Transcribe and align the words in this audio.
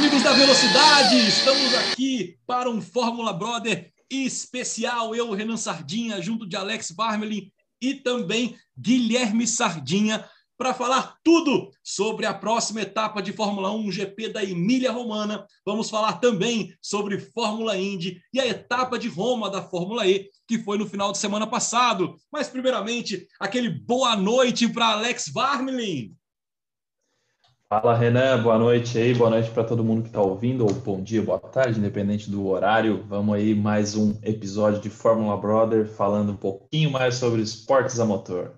amigos 0.00 0.22
da 0.22 0.32
Velocidade! 0.32 1.28
Estamos 1.28 1.74
aqui 1.74 2.38
para 2.46 2.70
um 2.70 2.80
Fórmula 2.80 3.34
Brother 3.34 3.92
especial. 4.10 5.14
Eu, 5.14 5.30
Renan 5.32 5.58
Sardinha, 5.58 6.22
junto 6.22 6.48
de 6.48 6.56
Alex 6.56 6.90
Barmelin 6.90 7.52
e 7.82 7.92
também 7.92 8.56
Guilherme 8.74 9.46
Sardinha, 9.46 10.24
para 10.56 10.72
falar 10.72 11.16
tudo 11.22 11.70
sobre 11.84 12.24
a 12.24 12.32
próxima 12.32 12.80
etapa 12.80 13.20
de 13.20 13.34
Fórmula 13.34 13.70
1 13.72 13.92
GP 13.92 14.28
da 14.30 14.42
Emília 14.42 14.90
Romana. 14.90 15.44
Vamos 15.66 15.90
falar 15.90 16.14
também 16.14 16.74
sobre 16.80 17.20
Fórmula 17.20 17.76
Indy 17.76 18.22
e 18.32 18.40
a 18.40 18.46
etapa 18.46 18.98
de 18.98 19.06
Roma 19.06 19.50
da 19.50 19.60
Fórmula 19.60 20.06
E, 20.06 20.30
que 20.48 20.58
foi 20.60 20.78
no 20.78 20.88
final 20.88 21.12
de 21.12 21.18
semana 21.18 21.46
passado. 21.46 22.16
Mas, 22.32 22.48
primeiramente, 22.48 23.26
aquele 23.38 23.68
boa 23.68 24.16
noite 24.16 24.66
para 24.66 24.92
Alex 24.92 25.28
Barmelin. 25.28 26.16
Fala 27.72 27.96
Renan, 27.96 28.42
boa 28.42 28.58
noite 28.58 28.98
aí, 28.98 29.14
boa 29.14 29.30
noite 29.30 29.48
para 29.48 29.62
todo 29.62 29.84
mundo 29.84 30.02
que 30.02 30.08
está 30.08 30.20
ouvindo, 30.20 30.66
ou 30.66 30.74
bom 30.74 31.00
dia, 31.00 31.22
boa 31.22 31.38
tarde, 31.38 31.78
independente 31.78 32.28
do 32.28 32.48
horário. 32.48 33.04
Vamos 33.06 33.32
aí 33.32 33.54
mais 33.54 33.94
um 33.94 34.18
episódio 34.24 34.80
de 34.80 34.90
Fórmula 34.90 35.36
Brother 35.36 35.86
falando 35.86 36.32
um 36.32 36.36
pouquinho 36.36 36.90
mais 36.90 37.14
sobre 37.14 37.40
esportes 37.40 38.00
a 38.00 38.04
motor. 38.04 38.56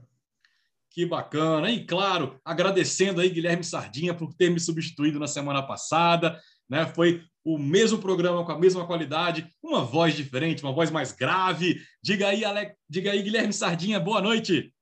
Que 0.90 1.04
bacana, 1.04 1.70
e 1.70 1.84
claro, 1.84 2.40
agradecendo 2.42 3.20
aí 3.20 3.28
Guilherme 3.28 3.62
Sardinha 3.62 4.14
por 4.14 4.32
ter 4.32 4.48
me 4.48 4.58
substituído 4.58 5.20
na 5.20 5.26
semana 5.26 5.60
passada, 5.62 6.40
né? 6.66 6.86
Foi 6.86 7.20
o 7.44 7.58
mesmo 7.58 7.98
programa 7.98 8.46
com 8.46 8.52
a 8.52 8.58
mesma 8.58 8.86
qualidade, 8.86 9.46
uma 9.62 9.84
voz 9.84 10.16
diferente, 10.16 10.62
uma 10.62 10.72
voz 10.72 10.90
mais 10.90 11.12
grave. 11.12 11.82
Diga 12.02 12.28
aí, 12.28 12.46
Alex, 12.46 12.74
diga 12.88 13.10
aí, 13.10 13.22
Guilherme 13.22 13.52
Sardinha, 13.52 14.00
boa 14.00 14.22
noite. 14.22 14.72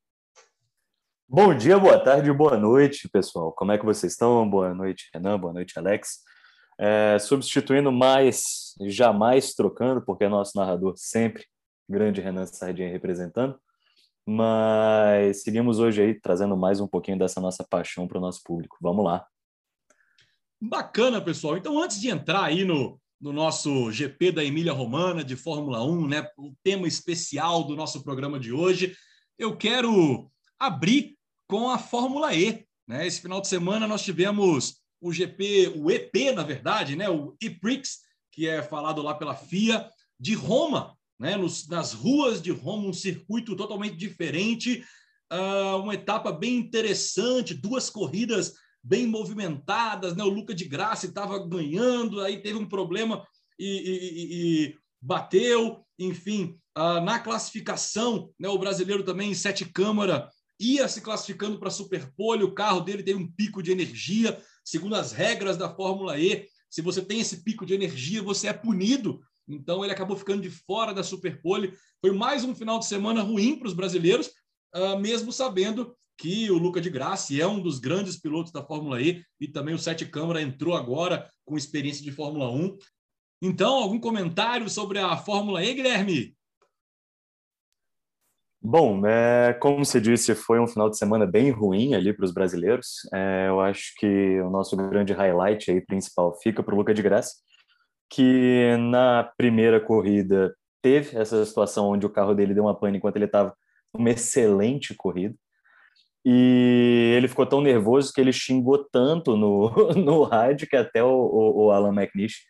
Bom 1.33 1.57
dia, 1.57 1.79
boa 1.79 1.97
tarde, 1.97 2.33
boa 2.33 2.57
noite, 2.57 3.09
pessoal. 3.09 3.53
Como 3.53 3.71
é 3.71 3.79
que 3.79 3.85
vocês 3.85 4.15
estão? 4.15 4.51
Boa 4.51 4.75
noite, 4.75 5.09
Renan. 5.15 5.39
Boa 5.39 5.53
noite, 5.53 5.79
Alex. 5.79 6.25
É, 6.77 7.21
substituindo 7.21 7.93
mais, 7.93 8.75
jamais 8.89 9.55
trocando, 9.55 10.03
porque 10.03 10.25
é 10.25 10.29
nosso 10.29 10.59
narrador 10.59 10.95
sempre, 10.97 11.47
grande 11.89 12.21
Renan 12.21 12.47
Sardinha 12.47 12.91
representando. 12.91 13.57
Mas 14.27 15.45
seguimos 15.45 15.79
hoje 15.79 16.03
aí 16.03 16.21
trazendo 16.21 16.57
mais 16.57 16.81
um 16.81 16.89
pouquinho 16.89 17.17
dessa 17.17 17.41
nossa 17.41 17.63
paixão 17.63 18.09
para 18.09 18.19
o 18.19 18.21
nosso 18.21 18.43
público. 18.43 18.77
Vamos 18.81 19.05
lá. 19.05 19.25
Bacana, 20.61 21.21
pessoal. 21.21 21.57
Então, 21.57 21.81
antes 21.81 22.01
de 22.01 22.09
entrar 22.09 22.43
aí 22.43 22.65
no, 22.65 23.01
no 23.21 23.33
nosso 23.33 23.93
GP 23.93 24.33
da 24.33 24.45
Emília 24.45 24.73
Romana 24.73 25.23
de 25.23 25.37
Fórmula 25.37 25.81
1, 25.81 26.09
né, 26.09 26.29
o 26.37 26.53
tema 26.65 26.89
especial 26.89 27.63
do 27.63 27.77
nosso 27.77 28.03
programa 28.03 28.37
de 28.41 28.53
hoje, 28.53 28.97
eu 29.39 29.57
quero 29.57 30.29
abrir 30.59 31.20
com 31.51 31.69
a 31.69 31.79
Fórmula 31.79 32.33
E. 32.33 32.65
Né? 32.87 33.05
Esse 33.05 33.21
final 33.21 33.41
de 33.41 33.49
semana 33.49 33.89
nós 33.89 34.03
tivemos 34.03 34.77
o 35.01 35.13
GP, 35.13 35.73
o 35.77 35.91
EP, 35.91 36.33
na 36.33 36.45
verdade, 36.45 36.95
né? 36.95 37.11
o 37.11 37.35
E-Prix, 37.43 37.99
que 38.31 38.47
é 38.47 38.63
falado 38.63 39.03
lá 39.03 39.15
pela 39.15 39.35
FIA, 39.35 39.91
de 40.19 40.35
Roma, 40.35 40.97
né? 41.19 41.37
Nos, 41.37 41.67
nas 41.67 41.93
ruas 41.93 42.41
de 42.41 42.51
Roma, 42.51 42.87
um 42.87 42.93
circuito 42.93 43.57
totalmente 43.57 43.97
diferente, 43.97 44.85
uh, 45.33 45.77
uma 45.83 45.95
etapa 45.95 46.31
bem 46.31 46.57
interessante, 46.57 47.55
duas 47.55 47.91
corridas 47.91 48.55
bem 48.83 49.07
movimentadas, 49.07 50.15
né? 50.15 50.23
O 50.23 50.29
Luca 50.29 50.55
de 50.55 50.67
Graça 50.67 51.07
estava 51.07 51.39
ganhando, 51.47 52.21
aí 52.21 52.43
teve 52.43 52.59
um 52.59 52.69
problema 52.69 53.27
e, 53.59 53.67
e, 53.67 54.69
e, 54.69 54.75
bateu, 55.01 55.85
enfim, 55.99 56.59
uh, 56.77 57.01
na 57.01 57.19
classificação, 57.19 58.31
né? 58.39 58.49
O 58.49 58.59
brasileiro 58.59 59.03
também 59.03 59.31
em 59.31 59.35
sete 59.35 59.65
câmara 59.65 60.29
ia 60.61 60.87
se 60.87 61.01
classificando 61.01 61.59
para 61.59 61.71
Superpole, 61.71 62.45
o 62.45 62.53
carro 62.53 62.81
dele 62.81 63.03
teve 63.03 63.19
um 63.19 63.31
pico 63.33 63.63
de 63.63 63.73
energia, 63.73 64.39
segundo 64.63 64.95
as 64.95 65.11
regras 65.11 65.57
da 65.57 65.75
Fórmula 65.75 66.19
E. 66.19 66.47
Se 66.69 66.83
você 66.83 67.03
tem 67.03 67.21
esse 67.21 67.43
pico 67.43 67.65
de 67.65 67.75
energia, 67.75 68.23
você 68.23 68.49
é 68.49 68.53
punido. 68.53 69.21
Então 69.49 69.83
ele 69.83 69.93
acabou 69.93 70.17
ficando 70.17 70.43
de 70.43 70.51
fora 70.51 70.93
da 70.93 71.03
Superpole. 71.03 71.73
Foi 72.01 72.13
mais 72.13 72.45
um 72.45 72.55
final 72.55 72.79
de 72.79 72.87
semana 72.87 73.23
ruim 73.23 73.59
para 73.59 73.67
os 73.67 73.75
brasileiros, 73.75 74.31
uh, 74.77 74.99
mesmo 75.01 75.33
sabendo 75.33 75.97
que 76.17 76.51
o 76.51 76.59
Luca 76.59 76.81
de 76.81 76.91
Grassi 76.91 77.41
é 77.41 77.47
um 77.47 77.61
dos 77.61 77.79
grandes 77.79 78.19
pilotos 78.19 78.53
da 78.53 78.63
Fórmula 78.63 79.01
E 79.01 79.25
e 79.41 79.49
também 79.49 79.75
o 79.75 79.79
Sete 79.79 80.05
Câmara 80.05 80.43
entrou 80.43 80.77
agora 80.77 81.29
com 81.47 81.57
experiência 81.57 82.05
de 82.05 82.13
Fórmula 82.13 82.51
1. 82.51 82.77
Então, 83.43 83.75
algum 83.77 83.99
comentário 83.99 84.69
sobre 84.69 84.99
a 84.99 85.17
Fórmula 85.17 85.65
E, 85.65 85.73
Guilherme? 85.73 86.37
Bom, 88.63 89.07
é, 89.07 89.55
como 89.55 89.83
você 89.83 89.99
disse, 89.99 90.35
foi 90.35 90.61
um 90.61 90.67
final 90.67 90.91
de 90.91 90.99
semana 90.99 91.27
bem 91.27 91.51
ruim 91.51 91.95
ali 91.95 92.13
para 92.13 92.27
os 92.27 92.33
brasileiros. 92.33 93.09
É, 93.13 93.47
eu 93.49 93.59
acho 93.59 93.95
que 93.97 94.39
o 94.43 94.51
nosso 94.51 94.77
grande 94.77 95.15
highlight 95.15 95.71
aí 95.71 95.81
principal 95.81 96.39
fica 96.43 96.63
para 96.63 96.75
o 96.75 96.77
Luca 96.77 96.93
de 96.93 97.01
Graça, 97.01 97.37
que 98.11 98.77
na 98.79 99.33
primeira 99.39 99.81
corrida 99.81 100.55
teve 100.83 101.17
essa 101.17 101.45
situação 101.47 101.89
onde 101.89 102.05
o 102.05 102.11
carro 102.11 102.35
dele 102.35 102.53
deu 102.53 102.65
uma 102.65 102.79
pane 102.79 102.99
enquanto 102.99 103.17
ele 103.17 103.25
estava 103.25 103.55
numa 103.95 104.11
excelente 104.11 104.95
corrida. 104.95 105.35
E 106.23 107.15
ele 107.17 107.29
ficou 107.29 107.47
tão 107.47 107.63
nervoso 107.63 108.13
que 108.13 108.21
ele 108.21 108.33
xingou 108.33 108.85
tanto 108.93 109.39
no, 109.39 109.71
no 109.97 110.23
rádio 110.23 110.69
que 110.69 110.77
até 110.77 111.03
o, 111.03 111.09
o, 111.09 111.67
o 111.67 111.71
Alan 111.71 111.95
McNish 111.95 112.43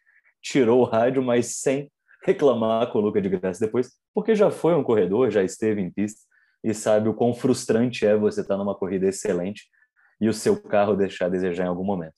tirou 0.42 0.80
o 0.80 0.84
rádio, 0.84 1.22
mas 1.22 1.60
sem 1.60 1.88
reclamar 2.24 2.90
com 2.90 2.98
o 2.98 3.02
Luca 3.02 3.20
de 3.20 3.28
Graça 3.28 3.64
depois, 3.64 3.92
porque 4.14 4.34
já 4.34 4.50
foi 4.50 4.74
um 4.74 4.82
corredor, 4.82 5.30
já 5.30 5.42
esteve 5.42 5.80
em 5.80 5.90
pista 5.90 6.20
e 6.62 6.74
sabe 6.74 7.08
o 7.08 7.14
quão 7.14 7.32
frustrante 7.32 8.06
é 8.06 8.16
você 8.16 8.42
estar 8.42 8.56
numa 8.56 8.74
corrida 8.74 9.06
excelente 9.06 9.64
e 10.20 10.28
o 10.28 10.34
seu 10.34 10.60
carro 10.60 10.94
deixar 10.94 11.26
a 11.26 11.30
desejar 11.30 11.64
em 11.64 11.68
algum 11.68 11.84
momento. 11.84 12.14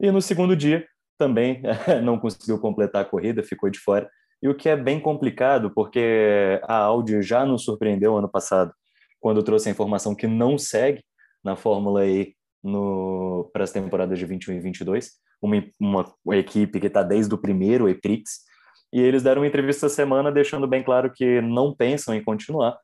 E 0.00 0.10
no 0.10 0.22
segundo 0.22 0.56
dia, 0.56 0.86
também 1.18 1.62
não 2.02 2.18
conseguiu 2.18 2.58
completar 2.58 3.02
a 3.02 3.04
corrida, 3.04 3.42
ficou 3.42 3.68
de 3.68 3.78
fora. 3.78 4.08
E 4.42 4.48
o 4.48 4.54
que 4.54 4.68
é 4.68 4.76
bem 4.76 4.98
complicado, 5.00 5.70
porque 5.74 6.60
a 6.64 6.76
Audi 6.76 7.22
já 7.22 7.44
nos 7.44 7.64
surpreendeu 7.64 8.16
ano 8.16 8.28
passado, 8.28 8.72
quando 9.20 9.42
trouxe 9.42 9.68
a 9.68 9.72
informação 9.72 10.14
que 10.14 10.26
não 10.26 10.58
segue 10.58 11.02
na 11.44 11.54
Fórmula 11.54 12.06
E 12.06 12.34
para 13.52 13.64
as 13.64 13.72
temporadas 13.72 14.18
de 14.18 14.26
21 14.26 14.54
e 14.54 14.60
22, 14.60 15.12
uma, 15.40 15.64
uma, 15.80 16.14
uma 16.24 16.36
equipe 16.36 16.80
que 16.80 16.86
está 16.86 17.02
desde 17.02 17.32
o 17.34 17.38
primeiro 17.38 17.88
EPRIX, 17.88 18.30
e 18.92 19.00
eles 19.00 19.22
deram 19.22 19.40
uma 19.40 19.46
entrevista 19.46 19.86
essa 19.86 19.94
semana 19.94 20.30
deixando 20.30 20.66
bem 20.66 20.82
claro 20.82 21.10
que 21.10 21.40
não 21.40 21.74
pensam 21.74 22.14
em 22.14 22.22
continuar 22.22 22.78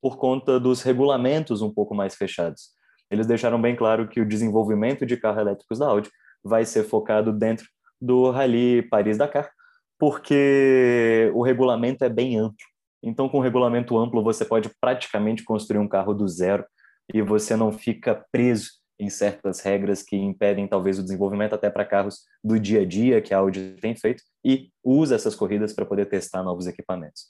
por 0.00 0.16
conta 0.16 0.58
dos 0.58 0.82
regulamentos 0.82 1.62
um 1.62 1.72
pouco 1.72 1.94
mais 1.94 2.16
fechados. 2.16 2.70
Eles 3.08 3.26
deixaram 3.26 3.60
bem 3.60 3.76
claro 3.76 4.08
que 4.08 4.20
o 4.20 4.26
desenvolvimento 4.26 5.06
de 5.06 5.16
carros 5.16 5.42
elétricos 5.42 5.78
da 5.78 5.86
Audi 5.86 6.10
vai 6.42 6.64
ser 6.64 6.82
focado 6.82 7.32
dentro 7.32 7.66
do 8.00 8.30
Rally 8.30 8.82
Paris-Dakar, 8.82 9.50
porque 9.98 11.30
o 11.34 11.42
regulamento 11.42 12.04
é 12.04 12.08
bem 12.08 12.36
amplo. 12.36 12.66
Então, 13.00 13.28
com 13.28 13.38
regulamento 13.38 13.96
amplo, 13.96 14.22
você 14.22 14.44
pode 14.44 14.70
praticamente 14.80 15.44
construir 15.44 15.78
um 15.78 15.88
carro 15.88 16.12
do 16.12 16.26
zero 16.26 16.64
e 17.12 17.22
você 17.22 17.54
não 17.54 17.70
fica 17.70 18.24
preso 18.32 18.81
em 19.02 19.10
certas 19.10 19.60
regras 19.60 20.02
que 20.02 20.16
impedem 20.16 20.68
talvez 20.68 20.98
o 20.98 21.02
desenvolvimento 21.02 21.54
até 21.54 21.68
para 21.68 21.84
carros 21.84 22.20
do 22.42 22.58
dia 22.58 22.82
a 22.82 22.86
dia 22.86 23.20
que 23.20 23.34
a 23.34 23.38
Audi 23.38 23.76
tem 23.80 23.96
feito 23.96 24.22
e 24.44 24.70
usa 24.82 25.16
essas 25.16 25.34
corridas 25.34 25.72
para 25.72 25.84
poder 25.84 26.06
testar 26.06 26.44
novos 26.44 26.68
equipamentos. 26.68 27.26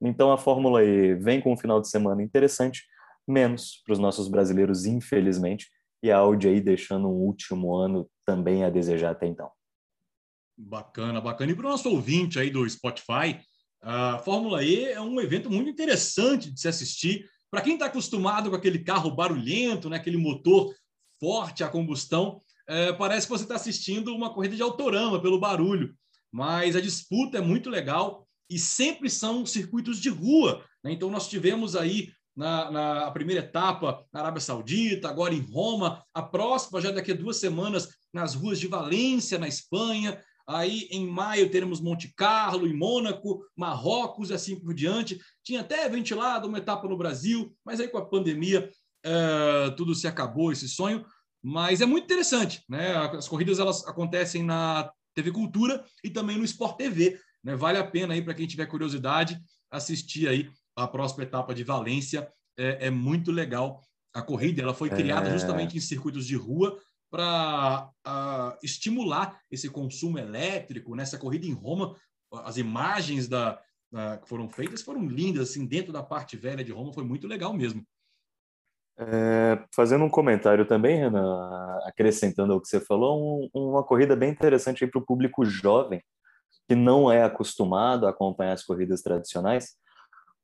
Então 0.00 0.30
a 0.30 0.36
Fórmula 0.36 0.84
E 0.84 1.14
vem 1.14 1.40
com 1.40 1.54
um 1.54 1.56
final 1.56 1.80
de 1.80 1.88
semana 1.88 2.22
interessante, 2.22 2.84
menos 3.26 3.82
para 3.84 3.94
os 3.94 3.98
nossos 3.98 4.28
brasileiros, 4.28 4.84
infelizmente, 4.84 5.70
e 6.02 6.10
a 6.10 6.18
Audi 6.18 6.48
aí 6.48 6.60
deixando 6.60 7.08
um 7.08 7.22
último 7.22 7.74
ano 7.74 8.06
também 8.26 8.62
a 8.62 8.68
desejar 8.68 9.12
até 9.12 9.26
então. 9.26 9.50
Bacana, 10.56 11.20
bacana. 11.22 11.52
E 11.52 11.54
para 11.54 11.66
o 11.66 11.70
nosso 11.70 11.88
ouvinte 11.88 12.38
aí 12.38 12.50
do 12.50 12.68
Spotify, 12.68 13.40
a 13.80 14.18
Fórmula 14.18 14.62
E 14.62 14.84
é 14.84 15.00
um 15.00 15.18
evento 15.20 15.50
muito 15.50 15.70
interessante 15.70 16.52
de 16.52 16.60
se 16.60 16.68
assistir. 16.68 17.26
Para 17.50 17.62
quem 17.62 17.74
está 17.74 17.86
acostumado 17.86 18.50
com 18.50 18.56
aquele 18.56 18.80
carro 18.80 19.10
barulhento, 19.10 19.88
né, 19.88 19.96
aquele 19.96 20.18
motor 20.18 20.74
forte 21.24 21.64
a 21.64 21.68
combustão, 21.68 22.42
é, 22.68 22.92
parece 22.92 23.26
que 23.26 23.32
você 23.32 23.44
está 23.44 23.54
assistindo 23.54 24.14
uma 24.14 24.34
corrida 24.34 24.54
de 24.54 24.62
autorama 24.62 25.18
pelo 25.22 25.40
barulho. 25.40 25.94
Mas 26.30 26.76
a 26.76 26.82
disputa 26.82 27.38
é 27.38 27.40
muito 27.40 27.70
legal 27.70 28.28
e 28.50 28.58
sempre 28.58 29.08
são 29.08 29.46
circuitos 29.46 29.98
de 29.98 30.10
rua. 30.10 30.62
Né? 30.82 30.92
Então, 30.92 31.10
nós 31.10 31.26
tivemos 31.26 31.74
aí 31.74 32.10
na, 32.36 32.70
na 32.70 33.10
primeira 33.10 33.42
etapa 33.42 34.04
na 34.12 34.20
Arábia 34.20 34.40
Saudita, 34.40 35.08
agora 35.08 35.32
em 35.32 35.40
Roma, 35.40 36.04
a 36.12 36.22
próxima, 36.22 36.78
já 36.78 36.90
daqui 36.90 37.12
a 37.12 37.16
duas 37.16 37.38
semanas, 37.38 37.88
nas 38.12 38.34
ruas 38.34 38.60
de 38.60 38.66
Valência, 38.66 39.38
na 39.38 39.48
Espanha. 39.48 40.20
Aí, 40.46 40.88
em 40.90 41.06
maio, 41.06 41.50
teremos 41.50 41.80
Monte 41.80 42.12
Carlo, 42.14 42.66
em 42.66 42.76
Mônaco, 42.76 43.46
Marrocos 43.56 44.28
e 44.28 44.34
assim 44.34 44.60
por 44.60 44.74
diante. 44.74 45.18
Tinha 45.42 45.62
até 45.62 45.88
ventilado 45.88 46.48
uma 46.48 46.58
etapa 46.58 46.86
no 46.86 46.98
Brasil, 46.98 47.56
mas 47.64 47.80
aí 47.80 47.88
com 47.88 47.96
a 47.96 48.04
pandemia 48.04 48.70
é, 49.04 49.70
tudo 49.76 49.94
se 49.94 50.08
acabou, 50.08 50.50
esse 50.50 50.66
sonho. 50.66 51.04
Mas 51.46 51.82
é 51.82 51.86
muito 51.86 52.04
interessante, 52.04 52.64
né? 52.66 52.96
As 52.96 53.28
corridas 53.28 53.58
elas 53.58 53.86
acontecem 53.86 54.42
na 54.42 54.90
TV 55.14 55.30
Cultura 55.30 55.84
e 56.02 56.08
também 56.08 56.38
no 56.38 56.44
Sport 56.44 56.78
TV, 56.78 57.20
né? 57.44 57.54
Vale 57.54 57.76
a 57.76 57.84
pena 57.84 58.14
aí 58.14 58.22
para 58.22 58.32
quem 58.32 58.46
tiver 58.46 58.64
curiosidade 58.64 59.38
assistir 59.70 60.26
aí 60.26 60.50
a 60.74 60.88
próxima 60.88 61.22
etapa 61.22 61.54
de 61.54 61.62
Valência. 61.62 62.32
É, 62.56 62.86
é 62.86 62.90
muito 62.90 63.30
legal 63.30 63.82
a 64.14 64.22
corrida. 64.22 64.62
Ela 64.62 64.72
foi 64.72 64.88
criada 64.88 65.28
é... 65.28 65.32
justamente 65.32 65.76
em 65.76 65.80
circuitos 65.80 66.26
de 66.26 66.34
rua 66.34 66.80
para 67.10 67.92
estimular 68.62 69.38
esse 69.50 69.68
consumo 69.68 70.18
elétrico 70.18 70.96
nessa 70.96 71.18
corrida 71.18 71.46
em 71.46 71.52
Roma. 71.52 71.94
As 72.32 72.56
imagens 72.56 73.28
da, 73.28 73.60
da, 73.92 74.16
que 74.16 74.26
foram 74.26 74.48
feitas 74.48 74.80
foram 74.80 75.06
lindas, 75.06 75.50
assim, 75.50 75.66
dentro 75.66 75.92
da 75.92 76.02
parte 76.02 76.38
velha 76.38 76.64
de 76.64 76.72
Roma, 76.72 76.92
foi 76.92 77.04
muito 77.04 77.28
legal 77.28 77.52
mesmo. 77.52 77.86
É, 78.96 79.58
fazendo 79.74 80.04
um 80.04 80.08
comentário 80.08 80.64
também, 80.64 80.98
Renan, 80.98 81.78
acrescentando 81.84 82.52
ao 82.52 82.60
que 82.60 82.68
você 82.68 82.80
falou, 82.80 83.48
um, 83.54 83.72
uma 83.72 83.82
corrida 83.82 84.14
bem 84.14 84.30
interessante 84.30 84.86
para 84.86 85.00
o 85.00 85.04
público 85.04 85.44
jovem, 85.44 86.00
que 86.68 86.74
não 86.74 87.10
é 87.10 87.24
acostumado 87.24 88.06
a 88.06 88.10
acompanhar 88.10 88.52
as 88.52 88.64
corridas 88.64 89.02
tradicionais, 89.02 89.76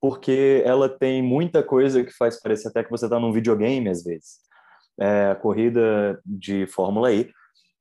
porque 0.01 0.63
ela 0.65 0.89
tem 0.89 1.23
muita 1.23 1.63
coisa 1.63 2.03
que 2.03 2.13
faz 2.13 2.41
parecer 2.41 2.69
até 2.69 2.83
que 2.83 2.91
você 2.91 3.05
está 3.07 3.21
num 3.21 3.33
videogame 3.33 3.89
às 3.89 4.03
vezes. 4.03 4.41
É, 4.99 5.31
a 5.31 5.35
corrida 5.35 6.21
de 6.27 6.67
Fórmula 6.67 7.13
E 7.13 7.31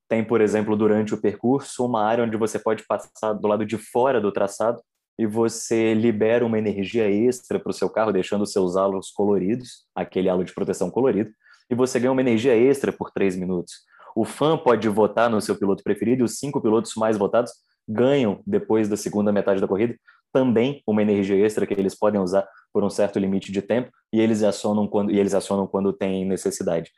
tem, 0.07 0.23
por 0.23 0.39
exemplo, 0.41 0.75
durante 0.75 1.13
o 1.13 1.21
percurso, 1.21 1.85
uma 1.85 2.03
área 2.03 2.23
onde 2.23 2.37
você 2.37 2.59
pode 2.59 2.85
passar 2.85 3.33
do 3.33 3.47
lado 3.47 3.65
de 3.65 3.77
fora 3.77 4.21
do 4.21 4.31
traçado 4.31 4.81
e 5.19 5.27
você 5.27 5.93
libera 5.93 6.45
uma 6.45 6.57
energia 6.57 7.11
extra 7.11 7.59
para 7.59 7.71
o 7.71 7.73
seu 7.73 7.89
carro, 7.89 8.13
deixando 8.13 8.43
os 8.43 8.53
seus 8.53 8.77
halos 8.77 9.11
coloridos, 9.11 9.85
aquele 9.93 10.29
halo 10.29 10.45
de 10.45 10.53
proteção 10.53 10.89
colorido, 10.89 11.29
e 11.69 11.75
você 11.75 11.99
ganha 11.99 12.13
uma 12.13 12.21
energia 12.21 12.55
extra 12.55 12.93
por 12.93 13.11
três 13.11 13.35
minutos. 13.35 13.73
O 14.15 14.23
fã 14.23 14.57
pode 14.57 14.87
votar 14.87 15.29
no 15.29 15.41
seu 15.41 15.57
piloto 15.57 15.83
preferido 15.83 16.21
e 16.21 16.23
os 16.23 16.39
cinco 16.39 16.61
pilotos 16.61 16.93
mais 16.95 17.17
votados 17.17 17.51
ganham, 17.85 18.41
depois 18.47 18.87
da 18.87 18.95
segunda 18.95 19.29
metade 19.29 19.59
da 19.59 19.67
corrida, 19.67 19.93
também 20.31 20.81
uma 20.87 21.01
energia 21.01 21.35
extra 21.35 21.67
que 21.67 21.73
eles 21.73 21.99
podem 21.99 22.21
usar 22.21 22.47
por 22.71 22.81
um 22.81 22.89
certo 22.89 23.19
limite 23.19 23.51
de 23.51 23.61
tempo 23.61 23.91
e 24.13 24.21
eles 24.21 24.41
acionam 24.41 24.87
quando, 24.87 25.11
e 25.11 25.19
eles 25.19 25.33
acionam 25.33 25.67
quando 25.67 25.91
tem 25.91 26.23
necessidade. 26.23 26.91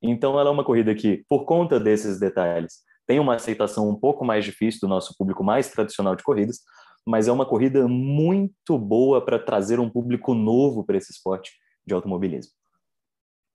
Então, 0.00 0.38
ela 0.38 0.48
é 0.48 0.52
uma 0.52 0.62
corrida 0.62 0.94
que, 0.94 1.24
por 1.28 1.44
conta 1.44 1.80
desses 1.80 2.20
detalhes, 2.20 2.84
tem 3.04 3.18
uma 3.18 3.34
aceitação 3.34 3.88
um 3.88 3.98
pouco 3.98 4.24
mais 4.24 4.44
difícil 4.44 4.78
do 4.82 4.88
nosso 4.88 5.12
público 5.18 5.42
mais 5.42 5.68
tradicional 5.70 6.14
de 6.14 6.22
corridas, 6.22 6.60
mas 7.06 7.28
é 7.28 7.32
uma 7.32 7.46
corrida 7.46 7.86
muito 7.86 8.78
boa 8.78 9.24
para 9.24 9.38
trazer 9.38 9.78
um 9.78 9.90
público 9.90 10.34
novo 10.34 10.84
para 10.84 10.96
esse 10.96 11.12
esporte 11.12 11.52
de 11.86 11.92
automobilismo. 11.92 12.52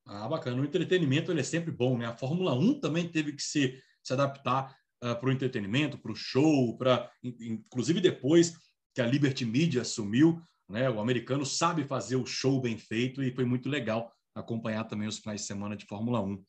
Ah, 0.05 0.27
bacana. 0.27 0.61
O 0.61 0.65
entretenimento 0.65 1.31
ele 1.31 1.41
é 1.41 1.43
sempre 1.43 1.71
bom, 1.71 1.97
né? 1.97 2.05
A 2.05 2.17
Fórmula 2.17 2.53
1 2.53 2.79
também 2.79 3.07
teve 3.07 3.33
que 3.33 3.43
se, 3.43 3.79
se 4.03 4.13
adaptar 4.13 4.71
uh, 5.03 5.09
ah, 5.09 5.15
para 5.15 5.29
o 5.29 5.31
entretenimento, 5.31 5.97
para 5.97 6.11
o 6.11 6.15
show, 6.15 6.77
para 6.77 7.11
inclusive 7.23 8.01
depois 8.01 8.55
que 8.93 9.01
a 9.01 9.05
Liberty 9.05 9.45
Media 9.45 9.81
assumiu, 9.81 10.41
né? 10.67 10.89
O 10.89 10.99
americano 10.99 11.45
sabe 11.45 11.83
fazer 11.83 12.15
o 12.15 12.25
show 12.25 12.59
bem 12.59 12.77
feito 12.77 13.23
e 13.23 13.33
foi 13.33 13.45
muito 13.45 13.69
legal 13.69 14.11
acompanhar 14.35 14.83
também 14.85 15.07
os 15.07 15.19
finais 15.19 15.41
de 15.41 15.47
semana 15.47 15.75
de 15.75 15.85
Fórmula 15.85 16.21
1. 16.21 16.43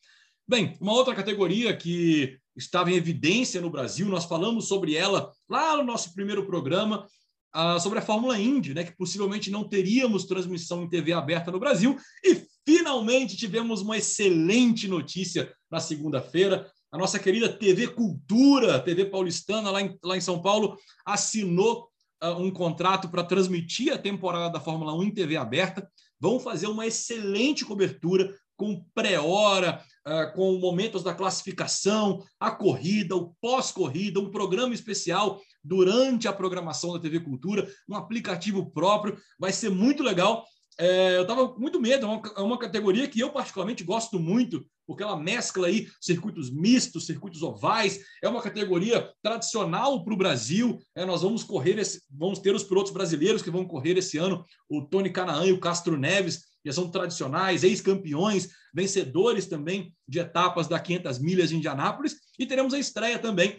Bem, 0.48 0.76
uma 0.80 0.92
outra 0.92 1.14
categoria 1.14 1.76
que 1.76 2.38
estava 2.62 2.90
em 2.90 2.94
evidência 2.94 3.60
no 3.60 3.70
Brasil, 3.70 4.06
nós 4.08 4.24
falamos 4.24 4.68
sobre 4.68 4.94
ela 4.94 5.32
lá 5.48 5.76
no 5.76 5.84
nosso 5.84 6.14
primeiro 6.14 6.46
programa, 6.46 7.06
uh, 7.54 7.80
sobre 7.80 7.98
a 7.98 8.02
Fórmula 8.02 8.38
Indy, 8.38 8.74
né, 8.74 8.84
que 8.84 8.96
possivelmente 8.96 9.50
não 9.50 9.68
teríamos 9.68 10.24
transmissão 10.24 10.82
em 10.82 10.88
TV 10.88 11.12
aberta 11.12 11.50
no 11.50 11.58
Brasil, 11.58 11.96
e 12.24 12.42
finalmente 12.66 13.36
tivemos 13.36 13.80
uma 13.80 13.96
excelente 13.96 14.86
notícia 14.86 15.52
na 15.70 15.80
segunda-feira. 15.80 16.70
A 16.92 16.98
nossa 16.98 17.18
querida 17.18 17.48
TV 17.48 17.88
Cultura, 17.88 18.80
TV 18.80 19.04
paulistana, 19.04 19.70
lá 19.70 19.80
em, 19.80 19.96
lá 20.02 20.16
em 20.16 20.20
São 20.20 20.42
Paulo, 20.42 20.76
assinou 21.06 21.88
uh, 22.22 22.30
um 22.38 22.50
contrato 22.50 23.08
para 23.08 23.24
transmitir 23.24 23.92
a 23.92 23.98
temporada 23.98 24.52
da 24.52 24.60
Fórmula 24.60 24.94
1 24.94 25.04
em 25.04 25.14
TV 25.14 25.36
aberta. 25.36 25.88
Vão 26.18 26.38
fazer 26.38 26.66
uma 26.66 26.86
excelente 26.86 27.64
cobertura 27.64 28.34
com 28.60 28.84
pré-hora, 28.94 29.82
uh, 30.06 30.34
com 30.34 30.58
momentos 30.58 31.02
da 31.02 31.14
classificação, 31.14 32.22
a 32.38 32.50
corrida, 32.50 33.16
o 33.16 33.34
pós-corrida, 33.40 34.20
um 34.20 34.30
programa 34.30 34.74
especial 34.74 35.40
durante 35.64 36.28
a 36.28 36.32
programação 36.32 36.92
da 36.92 36.98
TV 36.98 37.20
Cultura, 37.20 37.66
um 37.88 37.96
aplicativo 37.96 38.70
próprio. 38.70 39.16
Vai 39.38 39.50
ser 39.50 39.70
muito 39.70 40.02
legal. 40.02 40.44
É, 40.78 41.16
eu 41.16 41.22
estava 41.22 41.48
com 41.48 41.58
muito 41.58 41.80
medo, 41.80 42.04
é 42.04 42.08
uma, 42.08 42.22
é 42.36 42.40
uma, 42.40 42.58
categoria 42.58 43.08
que 43.08 43.20
eu 43.20 43.30
particularmente 43.30 43.82
gosto 43.82 44.18
muito, 44.18 44.64
porque 44.86 45.02
ela 45.02 45.16
mescla 45.16 45.66
aí 45.66 45.88
circuitos 46.00 46.50
mistos, 46.50 47.06
circuitos 47.06 47.42
ovais, 47.42 48.00
é 48.22 48.28
uma 48.28 48.40
categoria 48.40 49.10
tradicional 49.22 50.04
para 50.04 50.14
o 50.14 50.16
Brasil. 50.16 50.78
É, 50.94 51.04
nós 51.04 51.22
vamos 51.22 51.42
correr, 51.42 51.78
esse, 51.78 52.02
vamos 52.10 52.38
ter 52.38 52.54
os 52.54 52.64
pilotos 52.64 52.92
brasileiros 52.92 53.42
que 53.42 53.50
vão 53.50 53.66
correr 53.66 53.96
esse 53.96 54.18
ano, 54.18 54.44
o 54.68 54.82
Tony 54.82 55.10
Canaan 55.10 55.46
e 55.46 55.52
o 55.52 55.60
Castro 55.60 55.98
Neves, 55.98 56.49
já 56.64 56.72
são 56.72 56.90
tradicionais, 56.90 57.64
ex-campeões, 57.64 58.48
vencedores 58.74 59.46
também 59.46 59.94
de 60.06 60.18
etapas 60.18 60.68
da 60.68 60.78
500 60.78 61.18
milhas 61.18 61.48
de 61.50 61.56
Indianápolis, 61.56 62.16
e 62.38 62.46
teremos 62.46 62.74
a 62.74 62.78
estreia 62.78 63.18
também 63.18 63.58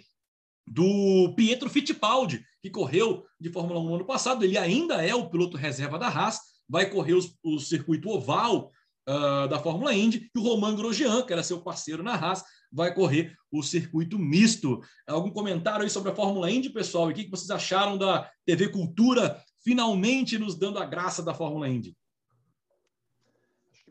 do 0.68 1.34
Pietro 1.36 1.70
Fittipaldi, 1.70 2.44
que 2.62 2.70
correu 2.70 3.26
de 3.40 3.50
Fórmula 3.50 3.80
1 3.80 3.84
no 3.84 3.96
ano 3.96 4.06
passado, 4.06 4.46
ele 4.46 4.58
ainda 4.58 5.06
é 5.06 5.14
o 5.14 5.30
piloto 5.30 5.58
reserva 5.58 5.98
da 5.98 6.08
Haas, 6.08 6.40
vai 6.70 6.90
correr 6.90 7.14
os, 7.14 7.36
o 7.44 7.60
circuito 7.60 8.10
oval 8.10 8.72
uh, 9.10 9.48
da 9.48 9.60
Fórmula 9.60 9.94
Indy, 9.94 10.30
e 10.34 10.40
o 10.40 10.44
Romain 10.44 10.76
Grosjean, 10.76 11.24
que 11.24 11.34
era 11.34 11.44
seu 11.44 11.62
parceiro 11.62 12.04
na 12.04 12.14
Haas, 12.14 12.44
vai 12.72 12.94
correr 12.94 13.36
o 13.52 13.62
circuito 13.62 14.18
misto. 14.18 14.82
Algum 15.06 15.30
comentário 15.30 15.84
aí 15.84 15.90
sobre 15.90 16.12
a 16.12 16.16
Fórmula 16.16 16.50
Indy, 16.50 16.70
pessoal? 16.70 17.10
E 17.10 17.14
o 17.14 17.16
que 17.16 17.30
vocês 17.30 17.50
acharam 17.50 17.98
da 17.98 18.30
TV 18.46 18.70
Cultura 18.70 19.44
finalmente 19.64 20.40
nos 20.40 20.58
dando 20.58 20.80
a 20.80 20.86
graça 20.86 21.22
da 21.22 21.34
Fórmula 21.34 21.68
Indy? 21.68 21.96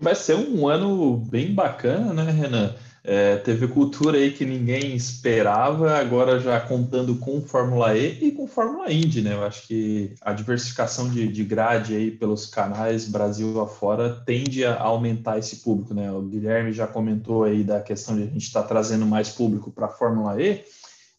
Vai 0.01 0.15
ser 0.15 0.35
um 0.35 0.67
ano 0.67 1.19
bem 1.19 1.55
bacana, 1.55 2.15
né, 2.15 2.31
Renan? 2.31 2.75
É, 3.03 3.37
teve 3.37 3.67
cultura 3.69 4.19
aí 4.19 4.31
que 4.33 4.45
ninguém 4.45 4.95
esperava, 4.95 5.99
agora 5.99 6.39
já 6.39 6.61
contando 6.61 7.17
com 7.17 7.41
Fórmula 7.41 7.97
E 7.97 8.29
e 8.29 8.33
com 8.33 8.47
Fórmula 8.47 8.93
Indy, 8.93 9.23
né? 9.23 9.35
Eu 9.35 9.45
acho 9.45 9.67
que 9.67 10.15
a 10.21 10.33
diversificação 10.33 11.09
de, 11.11 11.29
de 11.29 11.45
grade 11.45 11.95
aí 11.95 12.11
pelos 12.11 12.47
canais 12.47 13.09
Brasil 13.09 13.61
afora 13.61 14.23
tende 14.27 14.65
a 14.65 14.81
aumentar 14.81 15.39
esse 15.39 15.57
público, 15.57 15.95
né? 15.95 16.11
O 16.13 16.23
Guilherme 16.23 16.73
já 16.73 16.87
comentou 16.87 17.45
aí 17.45 17.63
da 17.63 17.81
questão 17.81 18.17
de 18.17 18.23
a 18.23 18.27
gente 18.27 18.39
estar 18.39 18.63
tá 18.63 18.69
trazendo 18.69 19.07
mais 19.07 19.31
público 19.31 19.71
para 19.71 19.87
a 19.87 19.91
Fórmula 19.91 20.41
E, 20.41 20.63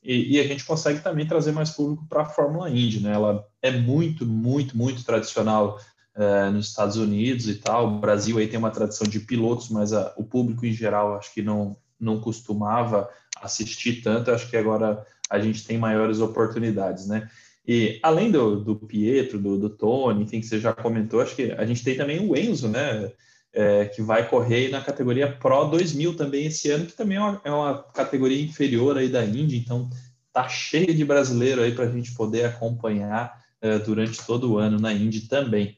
e, 0.04 0.36
e, 0.36 0.40
a 0.40 0.44
gente 0.44 0.66
consegue 0.66 1.00
também 1.00 1.28
trazer 1.28 1.52
mais 1.52 1.70
público 1.70 2.06
para 2.10 2.24
a 2.24 2.26
Fórmula 2.26 2.70
Indy, 2.70 3.02
né? 3.02 3.14
Ela 3.14 3.46
é 3.62 3.72
muito, 3.72 4.26
muito, 4.26 4.76
muito 4.76 5.04
tradicional 5.04 5.80
é, 6.16 6.50
nos 6.50 6.70
Estados 6.70 6.98
Unidos 6.98 7.48
e 7.48 7.56
tal. 7.56 7.88
O 7.88 8.00
Brasil 8.00 8.38
aí 8.38 8.48
tem 8.48 8.60
uma 8.60 8.72
tradição 8.72 9.08
de 9.08 9.20
pilotos, 9.20 9.70
mas 9.70 9.94
a, 9.94 10.14
o 10.18 10.24
público 10.24 10.66
em 10.66 10.74
geral 10.74 11.16
acho 11.16 11.34
que 11.34 11.42
não, 11.42 11.78
não 12.00 12.20
costumava 12.20 13.10
assistir 13.42 14.02
tanto. 14.02 14.32
Acho 14.32 14.50
que 14.50 14.58
agora 14.58 15.06
a 15.30 15.40
gente 15.40 15.66
tem 15.66 15.78
maiores 15.78 16.20
oportunidades, 16.20 17.08
né? 17.08 17.30
E 17.66 18.00
além 18.02 18.32
do, 18.32 18.60
do 18.60 18.76
Pietro, 18.76 19.40
do, 19.40 19.58
do 19.58 19.70
Tony, 19.70 20.24
enfim, 20.24 20.42
que 20.42 20.48
você 20.48 20.60
já 20.60 20.74
comentou, 20.74 21.22
acho 21.22 21.36
que 21.36 21.52
a 21.52 21.66
gente 21.66 21.84
tem 21.84 21.96
também 21.96 22.20
o 22.20 22.36
Enzo, 22.36 22.68
né? 22.68 23.12
É, 23.54 23.86
que 23.86 24.02
vai 24.02 24.30
correr 24.30 24.70
na 24.70 24.80
categoria 24.80 25.30
Pro 25.30 25.66
2000 25.66 26.16
também 26.16 26.46
esse 26.46 26.72
ano, 26.72 26.86
que 26.86 26.94
também 26.94 27.18
é 27.18 27.22
uma, 27.22 27.42
é 27.44 27.52
uma 27.52 27.84
categoria 27.84 28.42
inferior 28.42 28.98
aí 28.98 29.10
da 29.10 29.26
Indy, 29.26 29.58
então 29.58 29.90
tá 30.32 30.48
cheio 30.48 30.94
de 30.96 31.04
brasileiro 31.04 31.62
aí 31.62 31.74
para 31.76 31.84
a 31.84 31.92
gente 31.92 32.14
poder 32.16 32.46
acompanhar 32.46 33.44
é, 33.62 33.78
durante 33.78 34.26
todo 34.26 34.54
o 34.54 34.58
ano 34.58 34.80
na 34.80 34.94
Indy 34.94 35.28
também. 35.28 35.78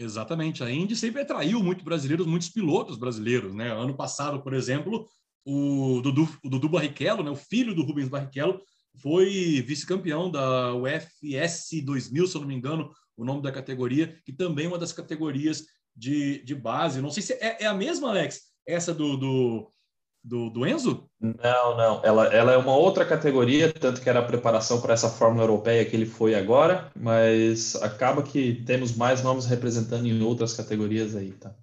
Exatamente. 0.00 0.64
A 0.64 0.70
Indy 0.70 0.96
sempre 0.96 1.20
atraiu 1.20 1.62
muitos 1.62 1.84
brasileiros, 1.84 2.26
muitos 2.26 2.48
pilotos 2.48 2.96
brasileiros. 2.96 3.54
Né? 3.54 3.70
Ano 3.70 3.94
passado, 3.94 4.42
por 4.42 4.54
exemplo, 4.54 5.06
o 5.44 6.00
Dudu, 6.02 6.26
o 6.42 6.48
Dudu 6.48 6.70
Barrichello, 6.70 7.22
né? 7.22 7.30
o 7.30 7.36
filho 7.36 7.74
do 7.74 7.82
Rubens 7.82 8.08
Barrichello, 8.08 8.60
foi 8.96 9.62
vice-campeão 9.66 10.30
da 10.30 10.74
UFS 10.74 11.82
2000, 11.84 12.26
se 12.26 12.34
eu 12.34 12.40
não 12.40 12.48
me 12.48 12.54
engano, 12.54 12.90
o 13.14 13.24
nome 13.24 13.42
da 13.42 13.52
categoria, 13.52 14.18
que 14.24 14.32
também 14.32 14.64
é 14.64 14.68
uma 14.68 14.78
das 14.78 14.92
categorias 14.92 15.64
de, 15.94 16.42
de 16.44 16.54
base. 16.54 17.02
Não 17.02 17.10
sei 17.10 17.22
se 17.22 17.34
é, 17.34 17.58
é 17.60 17.66
a 17.66 17.74
mesma, 17.74 18.08
Alex, 18.08 18.40
essa 18.66 18.94
do, 18.94 19.18
do, 19.18 19.72
do, 20.22 20.50
do 20.50 20.66
Enzo? 20.66 21.08
Não, 21.20 21.76
não. 21.76 22.04
Ela, 22.04 22.26
ela 22.26 22.52
é 22.52 22.56
uma 22.56 22.76
outra 22.76 23.04
categoria, 23.04 23.72
tanto 23.72 24.00
que 24.00 24.08
era 24.08 24.20
a 24.20 24.24
preparação 24.24 24.80
para 24.80 24.94
essa 24.94 25.08
Fórmula 25.08 25.44
Europeia 25.44 25.84
que 25.84 25.96
ele 25.96 26.06
foi 26.06 26.34
agora, 26.34 26.90
mas 26.94 27.74
acaba 27.76 28.22
que 28.22 28.62
temos 28.64 28.94
mais 28.94 29.22
nomes 29.22 29.46
representando 29.46 30.06
em 30.06 30.22
outras 30.22 30.52
categorias 30.54 31.16
aí, 31.16 31.32
tá? 31.32 31.54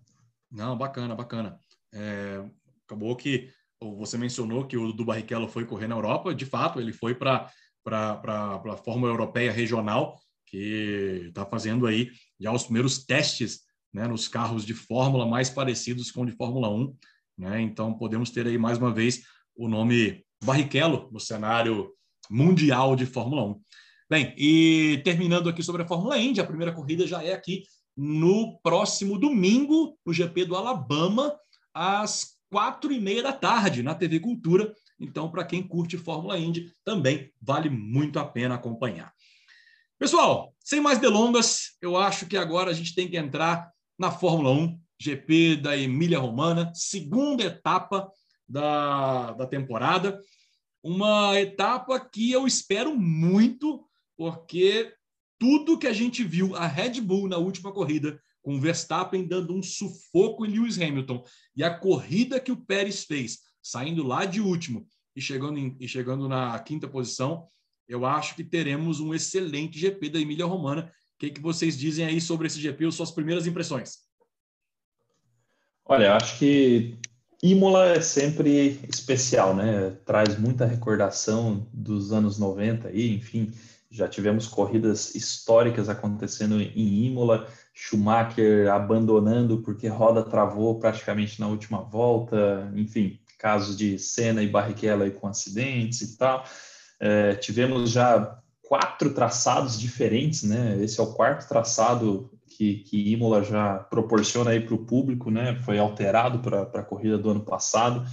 Não, 0.52 0.78
bacana, 0.78 1.16
bacana. 1.16 1.60
É, 1.94 2.44
acabou 2.86 3.16
que 3.16 3.50
você 3.80 4.18
mencionou 4.18 4.66
que 4.66 4.78
o 4.78 4.92
do 4.92 5.06
Barrichello 5.06 5.48
foi 5.48 5.66
correr 5.66 5.88
na 5.88 5.96
Europa, 5.96 6.34
de 6.34 6.46
fato, 6.46 6.80
ele 6.80 6.92
foi 6.92 7.14
para 7.14 7.52
a 7.86 8.78
Fórmula 8.84 9.12
Europeia 9.12 9.52
Regional, 9.52 10.20
que 10.48 11.26
está 11.28 11.46
fazendo 11.46 11.86
aí 11.86 12.10
já 12.40 12.52
os 12.52 12.64
primeiros 12.64 13.06
testes 13.06 13.62
né, 13.94 14.08
nos 14.08 14.28
carros 14.28 14.66
de 14.66 14.74
Fórmula 14.74 15.26
mais 15.26 15.50
parecidos 15.50 16.12
com 16.12 16.22
o 16.22 16.26
de 16.26 16.32
Fórmula 16.32 16.70
1. 16.70 16.96
Né? 17.38 17.62
Então, 17.62 17.94
podemos 17.94 18.32
ter 18.32 18.48
aí 18.48 18.58
mais 18.58 18.78
uma 18.78 18.92
vez 18.92 19.24
o 19.56 19.68
nome 19.68 20.24
Barrichello 20.44 21.10
no 21.12 21.20
cenário 21.20 21.92
mundial 22.30 22.96
de 22.96 23.06
Fórmula 23.06 23.44
1. 23.44 23.62
Bem, 24.10 24.34
e 24.38 25.02
terminando 25.04 25.50
aqui 25.50 25.62
sobre 25.62 25.84
a 25.84 25.88
Fórmula 25.88 26.18
Indy, 26.18 26.40
a 26.40 26.46
primeira 26.46 26.74
corrida 26.74 27.06
já 27.06 27.22
é 27.22 27.34
aqui 27.34 27.64
no 27.96 28.60
próximo 28.62 29.18
domingo, 29.18 29.98
no 30.06 30.14
GP 30.14 30.46
do 30.46 30.56
Alabama, 30.56 31.36
às 31.74 32.38
quatro 32.50 32.92
e 32.92 33.00
meia 33.00 33.24
da 33.24 33.34
tarde 33.34 33.84
na 33.84 33.94
TV 33.94 34.20
Cultura. 34.20 34.74
Então, 35.00 35.30
para 35.30 35.44
quem 35.44 35.62
curte 35.62 35.98
Fórmula 35.98 36.38
Indy, 36.38 36.72
também 36.84 37.32
vale 37.42 37.70
muito 37.70 38.20
a 38.20 38.26
pena 38.26 38.56
acompanhar. 38.56 39.14
Pessoal, 40.00 40.54
sem 40.64 40.80
mais 40.80 41.00
delongas, 41.00 41.76
eu 41.82 41.98
acho 41.98 42.28
que 42.28 42.38
agora 42.38 42.72
a 42.72 42.74
gente 42.74 42.94
tem 42.94 43.10
que 43.10 43.18
entrar 43.18 43.72
na 43.98 44.12
Fórmula 44.12 44.52
1, 44.52 44.80
GP 45.00 45.58
da 45.58 45.78
Emília 45.78 46.20
Romana, 46.20 46.72
segunda 46.74 47.44
etapa 47.44 48.10
da, 48.48 49.34
da 49.34 49.46
temporada. 49.46 50.20
Uma 50.84 51.40
etapa 51.40 52.00
que 52.00 52.32
eu 52.32 52.48
espero 52.48 52.96
muito, 52.96 53.86
porque 54.16 54.94
tudo 55.40 55.78
que 55.78 55.88
a 55.88 55.94
gente 55.94 56.24
viu 56.24 56.56
a 56.56 56.66
Red 56.66 57.02
Bull 57.02 57.28
na 57.28 57.38
última 57.38 57.72
corrida, 57.72 58.20
com 58.42 58.60
Verstappen 58.60 59.28
dando 59.28 59.54
um 59.54 59.62
sufoco 59.62 60.46
em 60.46 60.52
Lewis 60.52 60.80
Hamilton, 60.80 61.24
e 61.56 61.64
a 61.64 61.78
corrida 61.78 62.40
que 62.40 62.52
o 62.52 62.58
Pérez 62.66 63.04
fez, 63.04 63.40
saindo 63.62 64.04
lá 64.04 64.26
de 64.26 64.40
último 64.40 64.88
e 65.16 65.22
chegando, 65.22 65.60
em, 65.60 65.76
e 65.80 65.88
chegando 65.88 66.30
na 66.30 66.58
quinta 66.60 66.88
posição, 66.88 67.48
eu 67.88 68.06
acho 68.06 68.36
que 68.36 68.44
teremos 68.44 69.00
um 69.00 69.14
excelente 69.14 69.80
GP 69.80 70.10
da 70.10 70.20
Emília 70.20 70.46
Romana. 70.46 70.92
O 71.16 71.20
que, 71.20 71.32
que 71.32 71.42
vocês 71.42 71.78
dizem 71.78 72.06
aí 72.06 72.22
sobre 72.22 72.48
esse 72.48 72.60
GP, 72.60 72.92
suas 72.92 73.12
primeiras 73.12 73.48
impressões? 73.48 74.07
Olha, 75.90 76.16
acho 76.16 76.38
que 76.38 76.98
Imola 77.42 77.86
é 77.88 78.02
sempre 78.02 78.80
especial, 78.90 79.56
né? 79.56 79.96
Traz 80.06 80.38
muita 80.38 80.66
recordação 80.66 81.66
dos 81.72 82.12
anos 82.12 82.38
90 82.38 82.90
aí, 82.90 83.16
enfim, 83.16 83.54
já 83.90 84.08
tivemos 84.08 84.48
corridas 84.48 85.16
históricas 85.16 85.88
acontecendo 85.88 86.60
em 86.60 87.06
Imola, 87.06 87.48
Schumacher 87.74 88.70
abandonando 88.70 89.62
porque 89.62 89.88
roda 89.88 90.24
travou 90.24 90.78
praticamente 90.78 91.40
na 91.40 91.48
última 91.48 91.82
volta, 91.82 92.70
enfim, 92.76 93.20
casos 93.38 93.78
de 93.78 93.98
Senna 93.98 94.44
e 94.44 94.50
Barrichello 94.50 95.10
com 95.12 95.28
acidentes 95.28 96.02
e 96.02 96.18
tal. 96.18 96.44
É, 97.00 97.36
tivemos 97.36 97.92
já 97.92 98.38
quatro 98.62 99.14
traçados 99.14 99.80
diferentes, 99.80 100.44
né? 100.44 100.78
Esse 100.82 101.00
é 101.00 101.04
o 101.04 101.14
quarto 101.14 101.48
traçado 101.48 102.30
que, 102.58 102.78
que 102.78 103.12
Imola 103.12 103.44
já 103.44 103.76
proporciona 103.76 104.52
aí 104.52 104.60
para 104.60 104.74
o 104.74 104.86
público, 104.86 105.30
né? 105.30 105.60
Foi 105.64 105.78
alterado 105.78 106.40
para 106.40 106.64
a 106.64 106.84
corrida 106.84 107.18
do 107.18 107.30
ano 107.30 107.42
passado. 107.42 108.04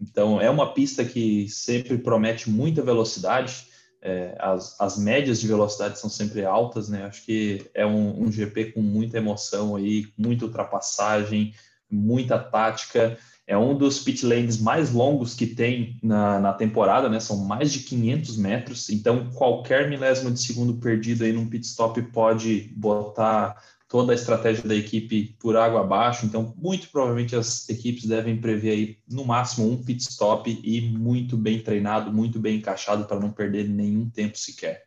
Então, 0.00 0.40
é 0.40 0.48
uma 0.48 0.72
pista 0.72 1.04
que 1.04 1.48
sempre 1.48 1.98
promete 1.98 2.48
muita 2.48 2.80
velocidade. 2.80 3.66
É, 4.00 4.36
as, 4.38 4.80
as 4.80 4.96
médias 4.96 5.40
de 5.40 5.48
velocidade 5.48 5.98
são 5.98 6.08
sempre 6.08 6.44
altas, 6.44 6.88
né? 6.88 7.06
Acho 7.06 7.24
que 7.24 7.68
é 7.74 7.84
um, 7.84 8.22
um 8.22 8.30
GP 8.30 8.72
com 8.72 8.80
muita 8.80 9.18
emoção 9.18 9.74
aí, 9.74 10.06
muita 10.16 10.44
ultrapassagem, 10.44 11.52
muita 11.90 12.38
tática 12.38 13.18
é 13.48 13.56
um 13.56 13.76
dos 13.76 13.98
pit 13.98 14.26
lanes 14.26 14.60
mais 14.60 14.92
longos 14.92 15.34
que 15.34 15.46
tem 15.46 15.98
na, 16.02 16.38
na, 16.38 16.52
temporada, 16.52 17.08
né? 17.08 17.18
São 17.18 17.38
mais 17.38 17.72
de 17.72 17.78
500 17.80 18.36
metros, 18.36 18.90
então 18.90 19.30
qualquer 19.30 19.88
milésimo 19.88 20.30
de 20.30 20.38
segundo 20.38 20.74
perdido 20.74 21.24
aí 21.24 21.32
num 21.32 21.48
pit 21.48 21.64
stop 21.64 22.00
pode 22.12 22.70
botar 22.76 23.56
toda 23.88 24.12
a 24.12 24.14
estratégia 24.14 24.68
da 24.68 24.74
equipe 24.74 25.34
por 25.40 25.56
água 25.56 25.80
abaixo. 25.80 26.26
Então, 26.26 26.54
muito 26.56 26.88
provavelmente 26.90 27.34
as 27.34 27.68
equipes 27.68 28.04
devem 28.04 28.38
prever 28.38 28.70
aí 28.70 28.98
no 29.08 29.24
máximo 29.24 29.70
um 29.70 29.82
pit 29.82 30.02
stop 30.02 30.60
e 30.62 30.80
muito 30.82 31.36
bem 31.36 31.62
treinado, 31.62 32.12
muito 32.12 32.38
bem 32.38 32.58
encaixado 32.58 33.06
para 33.06 33.18
não 33.18 33.32
perder 33.32 33.68
nenhum 33.68 34.08
tempo 34.10 34.38
sequer. 34.38 34.86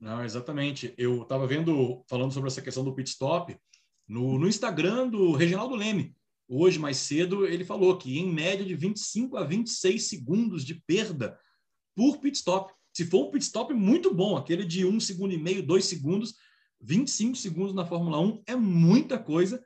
Não, 0.00 0.24
exatamente. 0.24 0.92
Eu 0.98 1.22
estava 1.22 1.46
vendo, 1.46 2.04
falando 2.08 2.32
sobre 2.32 2.48
essa 2.48 2.60
questão 2.60 2.84
do 2.84 2.92
pit 2.92 3.08
stop, 3.08 3.56
no, 4.06 4.38
no 4.38 4.48
Instagram 4.48 5.08
do 5.08 5.32
Reginaldo 5.32 5.74
Leme 5.74 6.14
hoje 6.48 6.78
mais 6.78 6.98
cedo, 6.98 7.46
ele 7.46 7.64
falou 7.64 7.96
que 7.96 8.18
em 8.18 8.32
média 8.32 8.64
de 8.64 8.74
25 8.74 9.36
a 9.36 9.44
26 9.44 10.02
segundos 10.04 10.64
de 10.64 10.74
perda 10.74 11.38
por 11.94 12.18
pit 12.18 12.36
stop. 12.36 12.72
Se 12.92 13.04
for 13.04 13.26
um 13.26 13.30
pit 13.30 13.44
stop 13.44 13.72
muito 13.74 14.14
bom, 14.14 14.36
aquele 14.36 14.64
de 14.64 14.86
um 14.86 15.00
segundo 15.00 15.34
e 15.34 15.38
meio, 15.38 15.62
dois 15.62 15.86
segundos, 15.86 16.34
25 16.86 17.36
segundos 17.36 17.74
na 17.74 17.84
Fórmula 17.84 18.20
1 18.20 18.42
é 18.46 18.54
muita 18.54 19.18
coisa. 19.18 19.62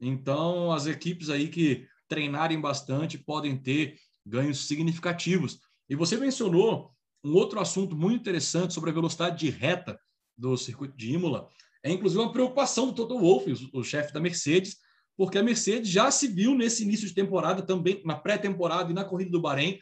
Então, 0.00 0.72
as 0.72 0.86
equipes 0.86 1.30
aí 1.30 1.48
que 1.48 1.86
treinarem 2.08 2.60
bastante 2.60 3.16
podem 3.16 3.56
ter 3.56 3.96
ganhos 4.26 4.66
significativos. 4.66 5.60
E 5.88 5.94
você 5.94 6.16
mencionou 6.16 6.90
um 7.22 7.32
outro 7.34 7.60
assunto 7.60 7.96
muito 7.96 8.20
interessante 8.20 8.74
sobre 8.74 8.90
a 8.90 8.92
velocidade 8.92 9.38
de 9.38 9.50
reta 9.50 9.98
do 10.36 10.56
circuito 10.56 10.96
de 10.96 11.12
Imola. 11.12 11.48
É 11.82 11.90
inclusive 11.90 12.20
uma 12.20 12.32
preocupação 12.32 12.86
do 12.86 12.94
Toto 12.94 13.18
Wolff, 13.18 13.70
o 13.72 13.84
chefe 13.84 14.12
da 14.12 14.20
Mercedes, 14.20 14.76
porque 15.16 15.38
a 15.38 15.42
Mercedes 15.42 15.88
já 15.88 16.10
se 16.10 16.26
viu 16.26 16.56
nesse 16.56 16.82
início 16.82 17.06
de 17.06 17.14
temporada, 17.14 17.62
também 17.62 18.02
na 18.04 18.16
pré-temporada 18.16 18.90
e 18.90 18.94
na 18.94 19.04
corrida 19.04 19.30
do 19.30 19.40
Bahrein, 19.40 19.78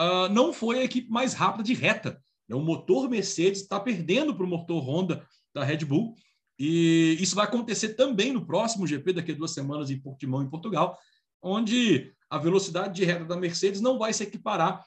uh, 0.00 0.28
não 0.32 0.52
foi 0.52 0.80
a 0.80 0.84
equipe 0.84 1.08
mais 1.10 1.32
rápida 1.32 1.62
de 1.62 1.74
reta. 1.74 2.20
O 2.50 2.60
motor 2.60 3.08
Mercedes 3.08 3.62
está 3.62 3.78
perdendo 3.78 4.34
para 4.34 4.44
o 4.44 4.48
motor 4.48 4.82
Honda 4.82 5.24
da 5.54 5.64
Red 5.64 5.84
Bull, 5.84 6.14
e 6.58 7.16
isso 7.20 7.34
vai 7.34 7.44
acontecer 7.46 7.90
também 7.90 8.32
no 8.32 8.46
próximo 8.46 8.86
GP, 8.86 9.14
daqui 9.14 9.32
a 9.32 9.34
duas 9.34 9.52
semanas, 9.52 9.90
em 9.90 9.98
Portimão, 9.98 10.42
em 10.42 10.48
Portugal, 10.48 10.98
onde 11.42 12.12
a 12.30 12.38
velocidade 12.38 12.94
de 12.94 13.04
reta 13.04 13.24
da 13.24 13.36
Mercedes 13.36 13.80
não 13.80 13.98
vai 13.98 14.12
se 14.12 14.22
equiparar 14.22 14.84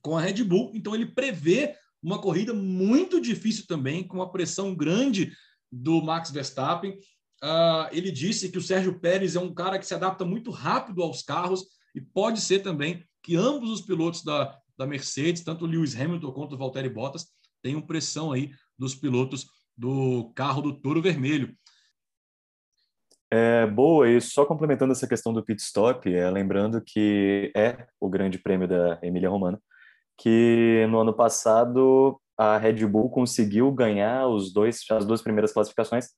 com 0.00 0.16
a 0.16 0.20
Red 0.20 0.44
Bull. 0.44 0.70
Então, 0.74 0.94
ele 0.94 1.06
prevê 1.06 1.74
uma 2.02 2.20
corrida 2.20 2.52
muito 2.52 3.20
difícil 3.20 3.66
também, 3.66 4.06
com 4.06 4.16
uma 4.16 4.30
pressão 4.30 4.74
grande 4.74 5.32
do 5.70 6.02
Max 6.02 6.30
Verstappen. 6.30 6.92
Uh, 7.42 7.88
ele 7.90 8.10
disse 8.10 8.50
que 8.50 8.58
o 8.58 8.62
Sérgio 8.62 8.98
Pérez 9.00 9.34
é 9.34 9.40
um 9.40 9.52
cara 9.52 9.78
que 9.78 9.86
se 9.86 9.94
adapta 9.94 10.24
muito 10.24 10.50
rápido 10.50 11.02
aos 11.02 11.22
carros 11.22 11.64
e 11.94 12.00
pode 12.00 12.40
ser 12.40 12.60
também 12.60 13.04
que 13.22 13.36
ambos 13.36 13.70
os 13.70 13.80
pilotos 13.80 14.22
da, 14.22 14.56
da 14.76 14.86
Mercedes, 14.86 15.42
tanto 15.42 15.66
Lewis 15.66 15.98
Hamilton 15.98 16.32
quanto 16.32 16.54
o 16.54 16.58
Valtteri 16.58 16.88
Bottas, 16.88 17.26
tenham 17.60 17.80
pressão 17.80 18.32
aí 18.32 18.52
dos 18.78 18.94
pilotos 18.94 19.46
do 19.76 20.32
carro 20.34 20.62
do 20.62 20.72
Toro 20.72 21.02
Vermelho. 21.02 21.54
É, 23.30 23.66
boa, 23.66 24.10
e 24.10 24.20
só 24.20 24.44
complementando 24.44 24.92
essa 24.92 25.08
questão 25.08 25.32
do 25.32 25.42
pit 25.42 25.62
stop, 25.62 26.14
é, 26.14 26.30
lembrando 26.30 26.82
que 26.84 27.50
é 27.56 27.86
o 27.98 28.10
grande 28.10 28.38
prêmio 28.38 28.68
da 28.68 28.98
Emília 29.02 29.30
Romana, 29.30 29.58
que 30.18 30.86
no 30.90 30.98
ano 31.00 31.14
passado 31.14 32.20
a 32.36 32.58
Red 32.58 32.86
Bull 32.86 33.08
conseguiu 33.08 33.72
ganhar 33.72 34.26
os 34.28 34.52
dois, 34.52 34.80
as 34.90 35.06
duas 35.06 35.22
primeiras 35.22 35.50
classificações 35.50 36.08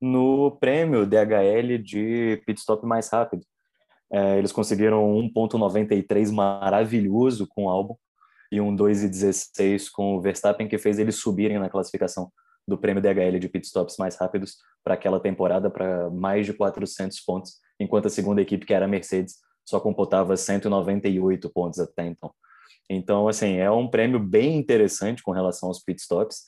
no 0.00 0.52
prêmio 0.58 1.06
DHL 1.06 1.78
de 1.82 2.42
pit 2.46 2.58
stop 2.58 2.86
mais 2.86 3.10
rápido. 3.10 3.42
É, 4.10 4.38
eles 4.38 4.50
conseguiram 4.50 5.04
1.93 5.34 6.32
maravilhoso 6.32 7.46
com 7.48 7.64
o 7.66 7.68
álbum 7.68 7.96
e 8.50 8.60
um 8.60 8.74
2.16 8.74 9.90
com 9.92 10.16
o 10.16 10.20
Verstappen, 10.20 10.68
que 10.68 10.78
fez 10.78 10.98
eles 10.98 11.16
subirem 11.16 11.58
na 11.58 11.70
classificação 11.70 12.30
do 12.66 12.78
prêmio 12.78 13.02
DHL 13.02 13.38
de 13.38 13.48
pit 13.48 13.66
stops 13.66 13.96
mais 13.98 14.16
rápidos 14.16 14.56
para 14.84 14.94
aquela 14.94 15.20
temporada 15.20 15.70
para 15.70 16.10
mais 16.10 16.46
de 16.46 16.52
400 16.52 17.20
pontos, 17.20 17.54
enquanto 17.78 18.06
a 18.06 18.10
segunda 18.10 18.40
equipe, 18.40 18.66
que 18.66 18.74
era 18.74 18.84
a 18.84 18.88
Mercedes, 18.88 19.36
só 19.64 19.80
computava 19.80 20.36
198 20.36 21.50
pontos 21.50 21.78
até 21.78 22.06
então. 22.06 22.32
Então, 22.88 23.28
assim, 23.28 23.56
é 23.56 23.70
um 23.70 23.88
prêmio 23.88 24.18
bem 24.18 24.56
interessante 24.56 25.22
com 25.22 25.32
relação 25.32 25.68
aos 25.68 25.82
pit 25.82 26.00
stops. 26.00 26.42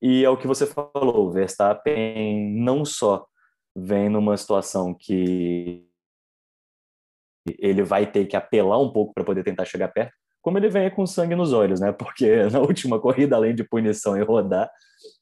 E 0.00 0.24
é 0.24 0.30
o 0.30 0.36
que 0.36 0.46
você 0.46 0.66
falou, 0.66 1.26
o 1.26 1.30
Verstappen 1.30 2.52
não 2.54 2.84
só 2.84 3.26
vem 3.74 4.08
numa 4.08 4.36
situação 4.36 4.94
que 4.94 5.88
ele 7.58 7.82
vai 7.82 8.10
ter 8.10 8.26
que 8.26 8.36
apelar 8.36 8.78
um 8.78 8.92
pouco 8.92 9.14
para 9.14 9.24
poder 9.24 9.42
tentar 9.42 9.64
chegar 9.64 9.88
perto, 9.88 10.12
como 10.42 10.58
ele 10.58 10.68
vem 10.68 10.90
com 10.90 11.06
sangue 11.06 11.34
nos 11.34 11.52
olhos, 11.52 11.80
né? 11.80 11.92
Porque 11.92 12.44
na 12.52 12.60
última 12.60 13.00
corrida, 13.00 13.36
além 13.36 13.54
de 13.54 13.64
punição 13.64 14.16
e 14.16 14.22
rodar, 14.22 14.70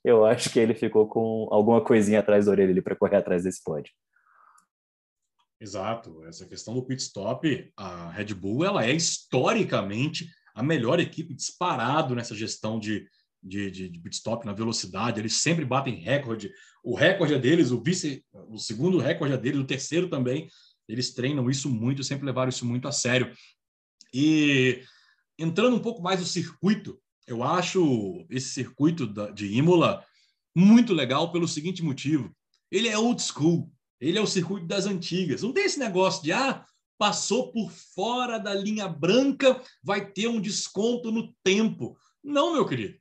eu 0.07 0.25
acho 0.25 0.51
que 0.51 0.61
ele 0.61 0.73
ficou 0.73 1.09
com 1.09 1.49
alguma 1.51 1.83
coisinha 1.83 2.21
atrás 2.21 2.47
da 2.47 2.53
orelha 2.53 2.71
ali 2.71 2.81
para 2.81 2.95
correr 2.95 3.17
atrás 3.17 3.43
desse 3.43 3.61
pódio. 3.61 3.93
Exato. 5.61 6.25
Essa 6.27 6.47
questão 6.47 6.75
do 6.75 6.87
pit 6.87 7.03
stop, 7.03 7.73
a 7.77 8.09
Red 8.13 8.33
Bull 8.33 8.65
ela 8.65 8.87
é 8.87 8.93
historicamente 8.93 10.31
a 10.55 10.63
melhor 10.63 11.01
equipe 11.01 11.35
disparado 11.35 12.15
nessa 12.15 12.37
gestão 12.37 12.79
de, 12.79 13.05
de, 13.43 13.69
de, 13.69 13.89
de 13.89 14.01
pit 14.01 14.15
stop 14.15 14.47
na 14.47 14.53
velocidade, 14.53 15.21
eles 15.21 15.39
sempre 15.39 15.65
batem 15.65 15.97
recorde. 15.97 16.53
O 16.85 16.95
recorde 16.95 17.35
é 17.35 17.39
deles, 17.39 17.73
o 17.73 17.83
vice, 17.83 18.25
o 18.33 18.59
segundo 18.59 18.99
recorde 18.99 19.35
é 19.35 19.37
deles, 19.37 19.59
o 19.59 19.67
terceiro 19.67 20.09
também. 20.09 20.49
Eles 20.89 21.13
treinam 21.15 21.51
isso 21.51 21.69
muito, 21.69 22.05
sempre 22.05 22.27
levaram 22.27 22.51
isso 22.51 22.65
muito 22.65 22.87
a 22.87 22.93
sério. 22.93 23.35
E 24.15 24.85
entrando 25.37 25.75
um 25.75 25.83
pouco 25.83 26.01
mais 26.01 26.21
no 26.21 26.27
circuito, 26.27 26.97
eu 27.27 27.43
acho 27.43 28.25
esse 28.31 28.51
circuito 28.51 29.07
de 29.33 29.53
Imola 29.53 30.05
muito 30.55 30.95
legal 30.95 31.33
pelo 31.33 31.49
seguinte 31.49 31.83
motivo: 31.83 32.35
ele 32.71 32.89
é 32.89 32.97
old 32.97 33.21
school, 33.21 33.71
ele 34.01 34.19
é 34.19 34.21
o 34.21 34.27
circuito 34.27 34.67
das 34.67 34.87
antigas. 34.87 35.43
Não 35.43 35.53
tem 35.53 35.65
esse 35.65 35.79
negócio 35.79 36.23
de 36.23 36.33
ah, 36.33 36.65
passou 36.99 37.53
por 37.53 37.71
fora 37.71 38.39
da 38.39 38.55
linha 38.55 38.89
branca, 38.89 39.61
vai 39.83 40.11
ter 40.11 40.29
um 40.29 40.41
desconto 40.41 41.11
no 41.11 41.35
tempo. 41.43 41.97
Não, 42.23 42.53
meu 42.53 42.67
querido. 42.67 42.99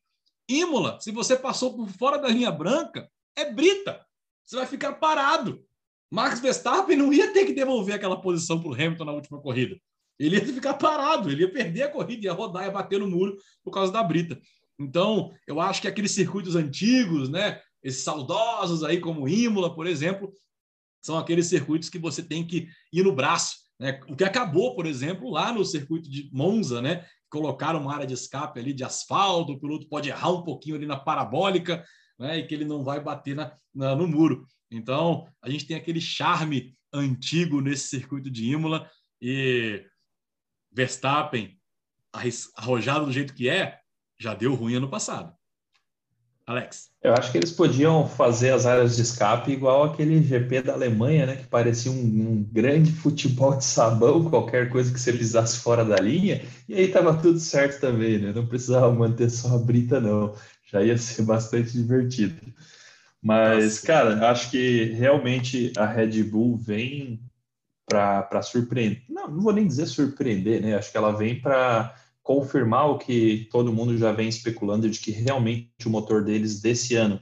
Imola, 0.50 1.00
se 1.01 1.12
você 1.12 1.36
passou 1.36 1.75
por 1.75 1.89
fora 1.89 2.17
da 2.17 2.27
linha 2.27 2.51
branca, 2.51 3.10
é 3.36 3.51
brita. 3.51 4.05
Você 4.46 4.58
vai 4.58 4.67
ficar 4.67 4.94
parado. 4.94 5.63
Max 6.12 6.39
Verstappen 6.39 6.96
não 6.96 7.12
ia 7.12 7.34
ter 7.34 7.46
que 7.46 7.53
devolver 7.53 7.96
aquela 7.96 8.22
posição 8.22 8.60
para 8.60 8.70
o 8.70 8.74
Hamilton 8.74 9.05
na 9.05 9.12
última 9.13 9.41
corrida. 9.41 9.79
Ele 10.19 10.38
ia 10.38 10.45
ficar 10.45 10.75
parado, 10.75 11.29
ele 11.29 11.41
ia 11.41 11.51
perder 11.51 11.84
a 11.84 11.91
corrida, 11.91 12.25
ia 12.25 12.34
rodar, 12.34 12.65
ia 12.65 12.72
bater 12.72 13.00
no 13.00 13.10
muro 13.10 13.38
por 13.63 13.72
causa 13.72 13.91
da 13.91 14.03
brita. 14.03 14.39
Então, 14.79 15.31
eu 15.48 15.60
acho 15.60 15.81
que 15.81 15.88
aqueles 15.88 16.12
circuitos 16.12 16.55
antigos, 16.55 17.29
né, 17.29 17.62
esses 17.84 18.03
saudosos 18.03 18.84
aí, 18.84 19.00
como 19.00 19.27
Imola, 19.27 19.74
por 19.74 19.88
exemplo, 19.88 20.34
são 21.01 21.17
aqueles 21.17 21.48
circuitos 21.48 21.89
que 21.89 22.00
você 22.00 22.24
tem 22.24 22.45
que 22.45 22.67
ir 22.91 23.03
no 23.03 23.13
braço. 23.13 23.57
Né? 23.79 24.00
O 24.10 24.15
que 24.15 24.24
acabou, 24.24 24.75
por 24.75 24.86
exemplo, 24.86 25.29
lá 25.29 25.53
no 25.53 25.63
circuito 25.63 26.10
de 26.10 26.29
Monza, 26.34 26.81
né? 26.81 27.05
Colocaram 27.29 27.81
uma 27.81 27.93
área 27.93 28.07
de 28.07 28.13
escape 28.13 28.60
ali 28.60 28.74
de 28.74 28.84
asfalto, 28.84 29.53
o 29.53 29.60
piloto 29.60 29.88
pode 29.88 30.10
errar 30.10 30.31
um 30.31 30.43
pouquinho 30.43 30.75
ali 30.75 30.86
na 30.86 30.98
parabólica, 30.98 31.86
né? 32.17 32.39
E 32.39 32.48
que 32.48 32.55
ele 32.55 32.65
não 32.65 32.84
vai 32.84 33.00
bater 33.00 33.36
na, 33.36 33.55
na, 33.74 33.95
no 33.95 34.07
muro. 34.07 34.48
Então, 34.72 35.27
a 35.41 35.50
gente 35.50 35.67
tem 35.67 35.77
aquele 35.77 36.01
charme 36.01 36.74
antigo 36.91 37.62
nesse 37.62 37.88
circuito 37.89 38.31
de 38.31 38.50
Imola 38.50 38.89
e 39.22 39.86
Verstappen, 40.75 41.58
arrojado 42.55 43.05
do 43.05 43.12
jeito 43.12 43.34
que 43.34 43.48
é, 43.48 43.79
já 44.20 44.34
deu 44.34 44.53
ruim 44.53 44.75
ano 44.75 44.89
passado. 44.89 45.34
Alex. 46.46 46.91
Eu 47.01 47.13
acho 47.13 47.32
que 47.32 47.39
eles 47.39 47.51
podiam 47.51 48.08
fazer 48.08 48.51
as 48.51 48.67
áreas 48.67 48.98
de 48.98 49.01
escape 49.01 49.51
igual 49.51 49.86
aquele 49.86 50.22
GP 50.22 50.62
da 50.62 50.74
Alemanha, 50.74 51.25
né? 51.25 51.38
Que 51.38 51.48
parecia 51.48 51.91
um, 51.91 51.96
um, 51.96 52.44
grande 52.51 52.91
futebol 52.91 53.58
de 53.58 53.65
sabão, 53.65 54.29
qualquer 54.29 54.70
coisa 54.70 54.94
que 54.94 55.00
você 55.00 55.12
pisasse 55.12 55.58
fora 55.60 55.84
da 55.84 55.96
linha, 55.96 56.44
e 56.70 56.75
aí 56.75 56.88
tava 56.89 57.20
tudo 57.20 57.39
certo 57.39 57.79
também, 57.79 58.20
né? 58.20 58.32
Não 58.32 58.46
precisava 58.46 58.91
manter 58.94 59.29
só 59.32 59.55
a 59.55 59.58
brita, 59.58 60.00
não. 60.00 60.36
Já 60.72 60.84
ia 60.84 60.98
ser 60.98 61.24
bastante 61.25 61.72
divertido. 61.72 62.36
Mas, 63.24 63.63
Nossa. 63.63 63.88
cara, 63.88 64.29
acho 64.29 64.51
que 64.51 64.84
realmente 64.91 65.74
a 65.77 65.86
Red 65.86 66.22
Bull 66.25 66.58
vem 66.58 67.20
para 67.86 68.42
surpreender. 68.42 69.04
Não, 69.08 69.27
não 69.30 69.42
vou 69.42 69.54
nem 69.54 69.68
dizer 69.68 69.86
surpreender, 69.86 70.62
né? 70.62 70.75
Acho 70.75 70.92
que 70.92 70.98
ela 70.98 71.12
vem 71.12 71.39
para 71.39 71.96
confirmar 72.24 72.89
o 72.89 72.98
que 72.98 73.48
todo 73.51 73.72
mundo 73.72 73.98
já 73.98 74.12
vem 74.12 74.27
especulando 74.27 74.89
de 74.89 75.00
que 75.00 75.12
realmente 75.12 75.70
o 75.86 75.89
motor 75.89 76.24
deles 76.24 76.60
desse 76.60 76.96
ano, 76.96 77.22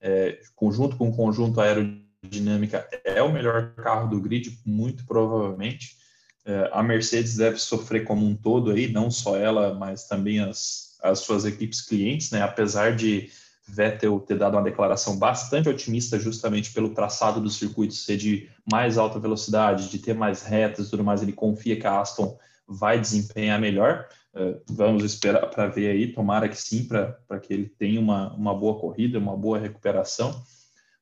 é, 0.00 0.38
conjunto 0.54 0.96
com 0.96 1.08
o 1.08 1.16
conjunto 1.16 1.60
aerodinâmica, 1.60 2.86
é 3.04 3.22
o 3.22 3.32
melhor 3.32 3.74
carro 3.74 4.10
do 4.10 4.20
grid, 4.20 4.58
muito 4.66 5.06
provavelmente. 5.06 5.96
É, 6.44 6.68
a 6.72 6.82
Mercedes 6.82 7.36
deve 7.36 7.58
sofrer 7.58 8.04
como 8.04 8.26
um 8.26 8.36
todo 8.36 8.70
aí, 8.70 8.92
não 8.92 9.10
só 9.10 9.36
ela, 9.36 9.74
mas 9.74 10.06
também 10.06 10.40
as, 10.40 10.98
as 11.02 11.20
suas 11.20 11.46
equipes 11.46 11.80
clientes, 11.80 12.30
né? 12.30 12.42
Apesar 12.42 12.94
de 12.94 13.30
Vettel 13.66 14.18
ter 14.20 14.38
dado 14.38 14.54
uma 14.56 14.62
declaração 14.62 15.18
bastante 15.18 15.68
otimista 15.68 16.18
justamente 16.18 16.72
pelo 16.72 16.90
traçado 16.90 17.40
do 17.40 17.48
circuito 17.48 17.94
ser 17.94 18.16
de 18.16 18.48
mais 18.70 18.98
alta 18.98 19.18
velocidade, 19.18 19.88
de 19.88 19.98
ter 19.98 20.14
mais 20.14 20.42
retas 20.42 20.86
e 20.86 20.90
tudo 20.90 21.04
mais, 21.04 21.22
ele 21.22 21.32
confia 21.32 21.78
que 21.78 21.86
a 21.86 22.00
Aston 22.00 22.36
vai 22.66 23.00
desempenhar 23.00 23.60
melhor. 23.60 24.08
Uh, 24.34 24.60
vamos 24.70 25.04
esperar 25.04 25.46
para 25.48 25.68
ver 25.68 25.90
aí, 25.90 26.12
tomara 26.12 26.48
que 26.48 26.56
sim, 26.56 26.84
para 26.84 27.40
que 27.40 27.52
ele 27.52 27.66
tenha 27.66 28.00
uma, 28.00 28.32
uma 28.34 28.54
boa 28.54 28.78
corrida, 28.78 29.18
uma 29.18 29.36
boa 29.36 29.58
recuperação. 29.58 30.42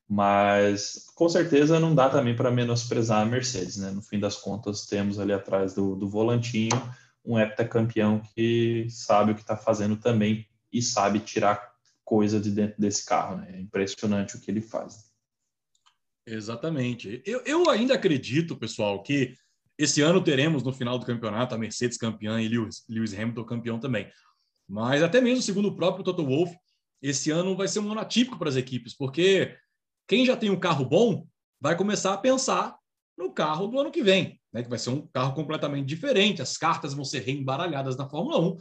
Mas 0.07 1.05
com 1.15 1.29
certeza 1.29 1.79
não 1.79 1.95
dá 1.95 2.09
também 2.09 2.35
para 2.35 2.51
menosprezar 2.51 3.21
a 3.21 3.25
Mercedes, 3.25 3.77
né? 3.77 3.91
No 3.91 4.01
fim 4.01 4.19
das 4.19 4.35
contas, 4.35 4.85
temos 4.85 5.17
ali 5.17 5.31
atrás 5.31 5.73
do, 5.73 5.95
do 5.95 6.09
volantinho 6.09 6.69
um 7.23 7.39
heptacampeão 7.39 8.21
que 8.35 8.87
sabe 8.89 9.31
o 9.31 9.35
que 9.35 9.41
está 9.41 9.55
fazendo 9.55 9.95
também 9.95 10.45
e 10.73 10.81
sabe 10.81 11.19
tirar 11.19 11.70
coisa 12.11 12.41
de 12.41 12.51
dentro 12.51 12.75
desse 12.77 13.05
carro, 13.05 13.37
né? 13.37 13.55
É 13.55 13.61
impressionante 13.61 14.35
o 14.35 14.41
que 14.41 14.51
ele 14.51 14.61
faz. 14.61 15.09
Exatamente. 16.27 17.23
Eu, 17.25 17.41
eu 17.45 17.69
ainda 17.69 17.93
acredito, 17.93 18.57
pessoal, 18.57 19.01
que 19.01 19.33
esse 19.77 20.01
ano 20.01 20.21
teremos 20.21 20.61
no 20.61 20.73
final 20.73 20.99
do 20.99 21.05
campeonato 21.05 21.55
a 21.55 21.57
Mercedes 21.57 21.97
campeã 21.97 22.41
e 22.41 22.49
Lewis, 22.49 22.83
Lewis 22.89 23.17
Hamilton 23.17 23.45
campeão 23.45 23.79
também. 23.79 24.11
Mas 24.67 25.01
até 25.01 25.21
mesmo 25.21 25.41
segundo 25.41 25.69
o 25.69 25.75
próprio 25.77 26.03
Toto 26.03 26.25
Wolff, 26.25 26.53
esse 27.01 27.31
ano 27.31 27.55
vai 27.55 27.69
ser 27.69 27.79
um 27.79 27.89
ano 27.89 28.01
atípico 28.01 28.37
para 28.37 28.49
as 28.49 28.57
equipes, 28.57 28.93
porque 28.93 29.55
quem 30.05 30.25
já 30.25 30.35
tem 30.35 30.49
um 30.49 30.59
carro 30.59 30.83
bom 30.83 31.25
vai 31.61 31.77
começar 31.77 32.13
a 32.13 32.17
pensar 32.17 32.77
no 33.17 33.31
carro 33.31 33.67
do 33.67 33.79
ano 33.79 33.89
que 33.89 34.03
vem, 34.03 34.37
né? 34.51 34.61
que 34.61 34.69
vai 34.69 34.79
ser 34.79 34.89
um 34.89 35.07
carro 35.07 35.33
completamente 35.33 35.87
diferente, 35.87 36.41
as 36.41 36.57
cartas 36.57 36.93
vão 36.93 37.05
ser 37.05 37.19
reembaralhadas 37.19 37.95
na 37.95 38.09
Fórmula 38.09 38.37
1. 38.37 38.57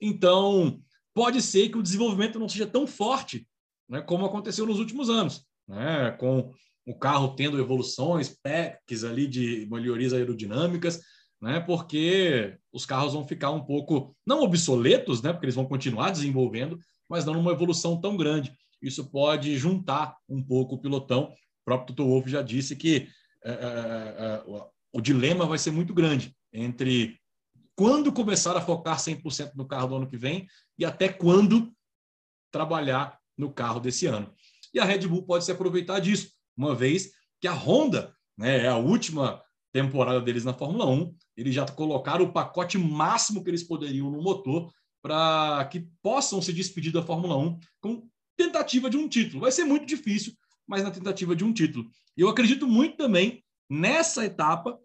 Então, 0.00 0.82
pode 1.18 1.42
ser 1.42 1.68
que 1.68 1.76
o 1.76 1.82
desenvolvimento 1.82 2.38
não 2.38 2.48
seja 2.48 2.64
tão 2.64 2.86
forte 2.86 3.44
né, 3.88 4.00
como 4.00 4.24
aconteceu 4.24 4.64
nos 4.64 4.78
últimos 4.78 5.10
anos, 5.10 5.44
né, 5.66 6.12
com 6.12 6.52
o 6.86 6.94
carro 6.96 7.34
tendo 7.34 7.58
evoluções, 7.58 8.28
packs 8.40 9.02
ali 9.02 9.26
de 9.26 9.66
melhorias 9.68 10.12
aerodinâmicas, 10.12 11.00
né? 11.40 11.60
Porque 11.60 12.56
os 12.72 12.86
carros 12.86 13.12
vão 13.12 13.26
ficar 13.26 13.50
um 13.50 13.64
pouco 13.64 14.16
não 14.26 14.42
obsoletos, 14.42 15.20
né? 15.20 15.32
Porque 15.32 15.44
eles 15.46 15.54
vão 15.54 15.66
continuar 15.66 16.10
desenvolvendo, 16.10 16.78
mas 17.08 17.24
não 17.24 17.34
numa 17.34 17.52
evolução 17.52 18.00
tão 18.00 18.16
grande. 18.16 18.52
Isso 18.80 19.10
pode 19.10 19.58
juntar 19.58 20.16
um 20.28 20.42
pouco 20.42 20.76
o 20.76 20.80
pilotão. 20.80 21.24
O 21.24 21.64
próprio 21.64 21.94
Toto 21.94 22.08
Wolff 22.08 22.30
já 22.30 22.42
disse 22.42 22.74
que 22.74 23.08
é, 23.44 23.50
é, 23.50 23.54
é, 23.54 24.42
o 24.92 25.00
dilema 25.00 25.44
vai 25.46 25.58
ser 25.58 25.72
muito 25.72 25.92
grande 25.92 26.34
entre 26.52 27.18
quando 27.78 28.10
começar 28.10 28.56
a 28.56 28.60
focar 28.60 28.98
100% 28.98 29.52
no 29.54 29.64
carro 29.64 29.86
do 29.86 29.94
ano 29.94 30.08
que 30.08 30.16
vem 30.16 30.48
e 30.76 30.84
até 30.84 31.08
quando 31.08 31.72
trabalhar 32.50 33.16
no 33.36 33.52
carro 33.52 33.78
desse 33.78 34.04
ano. 34.04 34.34
E 34.74 34.80
a 34.80 34.84
Red 34.84 35.06
Bull 35.06 35.22
pode 35.22 35.44
se 35.44 35.52
aproveitar 35.52 36.00
disso 36.00 36.32
uma 36.56 36.74
vez 36.74 37.12
que 37.40 37.46
a 37.46 37.52
Honda 37.52 38.12
né, 38.36 38.64
é 38.64 38.68
a 38.68 38.76
última 38.76 39.40
temporada 39.72 40.20
deles 40.20 40.44
na 40.44 40.52
Fórmula 40.52 40.86
1, 40.86 41.14
eles 41.36 41.54
já 41.54 41.64
colocaram 41.66 42.24
o 42.24 42.32
pacote 42.32 42.76
máximo 42.76 43.44
que 43.44 43.50
eles 43.50 43.62
poderiam 43.62 44.10
no 44.10 44.20
motor 44.20 44.72
para 45.00 45.64
que 45.66 45.88
possam 46.02 46.42
se 46.42 46.52
despedir 46.52 46.92
da 46.92 47.04
Fórmula 47.04 47.36
1 47.36 47.60
com 47.80 48.08
tentativa 48.36 48.90
de 48.90 48.96
um 48.96 49.08
título. 49.08 49.42
Vai 49.42 49.52
ser 49.52 49.62
muito 49.62 49.86
difícil, 49.86 50.32
mas 50.66 50.82
na 50.82 50.90
tentativa 50.90 51.36
de 51.36 51.44
um 51.44 51.52
título. 51.52 51.88
Eu 52.16 52.28
acredito 52.28 52.66
muito 52.66 52.96
também 52.96 53.44
nessa 53.70 54.24
etapa, 54.24 54.76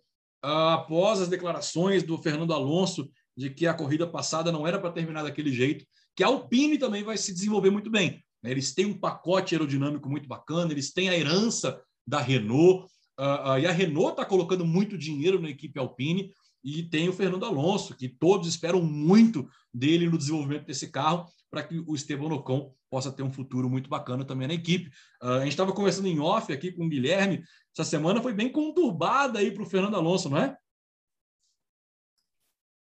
após 0.43 1.21
as 1.21 1.29
declarações 1.29 2.03
do 2.03 2.17
Fernando 2.17 2.53
Alonso 2.53 3.09
de 3.35 3.49
que 3.49 3.65
a 3.65 3.73
corrida 3.73 4.05
passada 4.05 4.51
não 4.51 4.67
era 4.67 4.77
para 4.77 4.91
terminar 4.91 5.23
daquele 5.23 5.51
jeito, 5.51 5.85
que 6.15 6.23
a 6.23 6.27
Alpine 6.27 6.77
também 6.77 7.03
vai 7.03 7.17
se 7.17 7.33
desenvolver 7.33 7.69
muito 7.69 7.89
bem. 7.89 8.23
Né? 8.43 8.51
Eles 8.51 8.73
têm 8.73 8.85
um 8.85 8.99
pacote 8.99 9.55
aerodinâmico 9.55 10.09
muito 10.09 10.27
bacana, 10.27 10.71
eles 10.71 10.91
têm 10.91 11.09
a 11.09 11.17
herança 11.17 11.81
da 12.05 12.19
Renault, 12.19 12.85
uh, 13.19 13.51
uh, 13.51 13.59
e 13.59 13.65
a 13.65 13.71
Renault 13.71 14.11
está 14.11 14.25
colocando 14.25 14.65
muito 14.65 14.97
dinheiro 14.97 15.41
na 15.41 15.49
equipe 15.49 15.79
Alpine, 15.79 16.31
e 16.63 16.83
tem 16.83 17.09
o 17.09 17.13
Fernando 17.13 17.45
Alonso, 17.45 17.95
que 17.95 18.07
todos 18.07 18.47
esperam 18.47 18.81
muito 18.81 19.49
dele 19.73 20.09
no 20.09 20.17
desenvolvimento 20.17 20.65
desse 20.65 20.89
carro, 20.89 21.25
para 21.53 21.61
que 21.61 21.83
o 21.85 21.93
Esteban 21.93 22.33
Ocon 22.33 22.73
possa 22.89 23.11
ter 23.11 23.21
um 23.21 23.31
futuro 23.31 23.69
muito 23.69 23.87
bacana 23.87 24.25
também 24.25 24.47
na 24.47 24.55
equipe. 24.55 24.89
Uh, 25.21 25.33
a 25.33 25.39
gente 25.41 25.49
estava 25.49 25.71
conversando 25.71 26.07
em 26.07 26.19
off 26.19 26.51
aqui 26.51 26.71
com 26.71 26.83
o 26.83 26.89
Guilherme, 26.89 27.43
essa 27.71 27.87
semana 27.87 28.23
foi 28.23 28.33
bem 28.33 28.51
conturbada 28.51 29.37
aí 29.37 29.51
para 29.51 29.61
o 29.61 29.65
Fernando 29.67 29.95
Alonso, 29.95 30.31
não 30.31 30.39
é? 30.39 30.57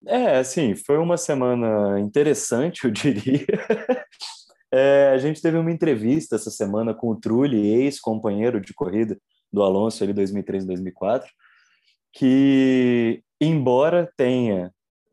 É, 0.06 0.38
assim, 0.38 0.74
foi 0.74 0.96
uma 0.96 1.18
semana 1.18 2.00
interessante, 2.00 2.84
eu 2.84 2.90
diria. 2.90 3.44
É, 4.74 5.10
a 5.10 5.18
gente 5.18 5.42
teve 5.42 5.58
uma 5.58 5.70
entrevista 5.70 6.34
essa 6.34 6.50
semana 6.50 6.94
com 6.94 7.10
o 7.10 7.20
Trulli, 7.20 7.58
ex-companheiro 7.82 8.58
de 8.58 8.72
corrida 8.72 9.18
do 9.52 9.62
Alonso 9.62 10.02
ali 10.02 10.14
2003 10.14 10.64
2004, 10.64 11.30
que 12.10 13.22
embora 13.38 14.10
tenha 14.16 14.72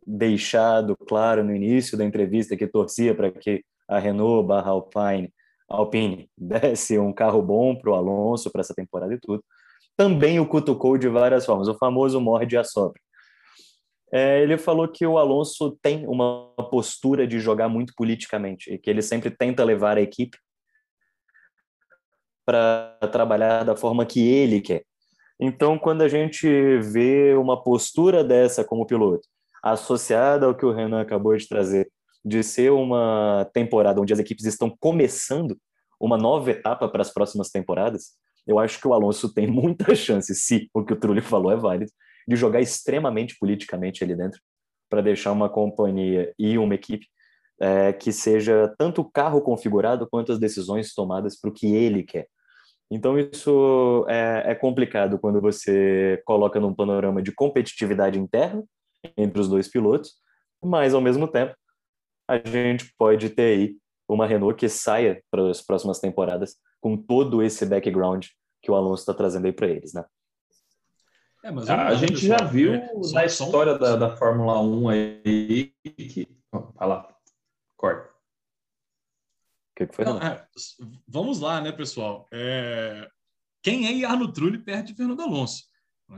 deixado 0.09 0.97
claro 0.97 1.43
no 1.43 1.55
início 1.55 1.95
da 1.95 2.03
entrevista 2.03 2.57
que 2.57 2.65
torcia 2.65 3.13
para 3.13 3.31
que 3.31 3.63
a 3.87 3.99
Renault 3.99 4.47
barra 4.47 4.71
Alpine, 4.71 5.31
Alpine 5.67 6.29
desse 6.35 6.97
um 6.97 7.13
carro 7.13 7.41
bom 7.41 7.75
para 7.75 7.91
o 7.91 7.93
Alonso 7.93 8.51
para 8.51 8.61
essa 8.61 8.73
temporada 8.73 9.13
e 9.13 9.19
tudo, 9.19 9.43
também 9.95 10.39
o 10.39 10.47
cutucou 10.47 10.97
de 10.97 11.07
várias 11.07 11.45
formas, 11.45 11.67
o 11.67 11.77
famoso 11.77 12.19
morde 12.19 12.57
a 12.57 12.63
sopra. 12.63 12.99
É, 14.11 14.41
ele 14.41 14.57
falou 14.57 14.87
que 14.87 15.05
o 15.05 15.19
Alonso 15.19 15.77
tem 15.83 16.07
uma 16.07 16.51
postura 16.71 17.27
de 17.27 17.39
jogar 17.39 17.69
muito 17.69 17.93
politicamente 17.95 18.73
e 18.73 18.79
que 18.79 18.89
ele 18.89 19.03
sempre 19.03 19.29
tenta 19.29 19.63
levar 19.63 19.97
a 19.97 20.01
equipe 20.01 20.37
para 22.43 22.97
trabalhar 23.11 23.63
da 23.63 23.75
forma 23.75 24.07
que 24.07 24.27
ele 24.27 24.61
quer. 24.61 24.83
Então, 25.39 25.77
quando 25.77 26.01
a 26.01 26.07
gente 26.07 26.47
vê 26.79 27.35
uma 27.35 27.61
postura 27.61 28.23
dessa 28.23 28.63
como 28.63 28.87
piloto, 28.87 29.27
associada 29.63 30.45
ao 30.45 30.55
que 30.55 30.65
o 30.65 30.71
Renan 30.71 31.01
acabou 31.01 31.35
de 31.35 31.47
trazer, 31.47 31.91
de 32.23 32.43
ser 32.43 32.71
uma 32.71 33.49
temporada 33.53 34.01
onde 34.01 34.13
as 34.13 34.19
equipes 34.19 34.45
estão 34.45 34.75
começando 34.79 35.57
uma 35.99 36.17
nova 36.17 36.51
etapa 36.51 36.87
para 36.87 37.01
as 37.01 37.11
próximas 37.13 37.49
temporadas, 37.49 38.11
eu 38.47 38.57
acho 38.57 38.79
que 38.79 38.87
o 38.87 38.93
Alonso 38.93 39.33
tem 39.33 39.45
muita 39.51 39.93
chance, 39.95 40.33
se 40.33 40.69
o 40.73 40.83
que 40.83 40.93
o 40.93 40.99
Trulli 40.99 41.21
falou 41.21 41.51
é 41.51 41.55
válido, 41.55 41.91
de 42.27 42.35
jogar 42.35 42.61
extremamente 42.61 43.35
politicamente 43.39 44.03
ali 44.03 44.15
dentro, 44.15 44.39
para 44.89 45.01
deixar 45.01 45.31
uma 45.31 45.49
companhia 45.49 46.33
e 46.37 46.57
uma 46.57 46.75
equipe 46.75 47.05
é, 47.59 47.91
que 47.91 48.11
seja 48.11 48.73
tanto 48.77 49.01
o 49.01 49.09
carro 49.09 49.41
configurado 49.41 50.07
quanto 50.09 50.31
as 50.31 50.39
decisões 50.39 50.93
tomadas 50.93 51.39
para 51.39 51.49
o 51.49 51.53
que 51.53 51.75
ele 51.75 52.03
quer. 52.03 52.27
Então, 52.91 53.19
isso 53.19 54.05
é, 54.07 54.51
é, 54.51 54.55
complicado 54.55 55.19
quando 55.19 55.39
você 55.39 56.21
coloca 56.25 56.59
num 56.59 56.73
panorama 56.73 57.21
de 57.21 57.31
competitividade 57.31 58.17
interna 58.17 58.63
entre 59.17 59.39
os 59.39 59.47
dois 59.47 59.67
pilotos, 59.67 60.13
mas, 60.61 60.93
ao 60.93 61.01
mesmo 61.01 61.27
tempo, 61.27 61.55
a 62.27 62.37
gente 62.37 62.93
pode 62.97 63.29
ter 63.29 63.57
aí 63.57 63.77
uma 64.07 64.25
Renault 64.25 64.57
que 64.57 64.67
saia 64.67 65.23
para 65.31 65.49
as 65.49 65.61
próximas 65.61 65.99
temporadas 65.99 66.57
com 66.81 66.97
todo 66.97 67.41
esse 67.41 67.65
background 67.65 68.25
que 68.61 68.71
o 68.71 68.75
Alonso 68.75 69.01
está 69.01 69.13
trazendo 69.13 69.45
aí 69.45 69.51
para 69.51 69.67
eles, 69.67 69.93
né? 69.93 70.03
É, 71.43 71.51
mas 71.51 71.69
a, 71.69 71.93
gente 71.95 72.13
pessoal, 72.13 72.39
já 72.39 72.45
viu 72.45 72.73
é, 72.73 72.91
na 73.13 73.23
história 73.23 73.77
da, 73.77 73.95
da 73.95 74.17
Fórmula 74.17 74.59
1 74.61 74.89
aí 74.89 75.73
que. 75.83 76.27
Vai 76.51 76.87
lá, 76.87 77.15
corta. 77.77 78.09
O 78.09 78.15
que, 79.77 79.87
que 79.87 79.95
foi? 79.95 80.03
Não, 80.03 80.17
é, 80.17 80.45
vamos 81.07 81.39
lá, 81.39 81.61
né, 81.61 81.71
pessoal? 81.71 82.27
É, 82.33 83.09
quem 83.63 84.03
é 84.03 84.05
Arno 84.05 84.33
Trulli 84.33 84.57
perto 84.57 84.87
de 84.87 84.95
Fernando 84.95 85.21
Alonso? 85.21 85.63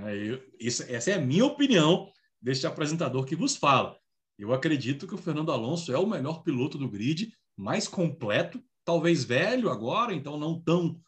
É, 0.06 0.16
eu, 0.16 0.42
isso, 0.60 0.84
essa 0.90 1.12
é 1.12 1.16
a 1.16 1.22
minha 1.22 1.46
opinião 1.46 2.12
deste 2.42 2.66
apresentador 2.66 3.26
que 3.26 3.36
vos 3.36 3.56
fala. 3.56 3.98
Eu 4.38 4.54
acredito 4.54 5.08
que 5.08 5.14
o 5.14 5.18
Fernando 5.18 5.52
Alonso 5.52 5.94
é 5.94 5.98
o 5.98 6.08
melhor 6.08 6.42
piloto 6.42 6.78
do 6.78 6.90
grid, 6.90 7.32
mais 7.56 7.88
completo, 7.88 8.64
talvez 8.84 9.24
velho 9.24 9.70
agora, 9.70 10.14
então 10.14 10.38
não 10.38 10.60
tão 10.60 11.00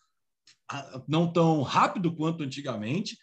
não 1.08 1.32
tão 1.32 1.62
rápido 1.62 2.14
quanto 2.16 2.44
antigamente, 2.44 3.18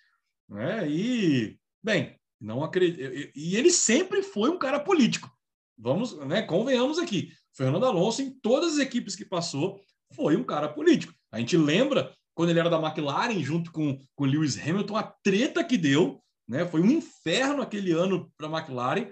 né? 0.48 0.88
E, 0.88 1.58
bem, 1.82 2.16
não 2.40 2.64
acredito. 2.64 3.30
E 3.34 3.56
ele 3.56 3.70
sempre 3.70 4.22
foi 4.22 4.50
um 4.50 4.58
cara 4.58 4.80
político. 4.80 5.30
Vamos, 5.78 6.16
né? 6.26 6.42
Convenhamos 6.42 6.98
aqui. 6.98 7.32
Fernando 7.54 7.86
Alonso, 7.86 8.22
em 8.22 8.30
todas 8.40 8.74
as 8.74 8.78
equipes 8.78 9.16
que 9.16 9.24
passou, 9.24 9.80
foi 10.14 10.36
um 10.36 10.44
cara 10.44 10.68
político. 10.68 11.14
A 11.32 11.38
gente 11.38 11.56
lembra 11.56 12.14
quando 12.34 12.50
ele 12.50 12.60
era 12.60 12.70
da 12.70 12.80
McLaren, 12.80 13.42
junto 13.42 13.70
com, 13.72 13.98
com 14.14 14.24
Lewis 14.24 14.58
Hamilton, 14.58 14.96
a 14.96 15.02
treta 15.02 15.64
que 15.64 15.76
deu, 15.76 16.22
né? 16.50 16.66
Foi 16.66 16.80
um 16.80 16.90
inferno 16.90 17.62
aquele 17.62 17.92
ano 17.92 18.30
para 18.36 18.48
a 18.48 18.50
McLaren. 18.50 19.06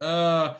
Uh, 0.00 0.56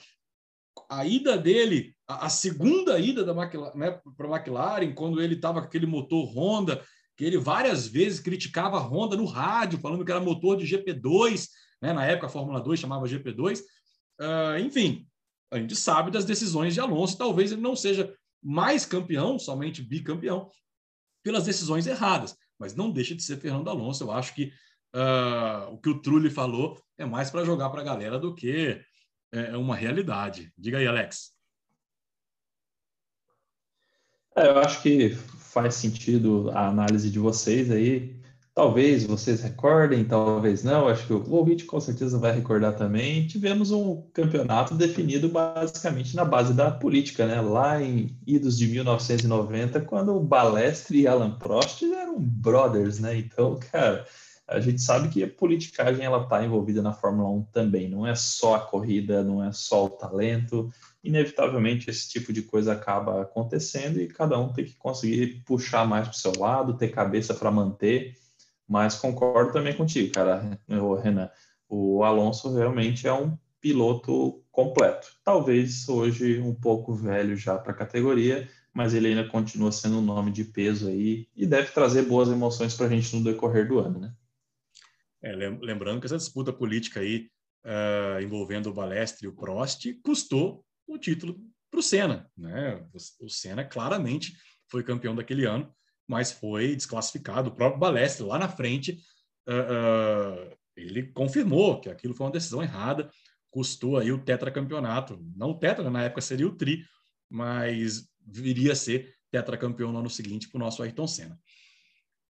a 0.90 1.06
ida 1.06 1.38
dele, 1.38 1.94
a, 2.08 2.26
a 2.26 2.28
segunda 2.28 2.98
ida 2.98 3.24
da 3.24 3.32
McLaren, 3.32 3.78
né, 3.78 4.00
para 4.16 4.26
a 4.26 4.36
McLaren, 4.36 4.92
quando 4.94 5.22
ele 5.22 5.36
estava 5.36 5.60
com 5.60 5.68
aquele 5.68 5.86
motor 5.86 6.24
Honda, 6.36 6.84
que 7.16 7.24
ele 7.24 7.38
várias 7.38 7.86
vezes 7.86 8.18
criticava 8.18 8.78
a 8.78 8.80
Honda 8.80 9.16
no 9.16 9.26
rádio, 9.26 9.78
falando 9.78 10.04
que 10.04 10.10
era 10.10 10.20
motor 10.20 10.56
de 10.56 10.66
GP2, 10.66 11.48
né? 11.80 11.92
na 11.92 12.04
época 12.04 12.26
a 12.26 12.30
Fórmula 12.30 12.60
2 12.60 12.80
chamava 12.80 13.06
GP2. 13.06 13.60
Uh, 13.60 13.64
ah, 14.20 14.60
enfim, 14.60 15.06
a 15.52 15.58
gente 15.58 15.76
sabe 15.76 16.10
das 16.10 16.24
decisões 16.24 16.74
de 16.74 16.80
Alonso, 16.80 17.16
talvez 17.16 17.52
ele 17.52 17.60
não 17.60 17.76
seja 17.76 18.12
mais 18.42 18.84
campeão, 18.84 19.38
somente 19.38 19.80
bicampeão, 19.80 20.50
pelas 21.22 21.44
decisões 21.44 21.86
erradas, 21.86 22.36
mas 22.58 22.74
não 22.74 22.90
deixa 22.90 23.14
de 23.14 23.22
ser 23.22 23.38
Fernando 23.38 23.70
Alonso. 23.70 24.02
Eu 24.02 24.10
acho 24.10 24.34
que 24.34 24.52
uh, 24.94 25.72
o 25.72 25.78
que 25.78 25.88
o 25.90 26.00
Trulli 26.00 26.30
falou 26.30 26.80
é 26.96 27.04
mais 27.04 27.30
para 27.30 27.44
jogar 27.44 27.70
para 27.70 27.80
a 27.80 27.84
galera 27.84 28.18
do 28.18 28.34
que 28.34 28.80
é, 29.32 29.50
é 29.50 29.56
uma 29.56 29.76
realidade. 29.76 30.52
Diga 30.56 30.78
aí, 30.78 30.86
Alex. 30.86 31.32
É, 34.36 34.48
eu 34.48 34.58
acho 34.58 34.82
que 34.82 35.10
faz 35.10 35.74
sentido 35.74 36.50
a 36.52 36.68
análise 36.68 37.10
de 37.10 37.18
vocês 37.18 37.70
aí. 37.70 38.20
Talvez 38.52 39.04
vocês 39.04 39.40
recordem, 39.40 40.04
talvez 40.04 40.62
não. 40.62 40.86
Acho 40.86 41.06
que 41.06 41.12
o 41.12 41.32
ouvinte 41.32 41.64
com 41.64 41.80
certeza 41.80 42.18
vai 42.18 42.32
recordar 42.32 42.76
também. 42.76 43.26
Tivemos 43.26 43.72
um 43.72 44.08
campeonato 44.12 44.74
definido 44.74 45.28
basicamente 45.28 46.14
na 46.14 46.24
base 46.24 46.54
da 46.54 46.70
política, 46.70 47.26
né? 47.26 47.40
Lá 47.40 47.82
em 47.82 48.16
idos 48.24 48.56
de 48.56 48.68
1990, 48.68 49.80
quando 49.80 50.14
o 50.14 50.22
Balestre 50.22 51.00
e 51.00 51.06
Alan 51.08 51.32
Prost 51.32 51.82
eram 51.82 52.20
brothers, 52.20 53.00
né? 53.00 53.16
Então, 53.18 53.58
cara, 53.72 54.06
a 54.46 54.60
gente 54.60 54.80
sabe 54.82 55.08
que 55.08 55.22
a 55.22 55.28
politicagem 55.28 56.04
ela 56.04 56.22
está 56.22 56.44
envolvida 56.44 56.82
na 56.82 56.92
Fórmula 56.92 57.30
1 57.30 57.44
também. 57.44 57.88
Não 57.88 58.06
é 58.06 58.14
só 58.14 58.56
a 58.56 58.60
corrida, 58.60 59.22
não 59.22 59.42
é 59.42 59.50
só 59.52 59.86
o 59.86 59.90
talento 59.90 60.70
inevitavelmente 61.04 61.90
esse 61.90 62.08
tipo 62.08 62.32
de 62.32 62.42
coisa 62.42 62.72
acaba 62.72 63.22
acontecendo 63.22 64.00
e 64.00 64.08
cada 64.08 64.38
um 64.38 64.52
tem 64.52 64.64
que 64.64 64.74
conseguir 64.74 65.42
puxar 65.44 65.86
mais 65.86 66.08
para 66.08 66.14
o 66.14 66.18
seu 66.18 66.32
lado, 66.38 66.76
ter 66.76 66.88
cabeça 66.88 67.34
para 67.34 67.50
manter. 67.50 68.16
Mas 68.66 68.94
concordo 68.94 69.52
também 69.52 69.74
contigo, 69.74 70.12
cara, 70.12 70.58
Renan. 71.02 71.30
O 71.68 72.02
Alonso 72.02 72.54
realmente 72.54 73.06
é 73.06 73.12
um 73.12 73.36
piloto 73.60 74.42
completo. 74.50 75.08
Talvez 75.22 75.86
hoje 75.88 76.40
um 76.40 76.54
pouco 76.54 76.94
velho 76.94 77.36
já 77.36 77.58
para 77.58 77.72
a 77.72 77.76
categoria, 77.76 78.48
mas 78.72 78.94
ele 78.94 79.08
ainda 79.08 79.28
continua 79.28 79.70
sendo 79.70 79.98
um 79.98 80.02
nome 80.02 80.30
de 80.30 80.44
peso 80.44 80.88
aí 80.88 81.28
e 81.36 81.46
deve 81.46 81.70
trazer 81.72 82.02
boas 82.02 82.28
emoções 82.30 82.74
para 82.74 82.86
a 82.86 82.88
gente 82.88 83.14
no 83.14 83.22
decorrer 83.22 83.68
do 83.68 83.78
ano, 83.78 84.00
né? 84.00 84.12
É, 85.24 85.34
lembrando 85.34 86.00
que 86.00 86.06
essa 86.06 86.18
disputa 86.18 86.52
política 86.52 87.00
aí 87.00 87.30
uh, 87.64 88.20
envolvendo 88.20 88.68
o 88.68 88.74
Balestre 88.74 89.24
e 89.24 89.28
o 89.28 89.34
Prost 89.34 89.86
custou 90.02 90.62
o 90.86 90.98
título 90.98 91.40
para 91.70 91.80
o 91.80 91.82
Senna. 91.82 92.30
Né? 92.36 92.86
O 93.18 93.28
Senna 93.28 93.64
claramente 93.64 94.36
foi 94.70 94.82
campeão 94.82 95.14
daquele 95.14 95.46
ano, 95.46 95.74
mas 96.06 96.30
foi 96.30 96.76
desclassificado. 96.76 97.48
O 97.48 97.54
próprio 97.54 97.80
Balestre, 97.80 98.26
lá 98.26 98.38
na 98.38 98.48
frente, 98.48 99.00
uh, 99.48 100.50
uh, 100.50 100.56
ele 100.76 101.04
confirmou 101.04 101.80
que 101.80 101.88
aquilo 101.88 102.14
foi 102.14 102.26
uma 102.26 102.32
decisão 102.32 102.62
errada, 102.62 103.10
custou 103.50 103.96
aí 103.96 104.12
o 104.12 104.22
tetracampeonato. 104.22 105.18
Não 105.34 105.52
o 105.52 105.58
tetra, 105.58 105.88
na 105.88 106.02
época 106.02 106.20
seria 106.20 106.46
o 106.46 106.54
tri, 106.54 106.84
mas 107.30 108.08
viria 108.26 108.72
a 108.72 108.76
ser 108.76 109.14
tetracampeão 109.30 109.90
no 109.90 110.00
ano 110.00 110.10
seguinte 110.10 110.48
para 110.48 110.58
o 110.58 110.60
nosso 110.60 110.82
Ayrton 110.82 111.06
Senna. 111.06 111.40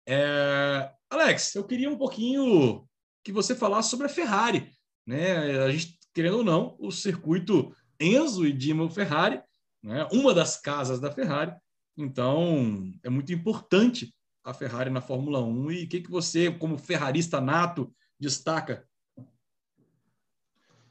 É... 0.08 0.92
Alex, 1.10 1.56
eu 1.56 1.64
queria 1.64 1.90
um 1.90 1.98
pouquinho 1.98 2.88
que 3.24 3.32
você 3.32 3.56
falasse 3.56 3.90
sobre 3.90 4.08
a 4.08 4.10
Ferrari. 4.10 4.72
Né? 5.06 5.64
A 5.64 5.72
gente, 5.72 5.98
querendo 6.14 6.38
ou 6.38 6.44
não, 6.44 6.76
o 6.80 6.92
circuito 6.92 7.76
Enzo 8.00 8.46
e 8.46 8.52
Dimo 8.52 8.90
Ferrari, 8.90 9.42
né? 9.82 10.08
uma 10.12 10.34
das 10.34 10.60
casas 10.60 11.00
da 11.00 11.12
Ferrari. 11.12 11.54
Então, 11.98 12.92
é 13.04 13.10
muito 13.10 13.32
importante 13.32 14.14
a 14.44 14.54
Ferrari 14.54 14.90
na 14.90 15.02
Fórmula 15.02 15.42
1. 15.42 15.72
E 15.72 15.84
o 15.84 15.90
que, 15.90 16.02
que 16.02 16.10
você, 16.10 16.52
como 16.52 16.78
ferrarista 16.78 17.40
nato, 17.40 17.94
destaca? 18.20 18.86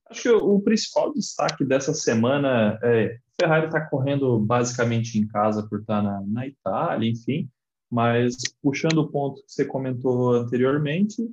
Acho 0.08 0.22
que 0.22 0.30
o 0.30 0.60
principal 0.60 1.12
destaque 1.12 1.64
dessa 1.64 1.94
semana 1.94 2.78
é 2.82 3.18
Ferrari 3.40 3.66
está 3.66 3.80
correndo 3.80 4.38
basicamente 4.38 5.18
em 5.18 5.26
casa 5.26 5.66
por 5.66 5.80
estar 5.80 6.02
na, 6.02 6.20
na 6.26 6.46
Itália, 6.46 7.10
enfim, 7.10 7.50
mas 7.92 8.36
puxando 8.62 8.98
o 8.98 9.08
ponto 9.08 9.42
que 9.42 9.52
você 9.52 9.66
comentou 9.66 10.32
anteriormente, 10.32 11.30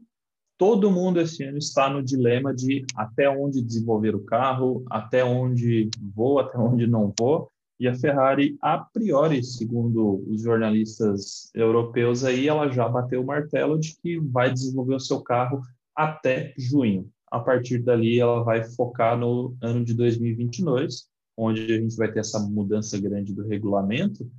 todo 0.58 0.92
mundo 0.92 1.22
esse 1.22 1.42
ano 1.42 1.58
está 1.58 1.90
no 1.90 2.04
dilema 2.04 2.54
de 2.54 2.86
até 2.94 3.30
onde 3.30 3.62
desenvolver 3.62 4.14
o 4.14 4.26
carro, 4.26 4.84
até 4.90 5.24
onde 5.24 5.90
vou, 6.14 6.38
até 6.38 6.58
onde 6.58 6.86
não 6.86 7.14
vou. 7.18 7.50
E 7.80 7.88
a 7.88 7.96
Ferrari, 7.96 8.58
a 8.62 8.78
priori, 8.78 9.42
segundo 9.42 10.22
os 10.28 10.42
jornalistas 10.42 11.50
europeus 11.56 12.26
aí, 12.26 12.50
ela 12.50 12.70
já 12.70 12.90
bateu 12.90 13.22
o 13.22 13.26
martelo 13.26 13.80
de 13.80 13.96
que 13.96 14.20
vai 14.20 14.52
desenvolver 14.52 14.96
o 14.96 15.00
seu 15.00 15.22
carro 15.22 15.62
até 15.96 16.54
junho. 16.58 17.10
A 17.32 17.40
partir 17.40 17.78
dali, 17.78 18.20
ela 18.20 18.44
vai 18.44 18.66
focar 18.66 19.18
no 19.18 19.56
ano 19.62 19.86
de 19.86 19.94
2022, 19.94 21.08
onde 21.38 21.62
a 21.74 21.78
gente 21.78 21.96
vai 21.96 22.12
ter 22.12 22.20
essa 22.20 22.38
mudança 22.38 23.00
grande 23.00 23.34
do 23.34 23.48
regulamento, 23.48 24.30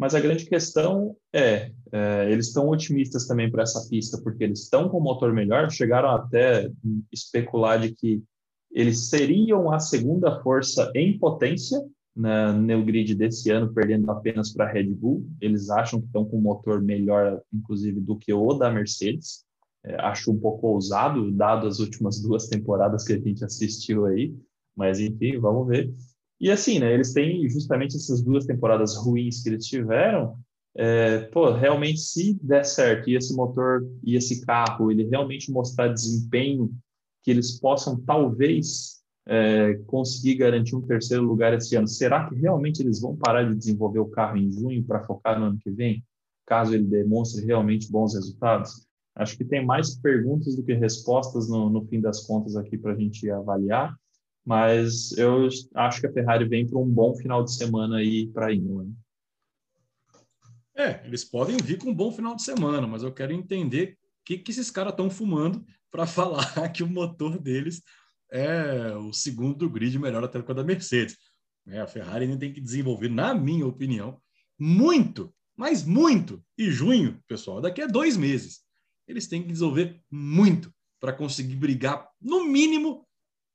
mas 0.00 0.14
a 0.14 0.20
grande 0.20 0.46
questão 0.46 1.14
é, 1.30 1.72
é 1.92 2.32
eles 2.32 2.46
estão 2.46 2.66
otimistas 2.70 3.26
também 3.26 3.50
para 3.50 3.64
essa 3.64 3.86
pista, 3.86 4.18
porque 4.22 4.42
eles 4.42 4.62
estão 4.62 4.88
com 4.88 4.96
o 4.96 5.02
motor 5.02 5.30
melhor, 5.30 5.70
chegaram 5.70 6.08
até 6.08 6.70
especular 7.12 7.78
de 7.78 7.94
que 7.94 8.22
eles 8.72 9.10
seriam 9.10 9.70
a 9.70 9.78
segunda 9.78 10.40
força 10.42 10.90
em 10.94 11.18
potência 11.18 11.78
na, 12.16 12.50
no 12.50 12.82
grid 12.82 13.14
desse 13.14 13.50
ano, 13.50 13.74
perdendo 13.74 14.10
apenas 14.10 14.54
para 14.54 14.64
a 14.64 14.72
Red 14.72 14.88
Bull. 14.88 15.28
Eles 15.38 15.68
acham 15.68 16.00
que 16.00 16.06
estão 16.06 16.24
com 16.24 16.38
um 16.38 16.42
motor 16.42 16.80
melhor, 16.80 17.42
inclusive, 17.52 18.00
do 18.00 18.16
que 18.16 18.32
o 18.32 18.54
da 18.54 18.70
Mercedes. 18.70 19.44
É, 19.84 19.96
acho 20.00 20.32
um 20.32 20.38
pouco 20.38 20.68
ousado, 20.68 21.30
dado 21.30 21.66
as 21.66 21.78
últimas 21.78 22.22
duas 22.22 22.48
temporadas 22.48 23.04
que 23.04 23.12
a 23.12 23.18
gente 23.18 23.44
assistiu 23.44 24.06
aí, 24.06 24.34
mas 24.74 24.98
enfim, 24.98 25.38
vamos 25.38 25.68
ver. 25.68 25.92
E 26.40 26.50
assim, 26.50 26.78
né, 26.78 26.94
eles 26.94 27.12
têm 27.12 27.46
justamente 27.48 27.96
essas 27.96 28.22
duas 28.22 28.46
temporadas 28.46 28.96
ruins 28.96 29.42
que 29.42 29.50
eles 29.50 29.66
tiveram. 29.66 30.38
É, 30.74 31.18
pô, 31.24 31.52
realmente, 31.52 32.00
se 32.00 32.38
der 32.42 32.64
certo 32.64 33.10
e 33.10 33.16
esse 33.16 33.34
motor 33.34 33.86
e 34.02 34.16
esse 34.16 34.44
carro, 34.46 34.90
ele 34.90 35.04
realmente 35.04 35.50
mostrar 35.50 35.88
desempenho 35.88 36.72
que 37.22 37.30
eles 37.30 37.60
possam 37.60 38.00
talvez 38.00 39.00
é, 39.26 39.74
conseguir 39.86 40.36
garantir 40.36 40.74
um 40.74 40.80
terceiro 40.80 41.22
lugar 41.24 41.52
esse 41.52 41.76
ano, 41.76 41.86
será 41.86 42.28
que 42.28 42.34
realmente 42.34 42.80
eles 42.80 43.00
vão 43.00 43.14
parar 43.14 43.44
de 43.44 43.54
desenvolver 43.54 43.98
o 43.98 44.08
carro 44.08 44.38
em 44.38 44.50
junho 44.50 44.82
para 44.82 45.04
focar 45.04 45.38
no 45.38 45.46
ano 45.46 45.58
que 45.58 45.70
vem, 45.70 46.02
caso 46.46 46.74
ele 46.74 46.84
demonstre 46.84 47.44
realmente 47.44 47.90
bons 47.90 48.14
resultados? 48.14 48.86
Acho 49.14 49.36
que 49.36 49.44
tem 49.44 49.64
mais 49.64 49.94
perguntas 49.96 50.56
do 50.56 50.62
que 50.62 50.72
respostas 50.72 51.48
no, 51.48 51.68
no 51.68 51.84
fim 51.86 52.00
das 52.00 52.26
contas 52.26 52.56
aqui 52.56 52.78
para 52.78 52.92
a 52.92 52.96
gente 52.96 53.28
avaliar 53.30 53.94
mas 54.44 55.12
eu 55.12 55.48
acho 55.74 56.00
que 56.00 56.06
a 56.06 56.12
Ferrari 56.12 56.48
vem 56.48 56.66
para 56.66 56.78
um 56.78 56.88
bom 56.88 57.14
final 57.14 57.44
de 57.44 57.54
semana 57.54 57.98
aí 57.98 58.26
para 58.28 58.52
Imola. 58.52 58.86
É, 60.74 61.04
eles 61.04 61.24
podem 61.24 61.56
vir 61.58 61.78
com 61.78 61.90
um 61.90 61.94
bom 61.94 62.10
final 62.10 62.34
de 62.34 62.42
semana, 62.42 62.86
mas 62.86 63.02
eu 63.02 63.12
quero 63.12 63.32
entender 63.32 63.98
o 64.02 64.24
que, 64.24 64.38
que 64.38 64.50
esses 64.50 64.70
caras 64.70 64.92
estão 64.92 65.10
fumando 65.10 65.64
para 65.90 66.06
falar 66.08 66.68
que 66.70 66.82
o 66.82 66.88
motor 66.88 67.38
deles 67.38 67.82
é 68.32 68.96
o 68.96 69.12
segundo 69.12 69.58
do 69.58 69.70
grid 69.70 69.98
melhor 69.98 70.24
até 70.24 70.40
com 70.40 70.52
a 70.52 70.54
da 70.54 70.64
Mercedes. 70.64 71.18
É, 71.66 71.80
a 71.80 71.86
Ferrari 71.86 72.24
ainda 72.24 72.38
tem 72.38 72.52
que 72.52 72.60
desenvolver, 72.60 73.08
na 73.08 73.34
minha 73.34 73.66
opinião, 73.66 74.20
muito, 74.58 75.34
mas 75.56 75.84
muito. 75.84 76.42
E 76.56 76.70
junho, 76.70 77.22
pessoal, 77.28 77.60
daqui 77.60 77.82
a 77.82 77.86
dois 77.86 78.16
meses, 78.16 78.60
eles 79.06 79.26
têm 79.26 79.42
que 79.42 79.52
desenvolver 79.52 80.00
muito 80.10 80.72
para 80.98 81.12
conseguir 81.12 81.56
brigar, 81.56 82.08
no 82.20 82.44
mínimo, 82.44 83.06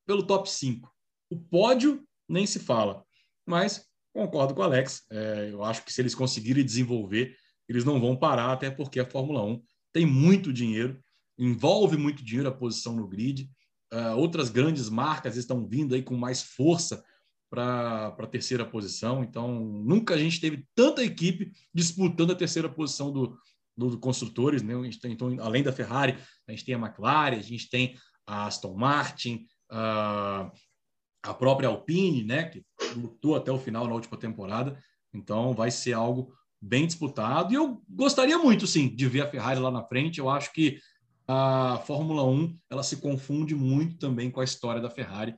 pelo 0.06 0.24
top 0.24 0.50
5. 0.50 0.92
O 1.30 1.38
pódio 1.38 2.06
nem 2.28 2.46
se 2.46 2.60
fala. 2.60 3.04
Mas 3.46 3.86
concordo 4.14 4.54
com 4.54 4.62
o 4.62 4.64
Alex. 4.64 5.04
É, 5.12 5.50
eu 5.52 5.64
acho 5.64 5.84
que 5.84 5.92
se 5.92 6.02
eles 6.02 6.16
conseguirem 6.16 6.64
desenvolver, 6.64 7.36
eles 7.68 7.84
não 7.84 8.00
vão 8.00 8.16
parar, 8.16 8.52
até 8.52 8.70
porque 8.70 9.00
a 9.00 9.10
Fórmula 9.10 9.44
1 9.44 9.62
tem 9.92 10.06
muito 10.06 10.54
dinheiro, 10.54 11.00
envolve 11.38 11.98
muito 11.98 12.24
dinheiro 12.24 12.50
a 12.50 12.54
posição 12.54 12.96
no 12.96 13.08
grid. 13.08 13.50
Uh, 13.94 14.18
outras 14.18 14.50
grandes 14.50 14.90
marcas 14.90 15.38
estão 15.38 15.66
vindo 15.68 15.96
aí 15.96 16.02
com 16.02 16.16
mais 16.16 16.42
força 16.42 17.04
para 17.50 18.08
a 18.08 18.28
terceira 18.28 18.66
posição. 18.66 19.24
Então, 19.24 19.60
nunca 19.60 20.16
a 20.16 20.18
gente 20.18 20.42
teve 20.42 20.68
tanta 20.76 21.04
equipe 21.04 21.52
disputando 21.74 22.32
a 22.32 22.36
terceira 22.36 22.68
posição 22.68 23.12
do, 23.12 23.38
do, 23.78 23.92
do 23.92 24.00
construtores. 24.00 24.62
Né? 24.62 24.74
Tem, 25.02 25.12
então, 25.12 25.36
além 25.40 25.64
da 25.64 25.72
Ferrari, 25.72 26.18
a 26.48 26.52
gente 26.52 26.66
tem 26.66 26.76
a 26.76 26.80
McLaren, 26.80 27.38
a 27.38 27.42
gente 27.42 27.70
tem 27.70 27.96
a 28.26 28.48
Aston 28.48 28.74
Martin, 28.74 29.46
a 29.70 31.34
própria 31.38 31.70
Alpine, 31.70 32.24
né, 32.24 32.44
que 32.46 32.64
lutou 32.96 33.36
até 33.36 33.52
o 33.52 33.60
final 33.60 33.88
na 33.88 33.94
última 33.94 34.18
temporada. 34.18 34.78
Então, 35.14 35.54
vai 35.54 35.72
ser 35.72 35.94
algo 35.94 36.34
bem 36.62 36.86
disputado. 36.86 37.52
E 37.52 37.56
eu 37.56 37.82
gostaria 37.90 38.38
muito, 38.38 38.68
sim, 38.68 38.94
de 38.94 39.08
ver 39.08 39.22
a 39.22 39.28
Ferrari 39.28 39.60
lá 39.60 39.72
na 39.72 39.84
frente. 39.84 40.20
Eu 40.20 40.30
acho 40.30 40.52
que 40.52 40.80
a 41.28 41.82
Fórmula 41.86 42.24
1 42.24 42.58
ela 42.70 42.84
se 42.84 42.98
confunde 42.98 43.56
muito 43.56 43.98
também 43.98 44.30
com 44.30 44.42
a 44.42 44.44
história 44.44 44.82
da 44.82 44.90
Ferrari 44.90 45.36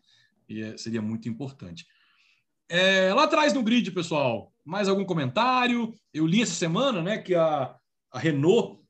e 0.50 0.62
é, 0.62 0.78
seria 0.78 1.02
muito 1.02 1.30
importante. 1.30 1.86
É, 2.70 3.14
lá 3.14 3.24
atrás 3.24 3.54
no 3.54 3.64
grid, 3.64 3.92
pessoal, 3.92 4.54
mais 4.66 4.90
algum 4.90 5.06
comentário? 5.06 5.94
Eu 6.14 6.26
li 6.26 6.42
essa 6.42 6.54
semana 6.54 7.02
né, 7.02 7.18
que 7.18 7.34
a, 7.34 7.74
a 8.12 8.20
Renault 8.20 8.82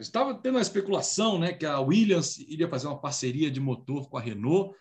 estava 0.00 0.34
tendo 0.34 0.56
uma 0.56 0.62
especulação 0.62 1.38
né, 1.38 1.52
que 1.52 1.64
a 1.64 1.78
Williams 1.80 2.38
iria 2.38 2.68
fazer 2.68 2.86
uma 2.86 3.00
parceria 3.00 3.50
de 3.50 3.60
motor 3.60 4.08
com 4.08 4.16
a 4.16 4.20
Renault 4.20 4.74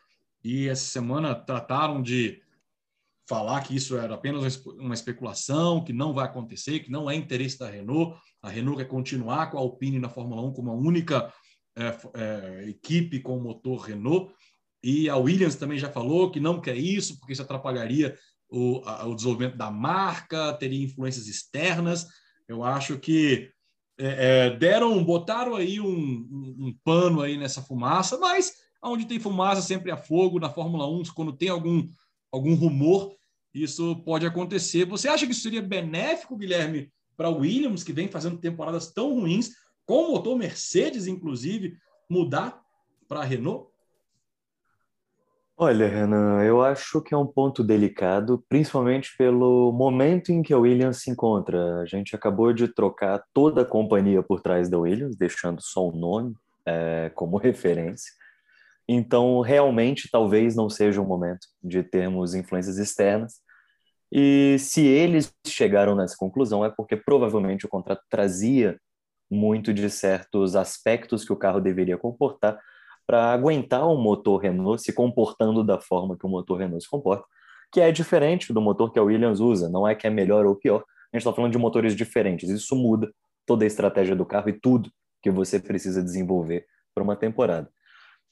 e 0.43 0.67
essa 0.67 0.86
semana 0.86 1.36
trataram 1.36 2.01
de 2.01 2.41
falar 3.27 3.62
que 3.62 3.75
isso 3.75 3.97
era 3.97 4.15
apenas 4.15 4.63
uma 4.65 4.93
especulação, 4.93 5.83
que 5.83 5.91
não 5.91 6.13
vai 6.13 6.25
acontecer, 6.25 6.79
que 6.79 6.89
não 6.89 7.10
é 7.10 7.15
interesse 7.15 7.60
da 7.60 7.69
Renault. 7.69 8.17
A 8.41 8.49
Renault 8.49 8.77
quer 8.77 8.88
continuar 8.88 9.51
com 9.51 9.57
a 9.57 9.62
Alpine 9.62 9.99
na 9.99 10.10
Fórmula 10.10 10.41
1 10.43 10.53
como 10.53 10.71
a 10.71 10.75
única 10.75 11.31
é, 11.75 11.97
é, 12.15 12.69
equipe 12.69 13.19
com 13.19 13.39
motor 13.39 13.81
Renault. 13.81 14.33
E 14.81 15.10
a 15.10 15.17
Williams 15.17 15.55
também 15.55 15.77
já 15.77 15.91
falou 15.91 16.31
que 16.31 16.39
não 16.39 16.62
quer 16.62 16.77
isso, 16.77 17.19
porque 17.19 17.33
isso 17.33 17.41
atrapalharia 17.41 18.17
o, 18.49 18.81
a, 18.86 19.05
o 19.05 19.15
desenvolvimento 19.15 19.57
da 19.57 19.69
marca, 19.69 20.53
teria 20.53 20.86
influências 20.86 21.27
externas. 21.27 22.07
Eu 22.47 22.63
acho 22.63 22.97
que 22.97 23.51
é, 23.97 24.47
é 24.47 24.49
deram, 24.51 25.03
botaram 25.03 25.55
aí 25.55 25.79
um, 25.79 25.88
um, 25.88 26.67
um 26.67 26.75
pano 26.83 27.21
aí 27.21 27.38
nessa 27.38 27.62
fumaça, 27.62 28.17
mas 28.17 28.53
onde 28.81 29.05
tem 29.05 29.19
fumaça 29.19 29.62
sempre 29.62 29.91
há 29.91 29.97
fogo. 29.97 30.39
Na 30.39 30.49
Fórmula 30.49 30.88
1, 30.88 31.03
quando 31.15 31.33
tem 31.33 31.49
algum, 31.49 31.88
algum 32.31 32.55
rumor, 32.55 33.12
isso 33.53 33.95
pode 34.03 34.25
acontecer. 34.25 34.86
Você 34.86 35.07
acha 35.07 35.25
que 35.25 35.31
isso 35.31 35.41
seria 35.41 35.62
benéfico, 35.62 36.38
Guilherme, 36.38 36.91
para 37.15 37.29
Williams, 37.29 37.83
que 37.83 37.93
vem 37.93 38.07
fazendo 38.07 38.38
temporadas 38.38 38.91
tão 38.91 39.15
ruins, 39.15 39.51
com 39.86 40.05
o 40.05 40.12
motor 40.12 40.38
Mercedes, 40.38 41.07
inclusive, 41.07 41.77
mudar 42.10 42.62
para 43.07 43.21
a 43.21 43.23
Renault? 43.23 43.71
Olha, 45.59 45.87
Renan, 45.87 46.43
eu 46.43 46.61
acho 46.61 47.01
que 47.01 47.15
é 47.15 47.17
um 47.17 47.25
ponto 47.25 47.63
delicado, 47.63 48.45
principalmente 48.47 49.15
pelo 49.17 49.71
momento 49.71 50.31
em 50.31 50.43
que 50.43 50.53
a 50.53 50.57
Williams 50.59 51.01
se 51.01 51.09
encontra. 51.09 51.79
A 51.81 51.85
gente 51.85 52.15
acabou 52.15 52.53
de 52.53 52.67
trocar 52.67 53.23
toda 53.33 53.63
a 53.63 53.65
companhia 53.65 54.21
por 54.21 54.39
trás 54.39 54.69
da 54.69 54.77
Williams, 54.77 55.17
deixando 55.17 55.59
só 55.59 55.87
o 55.87 55.91
nome 55.91 56.35
é, 56.63 57.11
como 57.15 57.37
referência. 57.41 58.13
Então, 58.87 59.41
realmente, 59.41 60.07
talvez 60.11 60.55
não 60.55 60.69
seja 60.69 61.01
o 61.01 61.05
momento 61.07 61.47
de 61.63 61.81
termos 61.81 62.35
influências 62.35 62.77
externas. 62.77 63.41
E 64.11 64.57
se 64.59 64.85
eles 64.85 65.33
chegaram 65.47 65.95
nessa 65.95 66.15
conclusão, 66.15 66.63
é 66.63 66.69
porque 66.69 66.95
provavelmente 66.95 67.65
o 67.65 67.69
contrato 67.69 68.03
trazia 68.11 68.79
muito 69.29 69.73
de 69.73 69.89
certos 69.89 70.55
aspectos 70.55 71.25
que 71.25 71.33
o 71.33 71.35
carro 71.35 71.59
deveria 71.59 71.97
comportar 71.97 72.59
para 73.07 73.31
aguentar 73.31 73.87
um 73.87 73.99
motor 73.99 74.41
Renault 74.41 74.81
se 74.81 74.91
comportando 74.91 75.63
da 75.63 75.79
forma 75.79 76.17
que 76.17 76.25
o 76.25 76.29
motor 76.29 76.59
Renault 76.59 76.83
se 76.83 76.89
comporta, 76.89 77.25
que 77.71 77.79
é 77.79 77.89
diferente 77.91 78.53
do 78.53 78.61
motor 78.61 78.91
que 78.91 78.99
a 78.99 79.03
Williams 79.03 79.39
usa. 79.39 79.69
Não 79.69 79.87
é 79.87 79.95
que 79.95 80.05
é 80.05 80.09
melhor 80.09 80.45
ou 80.45 80.55
pior, 80.55 80.83
a 81.13 81.17
gente 81.17 81.21
está 81.21 81.33
falando 81.33 81.53
de 81.53 81.57
motores 81.57 81.95
diferentes. 81.95 82.49
Isso 82.49 82.75
muda 82.75 83.09
toda 83.45 83.63
a 83.63 83.67
estratégia 83.67 84.15
do 84.15 84.25
carro 84.25 84.49
e 84.49 84.53
tudo 84.53 84.91
que 85.23 85.31
você 85.31 85.57
precisa 85.57 86.03
desenvolver 86.03 86.65
para 86.93 87.03
uma 87.03 87.15
temporada. 87.15 87.69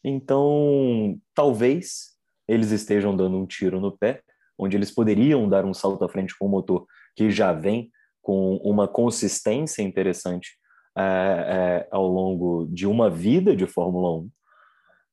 Então, 0.04 1.18
talvez 1.34 2.16
eles 2.48 2.72
estejam 2.72 3.16
dando 3.16 3.38
um 3.38 3.46
tiro 3.46 3.80
no 3.80 3.98
pé, 3.98 4.22
onde 4.58 4.78
eles 4.78 4.92
poderiam 4.92 5.48
dar 5.50 5.66
um 5.66 5.74
salto 5.74 6.04
à 6.04 6.10
frente 6.10 6.38
com 6.38 6.46
o 6.46 6.50
motor 6.50 6.86
que 7.16 7.32
já 7.32 7.54
vem 7.54 7.90
com 8.22 8.58
uma 8.58 8.88
consistência 8.88 9.82
interessante 9.82 10.58
é, 10.98 11.02
é, 11.02 11.88
ao 11.92 12.08
longo 12.08 12.68
de 12.72 12.86
uma 12.86 13.10
vida 13.10 13.56
de 13.56 13.66
Fórmula 13.66 14.20
1. 14.20 14.30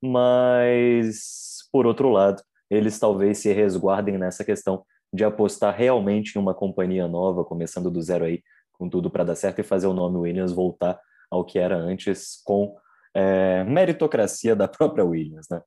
Mas, 0.03 1.67
por 1.71 1.85
outro 1.85 2.09
lado, 2.09 2.43
eles 2.69 2.99
talvez 2.99 3.37
se 3.37 3.53
resguardem 3.53 4.17
nessa 4.17 4.43
questão 4.43 4.85
de 5.13 5.23
apostar 5.23 5.73
realmente 5.73 6.35
em 6.35 6.41
uma 6.41 6.53
companhia 6.53 7.07
nova, 7.07 7.45
começando 7.45 7.89
do 7.89 8.01
zero 8.01 8.25
aí, 8.25 8.43
com 8.73 8.89
tudo 8.89 9.09
para 9.09 9.23
dar 9.23 9.35
certo 9.35 9.59
e 9.59 9.63
fazer 9.63 9.87
o 9.87 9.93
nome 9.93 10.17
Williams 10.17 10.51
voltar 10.51 10.99
ao 11.31 11.45
que 11.45 11.57
era 11.57 11.77
antes, 11.77 12.41
com 12.43 12.75
é, 13.13 13.63
meritocracia 13.63 14.55
da 14.55 14.67
própria 14.67 15.05
Williams, 15.05 15.47
né? 15.49 15.61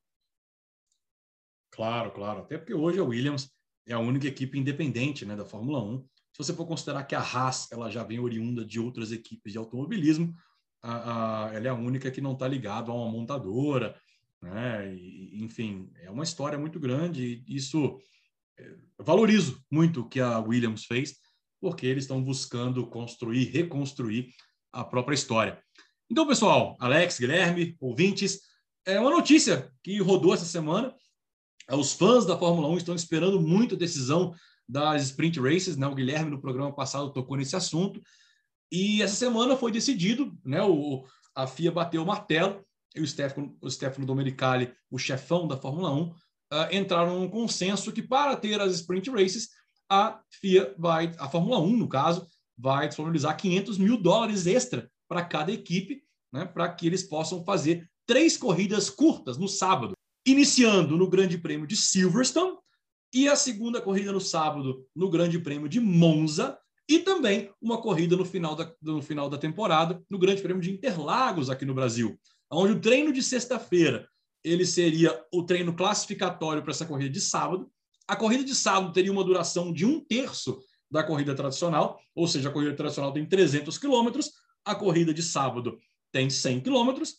Claro, 1.71 2.11
claro. 2.11 2.41
Até 2.41 2.57
porque 2.57 2.73
hoje 2.73 2.99
a 2.99 3.03
Williams 3.03 3.49
é 3.87 3.93
a 3.93 3.99
única 3.99 4.27
equipe 4.27 4.59
independente 4.59 5.25
né, 5.25 5.35
da 5.35 5.45
Fórmula 5.45 5.81
1. 5.81 5.99
Se 6.33 6.43
você 6.43 6.53
for 6.53 6.67
considerar 6.67 7.03
que 7.05 7.15
a 7.15 7.21
Haas 7.21 7.71
ela 7.71 7.89
já 7.89 8.03
vem 8.03 8.19
oriunda 8.19 8.63
de 8.63 8.79
outras 8.79 9.11
equipes 9.11 9.51
de 9.51 9.57
automobilismo, 9.57 10.33
a, 10.83 11.47
a, 11.47 11.53
ela 11.53 11.67
é 11.67 11.69
a 11.69 11.73
única 11.73 12.11
que 12.11 12.21
não 12.21 12.33
está 12.33 12.47
ligada 12.47 12.91
a 12.91 12.93
uma 12.93 13.11
montadora. 13.11 13.95
Né? 14.41 14.93
E, 14.93 15.43
enfim, 15.43 15.91
é 16.01 16.09
uma 16.09 16.23
história 16.23 16.57
muito 16.57 16.79
grande. 16.79 17.43
E 17.47 17.55
isso 17.55 17.99
é, 18.57 18.75
valorizo 18.99 19.63
muito 19.71 20.01
o 20.01 20.09
que 20.09 20.19
a 20.19 20.39
Williams 20.39 20.85
fez, 20.85 21.15
porque 21.59 21.85
eles 21.85 22.03
estão 22.03 22.23
buscando 22.23 22.85
construir, 22.87 23.45
reconstruir 23.45 24.29
a 24.71 24.83
própria 24.83 25.15
história. 25.15 25.61
Então, 26.09 26.27
pessoal, 26.27 26.77
Alex, 26.79 27.19
Guilherme, 27.19 27.75
ouvintes, 27.79 28.41
é 28.85 28.99
uma 28.99 29.09
notícia 29.09 29.71
que 29.83 29.99
rodou 29.99 30.33
essa 30.33 30.45
semana. 30.45 30.95
Os 31.69 31.93
fãs 31.93 32.25
da 32.25 32.37
Fórmula 32.37 32.69
1 32.69 32.77
estão 32.77 32.95
esperando 32.95 33.41
muito 33.41 33.75
a 33.75 33.77
decisão 33.77 34.33
das 34.67 35.03
sprint 35.03 35.39
races. 35.39 35.75
Né? 35.75 35.85
O 35.87 35.95
Guilherme, 35.95 36.31
no 36.31 36.39
programa 36.39 36.73
passado, 36.73 37.11
tocou 37.11 37.35
nesse 37.35 37.55
assunto. 37.55 38.01
E 38.71 39.01
essa 39.01 39.15
semana 39.15 39.57
foi 39.57 39.71
decidido, 39.71 40.37
né? 40.43 40.61
O, 40.61 41.05
a 41.35 41.47
FIA 41.47 41.71
bateu 41.71 42.03
o 42.03 42.05
martelo 42.05 42.65
e 42.97 43.01
o 43.01 43.07
Stefano, 43.07 43.55
o 43.61 43.69
Stefano 43.69 44.05
Domenicali, 44.05 44.71
o 44.89 44.97
chefão 44.97 45.47
da 45.47 45.57
Fórmula 45.57 45.91
1, 45.91 46.01
uh, 46.01 46.15
ah, 46.51 46.69
entraram 46.71 47.19
num 47.19 47.29
consenso 47.29 47.91
que 47.91 48.01
para 48.01 48.35
ter 48.35 48.59
as 48.59 48.73
sprint 48.73 49.09
races, 49.09 49.49
a 49.89 50.19
FIA 50.41 50.75
vai, 50.77 51.11
a 51.17 51.29
Fórmula 51.29 51.59
1, 51.59 51.77
no 51.77 51.87
caso, 51.87 52.27
vai 52.57 52.87
disponibilizar 52.87 53.37
500 53.37 53.77
mil 53.77 53.97
dólares 54.01 54.47
extra 54.47 54.89
para 55.07 55.23
cada 55.23 55.51
equipe, 55.51 56.01
né, 56.33 56.45
para 56.45 56.67
que 56.69 56.85
eles 56.85 57.03
possam 57.03 57.43
fazer 57.45 57.89
três 58.05 58.35
corridas 58.35 58.89
curtas 58.89 59.37
no 59.37 59.47
sábado, 59.47 59.93
iniciando 60.25 60.97
no 60.97 61.09
Grande 61.09 61.37
Prêmio 61.37 61.67
de 61.67 61.75
Silverstone 61.75 62.57
e 63.13 63.27
a 63.27 63.35
segunda 63.35 63.81
corrida 63.81 64.11
no 64.11 64.19
sábado 64.19 64.85
no 64.95 65.09
Grande 65.09 65.39
Prêmio 65.39 65.69
de 65.69 65.79
Monza 65.79 66.57
e 66.89 66.99
também 66.99 67.51
uma 67.61 67.81
corrida 67.81 68.15
no 68.15 68.25
final 68.25 68.55
da, 68.55 68.71
no 68.81 69.01
final 69.01 69.29
da 69.29 69.37
temporada 69.37 70.01
no 70.09 70.17
Grande 70.17 70.41
Prêmio 70.41 70.61
de 70.61 70.71
Interlagos 70.71 71.49
aqui 71.49 71.65
no 71.65 71.73
Brasil, 71.73 72.17
onde 72.51 72.73
o 72.73 72.79
treino 72.79 73.11
de 73.11 73.21
sexta-feira 73.21 74.07
ele 74.43 74.65
seria 74.65 75.19
o 75.31 75.43
treino 75.43 75.73
classificatório 75.75 76.61
para 76.61 76.71
essa 76.71 76.85
corrida 76.85 77.09
de 77.09 77.19
sábado. 77.19 77.69
A 78.07 78.15
corrida 78.15 78.43
de 78.43 78.55
sábado 78.55 78.93
teria 78.93 79.11
uma 79.11 79.23
duração 79.23 79.73
de 79.73 79.85
um 79.85 79.99
terço 79.99 80.59
da 80.89 81.03
corrida 81.03 81.35
tradicional, 81.35 81.99
ou 82.15 82.27
seja, 82.27 82.49
a 82.49 82.51
corrida 82.51 82.73
tradicional 82.73 83.11
tem 83.11 83.25
300 83.25 83.77
quilômetros, 83.77 84.31
a 84.63 84.73
corrida 84.73 85.13
de 85.13 85.21
sábado 85.21 85.77
tem 86.11 86.29
100 86.29 86.61
quilômetros. 86.61 87.15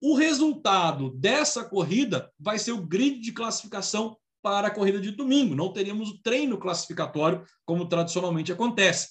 O 0.00 0.14
resultado 0.14 1.10
dessa 1.10 1.64
corrida 1.64 2.30
vai 2.38 2.58
ser 2.58 2.72
o 2.72 2.86
grid 2.86 3.20
de 3.20 3.32
classificação 3.32 4.16
para 4.42 4.68
a 4.68 4.70
corrida 4.70 5.00
de 5.00 5.12
domingo. 5.12 5.54
Não 5.54 5.72
teríamos 5.72 6.10
o 6.10 6.22
treino 6.22 6.58
classificatório 6.58 7.44
como 7.64 7.88
tradicionalmente 7.88 8.52
acontece. 8.52 9.10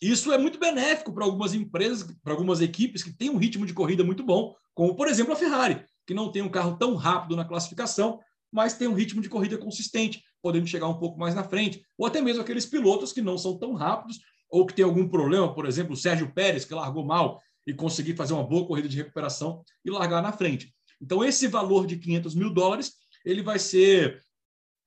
isso 0.00 0.32
é 0.32 0.38
muito 0.38 0.58
benéfico 0.58 1.12
para 1.12 1.24
algumas 1.24 1.52
empresas, 1.52 2.10
para 2.22 2.32
algumas 2.32 2.60
equipes 2.62 3.02
que 3.02 3.12
têm 3.12 3.28
um 3.28 3.36
ritmo 3.36 3.66
de 3.66 3.74
corrida 3.74 4.02
muito 4.02 4.24
bom, 4.24 4.54
como 4.80 4.94
por 4.94 5.08
exemplo 5.08 5.34
a 5.34 5.36
Ferrari, 5.36 5.84
que 6.06 6.14
não 6.14 6.32
tem 6.32 6.40
um 6.40 6.48
carro 6.48 6.78
tão 6.78 6.94
rápido 6.94 7.36
na 7.36 7.44
classificação, 7.44 8.18
mas 8.50 8.72
tem 8.72 8.88
um 8.88 8.94
ritmo 8.94 9.20
de 9.20 9.28
corrida 9.28 9.58
consistente, 9.58 10.24
podendo 10.40 10.66
chegar 10.66 10.88
um 10.88 10.98
pouco 10.98 11.18
mais 11.18 11.34
na 11.34 11.44
frente, 11.44 11.84
ou 11.98 12.06
até 12.06 12.22
mesmo 12.22 12.40
aqueles 12.40 12.64
pilotos 12.64 13.12
que 13.12 13.20
não 13.20 13.36
são 13.36 13.58
tão 13.58 13.74
rápidos 13.74 14.20
ou 14.48 14.64
que 14.64 14.72
tem 14.72 14.82
algum 14.82 15.06
problema, 15.06 15.54
por 15.54 15.66
exemplo, 15.66 15.92
o 15.92 15.96
Sérgio 15.98 16.32
Pérez, 16.32 16.64
que 16.64 16.72
largou 16.72 17.04
mal 17.04 17.42
e 17.66 17.74
conseguir 17.74 18.16
fazer 18.16 18.32
uma 18.32 18.42
boa 18.42 18.66
corrida 18.66 18.88
de 18.88 18.96
recuperação 18.96 19.62
e 19.84 19.90
largar 19.90 20.22
na 20.22 20.32
frente. 20.32 20.74
Então, 20.98 21.22
esse 21.22 21.46
valor 21.46 21.86
de 21.86 21.98
500 21.98 22.34
mil 22.34 22.48
dólares, 22.48 22.94
ele 23.22 23.42
vai 23.42 23.58
ser 23.58 24.18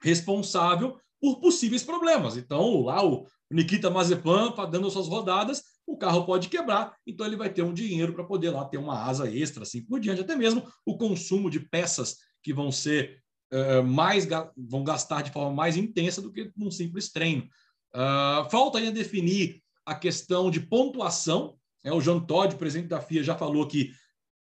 responsável 0.01 0.99
por 1.21 1.39
possíveis 1.39 1.83
problemas. 1.83 2.35
Então, 2.35 2.81
lá 2.81 3.05
o 3.05 3.27
Nikita 3.47 3.91
Mazepan 3.91 4.55
dando 4.71 4.89
suas 4.89 5.07
rodadas, 5.07 5.61
o 5.85 5.97
carro 5.97 6.25
pode 6.25 6.49
quebrar, 6.49 6.95
então 7.05 7.25
ele 7.25 7.35
vai 7.35 7.49
ter 7.49 7.61
um 7.61 7.73
dinheiro 7.73 8.13
para 8.13 8.23
poder 8.23 8.51
lá 8.51 8.65
ter 8.65 8.77
uma 8.77 9.03
asa 9.03 9.29
extra, 9.29 9.63
assim 9.63 9.83
por 9.83 9.99
diante. 9.99 10.21
Até 10.21 10.35
mesmo 10.35 10.65
o 10.85 10.97
consumo 10.97 11.49
de 11.49 11.59
peças 11.59 12.17
que 12.41 12.53
vão 12.53 12.71
ser 12.71 13.21
uh, 13.53 13.83
mais 13.83 14.27
vão 14.57 14.83
gastar 14.83 15.21
de 15.21 15.31
forma 15.31 15.53
mais 15.53 15.77
intensa 15.77 16.21
do 16.21 16.31
que 16.31 16.51
num 16.55 16.71
simples 16.71 17.11
treino. 17.11 17.43
Uh, 17.93 18.49
falta 18.49 18.79
ainda 18.79 18.91
definir 18.91 19.61
a 19.85 19.93
questão 19.93 20.49
de 20.49 20.59
pontuação. 20.59 21.57
Né? 21.83 21.91
O 21.91 22.01
João 22.01 22.19
Todd, 22.19 22.55
presidente 22.55 22.89
da 22.89 23.01
FIA, 23.01 23.23
já 23.23 23.35
falou 23.35 23.67
que 23.67 23.91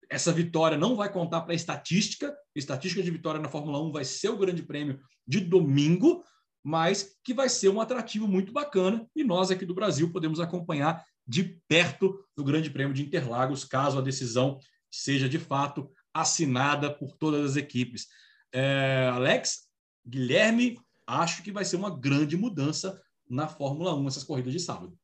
essa 0.09 0.33
vitória 0.33 0.79
não 0.79 0.96
vai 0.96 1.12
contar 1.12 1.42
para 1.42 1.53
a 1.53 1.57
estatística. 1.57 2.35
Estatística 2.55 3.03
de 3.03 3.11
vitória 3.11 3.40
na 3.40 3.49
Fórmula 3.49 3.83
1 3.83 3.92
vai 3.92 4.05
ser 4.05 4.29
o 4.31 4.38
grande 4.38 4.62
prêmio 4.62 5.01
de 5.27 5.40
domingo, 5.40 6.25
mas 6.64 7.16
que 7.25 7.35
vai 7.35 7.49
ser 7.49 7.68
um 7.68 7.81
atrativo 7.81 8.27
muito 8.27 8.53
bacana 8.53 9.07
e 9.14 9.22
nós 9.22 9.51
aqui 9.51 9.64
do 9.64 9.75
Brasil 9.75 10.11
podemos 10.12 10.40
acompanhar 10.40 11.05
de 11.27 11.61
perto 11.69 12.25
o 12.37 12.45
Grande 12.45 12.71
Prêmio 12.71 12.95
de 12.95 13.03
Interlagos, 13.03 13.65
caso 13.65 13.99
a 13.99 14.03
decisão 14.03 14.59
seja 14.91 15.29
de 15.29 15.39
fato 15.39 15.91
assinada 16.12 16.91
por 16.93 17.17
todas 17.17 17.51
as 17.51 17.57
equipes. 17.57 18.07
É, 18.53 19.11
Alex, 19.12 19.69
Guilherme, 20.07 20.79
acho 21.07 21.43
que 21.43 21.53
vai 21.53 21.65
ser 21.65 21.77
uma 21.77 21.91
grande 21.91 22.37
mudança 22.37 23.01
na 23.29 23.49
Fórmula 23.49 23.95
1 23.95 24.09
essas 24.09 24.25
corridas 24.25 24.53
de 24.53 24.61
sábado. 24.61 24.97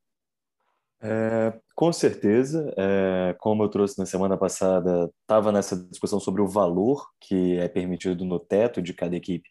É, 1.05 1.61
com 1.75 1.93
certeza, 1.93 2.73
é, 2.77 3.35
como 3.41 3.65
eu 3.65 3.69
trouxe 3.69 3.99
na 3.99 4.07
semana 4.07 4.37
passada, 4.37 5.11
estava 5.23 5.51
nessa 5.51 5.77
discussão 5.77 6.21
sobre 6.21 6.41
o 6.41 6.47
valor 6.47 7.11
que 7.21 7.57
é 7.57 7.69
permitido 7.69 8.25
no 8.25 8.39
teto 8.39 8.81
de 8.81 8.95
cada 8.95 9.17
equipe 9.17 9.51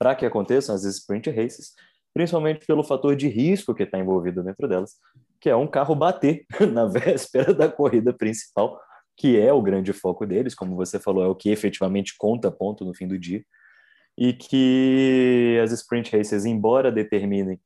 para 0.00 0.14
que 0.14 0.24
aconteçam 0.24 0.74
as 0.74 0.82
sprint 0.82 1.30
races, 1.30 1.74
principalmente 2.14 2.66
pelo 2.66 2.82
fator 2.82 3.14
de 3.14 3.28
risco 3.28 3.74
que 3.74 3.82
está 3.82 3.98
envolvido 3.98 4.42
dentro 4.42 4.66
delas, 4.66 4.96
que 5.40 5.48
é 5.48 5.56
um 5.56 5.66
carro 5.66 5.94
bater 5.94 6.44
na 6.72 6.86
véspera 6.86 7.54
da 7.54 7.68
corrida 7.68 8.12
principal, 8.12 8.78
que 9.16 9.38
é 9.38 9.52
o 9.52 9.62
grande 9.62 9.92
foco 9.92 10.26
deles, 10.26 10.54
como 10.54 10.76
você 10.76 10.98
falou, 10.98 11.24
é 11.24 11.28
o 11.28 11.34
que 11.34 11.50
efetivamente 11.50 12.14
conta 12.18 12.50
ponto 12.50 12.84
no 12.84 12.94
fim 12.94 13.06
do 13.06 13.18
dia, 13.18 13.44
e 14.16 14.32
que 14.32 15.58
as 15.62 15.72
sprint 15.72 16.14
races, 16.14 16.44
embora 16.44 16.92
determinem 16.92 17.58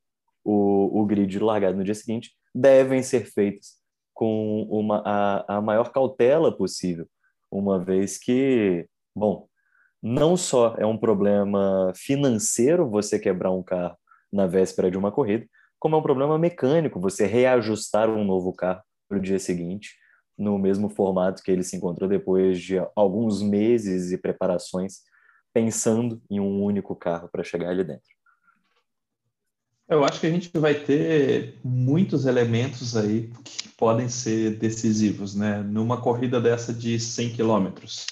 o, 0.45 1.01
o 1.01 1.07
grid 1.07 1.39
largado 1.39 1.77
no 1.77 1.85
dia 1.85 1.95
seguinte, 1.95 2.33
devem 2.55 3.03
ser 3.03 3.27
feitas 3.27 3.79
com 4.13 4.63
uma, 4.71 5.03
a, 5.05 5.57
a 5.57 5.61
maior 5.61 5.91
cautela 5.91 6.57
possível, 6.57 7.09
uma 7.51 7.83
vez 7.83 8.19
que, 8.19 8.87
bom, 9.15 9.49
não 10.03 10.37
só 10.37 10.77
é 10.77 10.87
um 10.87 10.99
problema 10.99 11.93
financeiro 11.97 12.89
você 12.89 13.19
quebrar 13.19 13.51
um 13.51 13.63
carro 13.63 13.97
na 14.33 14.47
véspera 14.47 14.91
de 14.91 14.99
uma 14.99 15.11
corrida, 15.11 15.47
como 15.85 15.97
é 15.97 15.99
um 15.99 16.03
problema 16.03 16.39
mecânico 16.39 16.99
você 16.99 17.27
reajustar 17.27 18.09
um 18.09 18.25
novo 18.25 18.55
carro 18.55 18.81
para 19.07 19.19
o 19.19 19.21
dia 19.21 19.39
seguinte, 19.39 19.91
no 20.37 20.59
mesmo 20.59 20.89
formato 20.89 21.43
que 21.43 21.51
ele 21.51 21.63
se 21.63 21.77
encontrou 21.77 22.09
depois 22.09 22.59
de 22.59 22.77
alguns 22.97 23.43
meses 23.43 24.11
e 24.11 24.17
preparações, 24.17 25.01
pensando 25.53 26.23
em 26.31 26.41
um 26.41 26.63
único 26.63 26.97
carro 26.97 27.29
para 27.31 27.45
chegar 27.45 27.69
ali 27.69 27.85
dentro. 27.85 28.09
Eu 29.87 30.03
acho 30.03 30.19
que 30.21 30.27
a 30.27 30.31
gente 30.31 30.51
vai 30.59 30.73
ter 30.73 31.59
muitos 31.63 32.25
elementos 32.25 32.97
aí 32.97 33.31
que 33.45 33.69
podem 33.77 34.09
ser 34.09 34.57
decisivos, 34.57 35.35
né? 35.35 35.63
Numa 35.63 36.01
corrida 36.01 36.41
dessa 36.41 36.73
de 36.73 36.99
100 36.99 37.35
quilômetros, 37.35 38.07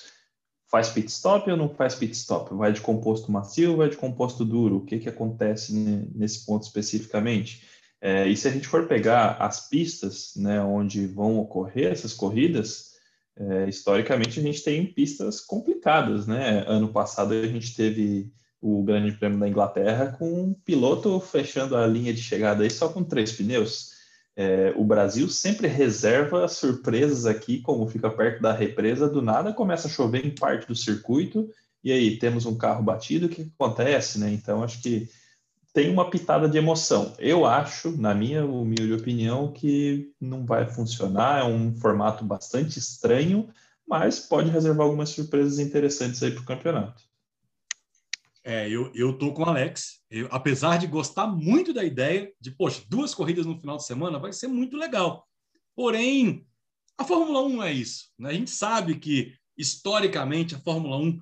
faz 0.73 0.89
pit 0.89 1.11
stop 1.11 1.51
ou 1.51 1.57
não 1.57 1.69
faz 1.69 1.95
pit 1.95 2.17
stop? 2.17 2.55
Vai 2.55 2.73
de 2.73 2.81
composto 2.81 3.31
macio 3.31 3.73
ou 3.73 3.77
vai 3.77 3.91
de 3.91 3.97
composto 3.99 4.43
duro? 4.43 4.79
O 4.79 4.85
que, 4.87 4.99
que 4.99 5.09
acontece 5.09 5.75
nesse 6.15 6.47
ponto 6.47 6.63
especificamente? 6.63 7.63
É, 8.01 8.27
e 8.27 8.35
se 8.35 8.49
a 8.49 8.51
gente 8.51 8.67
for 8.67 8.89
pegar 8.89 9.37
as 9.39 9.69
pistas, 9.69 10.33
né, 10.35 10.63
onde 10.63 11.07
vão 11.07 11.39
ocorrer 11.39 11.93
essas 11.93 12.15
corridas, 12.15 12.93
é, 13.37 13.69
historicamente 13.69 14.41
a 14.41 14.43
gente 14.43 14.65
tem 14.65 14.87
pistas 14.87 15.41
complicadas, 15.41 16.27
né? 16.27 16.65
Ano 16.67 16.89
passado 16.89 17.35
a 17.35 17.47
gente 17.47 17.77
teve 17.77 18.33
o 18.61 18.83
Grande 18.83 19.13
Prêmio 19.13 19.39
da 19.39 19.49
Inglaterra 19.49 20.17
com 20.19 20.43
um 20.43 20.55
piloto 20.55 21.21
fechando 21.21 21.77
a 21.77 21.87
linha 21.87 22.15
de 22.15 22.23
chegada 22.23 22.63
aí 22.63 22.71
só 22.71 22.89
com 22.89 23.05
três 23.05 23.33
pneus. 23.33 23.92
É, 24.35 24.73
o 24.77 24.85
Brasil 24.85 25.29
sempre 25.29 25.69
reserva 25.69 26.49
surpresas 26.49 27.27
aqui, 27.27 27.61
como 27.61 27.87
fica 27.87 28.11
perto 28.11 28.41
da 28.41 28.53
represa, 28.53 29.09
do 29.09 29.21
nada 29.21 29.53
começa 29.53 29.89
a 29.89 29.91
chover 29.91 30.25
em 30.25 30.35
parte 30.35 30.67
do 30.67 30.75
circuito, 30.75 31.51
e 31.85 31.93
aí 31.93 32.19
temos 32.19 32.47
um 32.47 32.57
carro 32.57 32.83
batido, 32.83 33.27
o 33.27 33.29
que 33.29 33.53
acontece, 33.55 34.19
né? 34.19 34.33
Então 34.33 34.63
acho 34.63 34.81
que 34.81 35.09
tem 35.73 35.91
uma 35.91 36.09
pitada 36.09 36.49
de 36.49 36.59
emoção. 36.59 37.15
Eu 37.19 37.45
acho, 37.47 37.97
na 37.97 38.15
minha 38.15 38.45
humilde 38.45 38.93
opinião, 38.93 39.53
que 39.53 40.13
não 40.21 40.45
vai 40.45 40.69
funcionar, 40.69 41.41
é 41.41 41.45
um 41.45 41.75
formato 41.75 42.25
bastante 42.25 42.79
estranho, 42.79 43.49
mas 43.87 44.21
pode 44.21 44.51
reservar 44.51 44.87
algumas 44.87 45.11
surpresas 45.11 45.59
interessantes 45.59 46.23
aí 46.23 46.31
para 46.31 46.43
o 46.43 46.47
campeonato. 46.47 47.03
É, 48.45 48.69
eu, 48.69 48.91
eu 48.95 49.17
tô 49.17 49.33
com 49.33 49.43
o 49.43 49.45
Alex. 49.45 50.01
Eu, 50.11 50.29
apesar 50.31 50.77
de 50.77 50.87
gostar 50.87 51.27
muito 51.27 51.73
da 51.73 51.85
ideia 51.85 52.33
de, 52.41 52.51
poxa, 52.51 52.83
duas 52.89 53.15
corridas 53.15 53.47
no 53.47 53.59
final 53.59 53.77
de 53.77 53.87
semana 53.87 54.19
vai 54.19 54.33
ser 54.33 54.49
muito 54.49 54.77
legal. 54.77 55.27
Porém, 55.77 56.47
a 56.99 57.05
Fórmula 57.05 57.43
1 57.43 57.49
não 57.49 57.63
é 57.63 57.73
isso. 57.73 58.11
Né? 58.19 58.31
A 58.31 58.35
gente 58.35 58.51
sabe 58.51 58.99
que, 58.99 59.35
historicamente, 59.57 60.55
a 60.55 60.59
Fórmula 60.59 60.97
1 60.97 61.21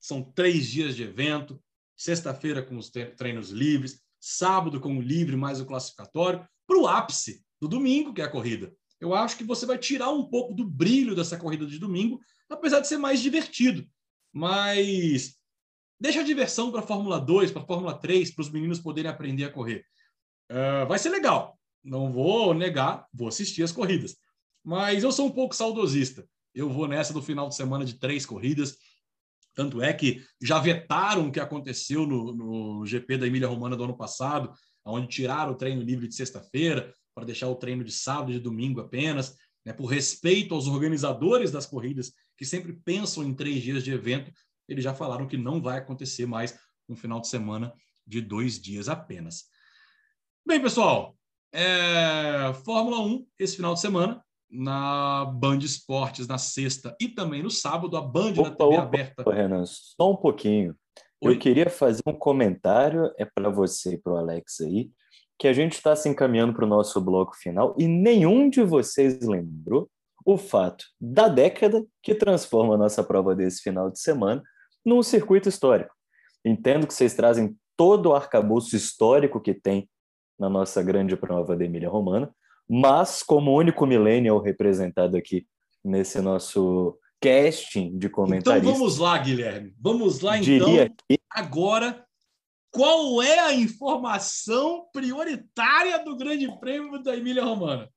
são 0.00 0.22
três 0.22 0.68
dias 0.68 0.94
de 0.94 1.02
evento, 1.02 1.60
sexta-feira 1.96 2.62
com 2.62 2.76
os 2.76 2.90
treinos 3.16 3.50
livres, 3.50 4.00
sábado 4.20 4.80
com 4.80 4.96
o 4.98 5.02
livre 5.02 5.36
mais 5.36 5.60
o 5.60 5.66
classificatório, 5.66 6.46
para 6.66 6.78
o 6.78 6.86
ápice 6.86 7.42
do 7.60 7.66
domingo, 7.66 8.12
que 8.12 8.20
é 8.20 8.24
a 8.24 8.30
corrida. 8.30 8.72
Eu 9.00 9.14
acho 9.14 9.36
que 9.36 9.44
você 9.44 9.64
vai 9.64 9.78
tirar 9.78 10.10
um 10.10 10.24
pouco 10.24 10.54
do 10.54 10.64
brilho 10.64 11.14
dessa 11.14 11.38
corrida 11.38 11.66
de 11.66 11.78
domingo, 11.78 12.20
apesar 12.48 12.80
de 12.80 12.88
ser 12.88 12.98
mais 12.98 13.20
divertido. 13.20 13.86
Mas 14.32 15.37
Deixa 16.00 16.20
a 16.20 16.24
diversão 16.24 16.70
para 16.70 16.80
a 16.80 16.86
Fórmula 16.86 17.20
2, 17.20 17.50
para 17.50 17.62
a 17.62 17.66
Fórmula 17.66 17.94
3, 17.94 18.30
para 18.32 18.42
os 18.42 18.50
meninos 18.50 18.78
poderem 18.78 19.10
aprender 19.10 19.44
a 19.44 19.50
correr. 19.50 19.84
Uh, 20.50 20.86
vai 20.86 20.98
ser 20.98 21.08
legal. 21.08 21.58
Não 21.82 22.12
vou 22.12 22.54
negar, 22.54 23.06
vou 23.12 23.28
assistir 23.28 23.62
as 23.62 23.72
corridas. 23.72 24.16
Mas 24.64 25.02
eu 25.02 25.10
sou 25.10 25.26
um 25.26 25.30
pouco 25.30 25.56
saudosista. 25.56 26.24
Eu 26.54 26.68
vou 26.68 26.86
nessa 26.86 27.12
do 27.12 27.22
final 27.22 27.48
de 27.48 27.56
semana 27.56 27.84
de 27.84 27.98
três 27.98 28.24
corridas. 28.24 28.76
Tanto 29.54 29.82
é 29.82 29.92
que 29.92 30.22
já 30.40 30.60
vetaram 30.60 31.28
o 31.28 31.32
que 31.32 31.40
aconteceu 31.40 32.06
no, 32.06 32.32
no 32.32 32.86
GP 32.86 33.18
da 33.18 33.26
Emília 33.26 33.48
Romana 33.48 33.76
do 33.76 33.84
ano 33.84 33.96
passado, 33.96 34.52
onde 34.84 35.08
tiraram 35.08 35.52
o 35.52 35.56
treino 35.56 35.82
livre 35.82 36.06
de 36.06 36.14
sexta-feira 36.14 36.92
para 37.14 37.24
deixar 37.24 37.48
o 37.48 37.56
treino 37.56 37.82
de 37.82 37.90
sábado 37.92 38.30
e 38.30 38.34
de 38.34 38.40
domingo 38.40 38.80
apenas, 38.80 39.34
né, 39.64 39.72
por 39.72 39.86
respeito 39.86 40.54
aos 40.54 40.68
organizadores 40.68 41.50
das 41.50 41.66
corridas, 41.66 42.12
que 42.36 42.44
sempre 42.44 42.72
pensam 42.72 43.24
em 43.24 43.34
três 43.34 43.60
dias 43.62 43.82
de 43.82 43.90
evento 43.90 44.30
eles 44.68 44.84
já 44.84 44.94
falaram 44.94 45.26
que 45.26 45.36
não 45.36 45.60
vai 45.60 45.78
acontecer 45.78 46.26
mais 46.26 46.58
um 46.88 46.94
final 46.94 47.20
de 47.20 47.28
semana 47.28 47.72
de 48.06 48.20
dois 48.20 48.60
dias 48.60 48.88
apenas. 48.88 49.44
Bem, 50.46 50.60
pessoal, 50.60 51.16
é... 51.52 52.52
Fórmula 52.64 53.00
1 53.00 53.26
esse 53.38 53.56
final 53.56 53.74
de 53.74 53.80
semana 53.80 54.22
na 54.50 55.26
Band 55.26 55.58
Esportes 55.58 56.26
na 56.26 56.38
sexta 56.38 56.96
e 57.00 57.08
também 57.08 57.42
no 57.42 57.50
sábado, 57.50 57.96
a 57.96 58.00
Band 58.00 58.32
opa, 58.32 58.42
na 58.42 58.50
TV 58.50 58.74
opa, 58.74 58.82
aberta. 58.82 59.30
Renan, 59.30 59.64
só 59.66 60.10
um 60.10 60.16
pouquinho. 60.16 60.74
Oi? 61.20 61.34
Eu 61.34 61.38
queria 61.38 61.68
fazer 61.68 62.02
um 62.06 62.14
comentário, 62.14 63.12
é 63.18 63.24
para 63.24 63.50
você 63.50 63.94
e 63.94 63.98
para 63.98 64.14
o 64.14 64.16
Alex 64.16 64.60
aí, 64.60 64.90
que 65.38 65.48
a 65.48 65.52
gente 65.52 65.74
está 65.74 65.94
se 65.94 66.08
encaminhando 66.08 66.54
para 66.54 66.64
o 66.64 66.68
nosso 66.68 67.00
bloco 67.00 67.36
final 67.36 67.74
e 67.78 67.86
nenhum 67.86 68.48
de 68.48 68.62
vocês 68.62 69.20
lembrou 69.20 69.90
o 70.24 70.36
fato 70.36 70.84
da 71.00 71.28
década 71.28 71.84
que 72.02 72.14
transforma 72.14 72.74
a 72.74 72.78
nossa 72.78 73.02
prova 73.02 73.34
desse 73.34 73.62
final 73.62 73.90
de 73.90 74.00
semana 74.00 74.42
num 74.88 75.02
circuito 75.02 75.48
histórico. 75.48 75.94
Entendo 76.44 76.86
que 76.86 76.94
vocês 76.94 77.14
trazem 77.14 77.56
todo 77.76 78.06
o 78.06 78.14
arcabouço 78.14 78.74
histórico 78.74 79.40
que 79.40 79.54
tem 79.54 79.88
na 80.38 80.48
nossa 80.48 80.82
grande 80.82 81.16
prova 81.16 81.56
da 81.56 81.64
Emília 81.64 81.88
Romana, 81.88 82.34
mas 82.68 83.22
como 83.22 83.56
único 83.56 83.86
millennial 83.86 84.40
representado 84.40 85.16
aqui 85.16 85.46
nesse 85.84 86.20
nosso 86.20 86.98
casting 87.20 87.98
de 87.98 88.08
comentários. 88.08 88.64
Então 88.64 88.78
vamos 88.78 88.98
lá, 88.98 89.18
Guilherme. 89.18 89.74
Vamos 89.80 90.20
lá 90.20 90.38
então. 90.38 90.68
Que... 91.08 91.18
Agora 91.30 92.04
qual 92.70 93.22
é 93.22 93.38
a 93.38 93.54
informação 93.54 94.86
prioritária 94.92 96.02
do 96.04 96.16
Grande 96.16 96.48
Prêmio 96.60 97.02
da 97.02 97.16
Emília 97.16 97.42
Romana? 97.42 97.88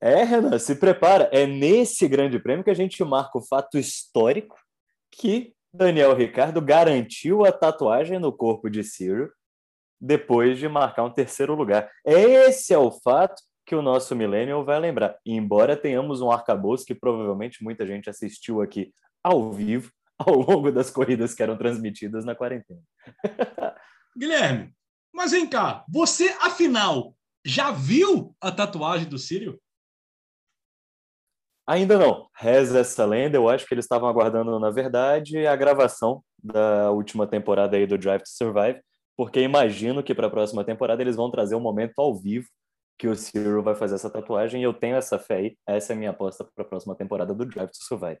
É, 0.00 0.24
Renan, 0.24 0.58
se 0.58 0.74
prepara. 0.74 1.28
É 1.32 1.46
nesse 1.46 2.08
Grande 2.08 2.38
Prêmio 2.38 2.64
que 2.64 2.70
a 2.70 2.74
gente 2.74 3.02
marca 3.04 3.38
o 3.38 3.46
fato 3.46 3.78
histórico 3.78 4.56
que 5.10 5.52
Daniel 5.72 6.14
Ricardo 6.14 6.60
garantiu 6.60 7.44
a 7.44 7.52
tatuagem 7.52 8.18
no 8.18 8.32
corpo 8.32 8.68
de 8.68 8.82
Ciro 8.82 9.32
depois 10.00 10.58
de 10.58 10.68
marcar 10.68 11.04
um 11.04 11.12
terceiro 11.12 11.54
lugar. 11.54 11.90
Esse 12.04 12.72
é 12.72 12.78
o 12.78 12.90
fato 12.90 13.42
que 13.66 13.74
o 13.74 13.82
nosso 13.82 14.16
Millennial 14.16 14.64
vai 14.64 14.80
lembrar. 14.80 15.16
E 15.24 15.32
embora 15.32 15.76
tenhamos 15.76 16.20
um 16.20 16.30
arcabouço 16.30 16.84
que 16.84 16.94
provavelmente 16.94 17.62
muita 17.62 17.86
gente 17.86 18.10
assistiu 18.10 18.60
aqui 18.60 18.92
ao 19.22 19.52
vivo, 19.52 19.92
ao 20.18 20.34
longo 20.34 20.72
das 20.72 20.90
corridas 20.90 21.34
que 21.34 21.42
eram 21.42 21.56
transmitidas 21.56 22.24
na 22.24 22.34
quarentena. 22.34 22.80
Guilherme, 24.16 24.74
mas 25.14 25.30
vem 25.30 25.46
cá, 25.48 25.84
você 25.88 26.30
afinal 26.40 27.14
já 27.44 27.70
viu 27.70 28.34
a 28.40 28.50
tatuagem 28.50 29.08
do 29.08 29.18
Sírio? 29.18 29.60
Ainda 31.70 31.96
não. 31.96 32.28
Reza 32.34 32.80
essa 32.80 33.06
lenda. 33.06 33.36
Eu 33.36 33.48
acho 33.48 33.64
que 33.64 33.72
eles 33.72 33.84
estavam 33.84 34.08
aguardando, 34.08 34.58
na 34.58 34.70
verdade, 34.70 35.46
a 35.46 35.54
gravação 35.54 36.20
da 36.42 36.90
última 36.90 37.28
temporada 37.28 37.76
aí 37.76 37.86
do 37.86 37.96
Drive 37.96 38.22
to 38.22 38.28
Survive, 38.28 38.80
porque 39.16 39.40
imagino 39.40 40.02
que 40.02 40.12
para 40.12 40.26
a 40.26 40.30
próxima 40.30 40.64
temporada 40.64 41.00
eles 41.00 41.14
vão 41.14 41.30
trazer 41.30 41.54
um 41.54 41.60
momento 41.60 41.92
ao 41.98 42.12
vivo 42.12 42.48
que 42.98 43.06
o 43.06 43.14
Ciro 43.14 43.62
vai 43.62 43.76
fazer 43.76 43.94
essa 43.94 44.10
tatuagem 44.10 44.60
e 44.60 44.64
eu 44.64 44.74
tenho 44.74 44.96
essa 44.96 45.16
fé 45.16 45.36
aí. 45.36 45.56
Essa 45.64 45.92
é 45.92 45.94
a 45.94 45.96
minha 45.96 46.10
aposta 46.10 46.44
para 46.44 46.64
a 46.64 46.68
próxima 46.68 46.96
temporada 46.96 47.32
do 47.32 47.46
Drive 47.46 47.70
to 47.70 47.84
Survive. 47.84 48.18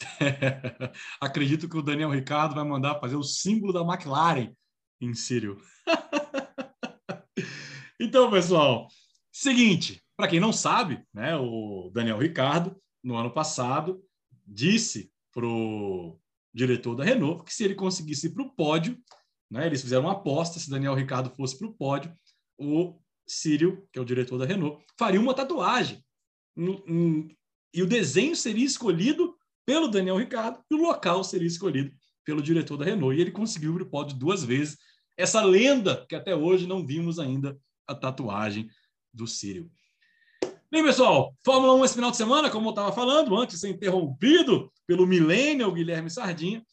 Acredito 1.22 1.68
que 1.68 1.78
o 1.78 1.82
Daniel 1.82 2.10
Ricardo 2.10 2.56
vai 2.56 2.64
mandar 2.64 2.98
fazer 2.98 3.14
o 3.14 3.22
símbolo 3.22 3.72
da 3.72 3.82
McLaren 3.82 4.52
em 5.00 5.14
Sírio. 5.14 5.58
então, 8.00 8.28
pessoal, 8.32 8.88
seguinte, 9.30 10.02
para 10.20 10.28
quem 10.28 10.38
não 10.38 10.52
sabe, 10.52 11.02
né, 11.14 11.34
o 11.34 11.90
Daniel 11.94 12.18
Ricardo, 12.18 12.76
no 13.02 13.16
ano 13.16 13.32
passado, 13.32 14.04
disse 14.46 15.10
para 15.32 15.46
o 15.46 16.20
diretor 16.52 16.94
da 16.94 17.02
Renault 17.02 17.42
que 17.42 17.54
se 17.54 17.64
ele 17.64 17.74
conseguisse 17.74 18.26
ir 18.26 18.34
para 18.34 18.42
o 18.42 18.50
pódio, 18.50 18.98
né, 19.50 19.66
eles 19.66 19.80
fizeram 19.80 20.04
uma 20.04 20.12
aposta, 20.12 20.60
se 20.60 20.68
Daniel 20.68 20.94
Ricardo 20.94 21.30
fosse 21.30 21.58
para 21.58 21.68
o 21.68 21.72
pódio, 21.72 22.14
o 22.58 23.00
Sírio, 23.26 23.88
que 23.90 23.98
é 23.98 24.02
o 24.02 24.04
diretor 24.04 24.36
da 24.36 24.44
Renault, 24.44 24.84
faria 24.98 25.18
uma 25.18 25.32
tatuagem. 25.32 26.04
E 27.72 27.82
o 27.82 27.86
desenho 27.86 28.36
seria 28.36 28.66
escolhido 28.66 29.34
pelo 29.64 29.88
Daniel 29.88 30.18
Ricardo 30.18 30.62
e 30.70 30.74
o 30.74 30.82
local 30.82 31.24
seria 31.24 31.48
escolhido 31.48 31.92
pelo 32.26 32.42
diretor 32.42 32.76
da 32.76 32.84
Renault. 32.84 33.16
E 33.16 33.22
ele 33.22 33.30
conseguiu 33.30 33.74
o 33.74 33.86
pódio 33.86 34.18
duas 34.18 34.44
vezes. 34.44 34.76
Essa 35.16 35.42
lenda 35.42 36.04
que 36.06 36.14
até 36.14 36.36
hoje 36.36 36.66
não 36.66 36.86
vimos 36.86 37.18
ainda 37.18 37.58
a 37.86 37.94
tatuagem 37.94 38.68
do 39.14 39.26
Círio. 39.26 39.70
Bem, 40.72 40.84
pessoal, 40.84 41.34
Fórmula 41.44 41.74
1 41.74 41.84
esse 41.84 41.94
final 41.94 42.12
de 42.12 42.16
semana, 42.16 42.48
como 42.48 42.68
eu 42.68 42.70
estava 42.70 42.92
falando, 42.92 43.36
antes 43.36 43.56
de 43.56 43.60
ser 43.60 43.70
interrompido 43.70 44.72
pelo 44.86 45.04
Millennial 45.04 45.72
Guilherme 45.72 46.08
Sardinha. 46.08 46.64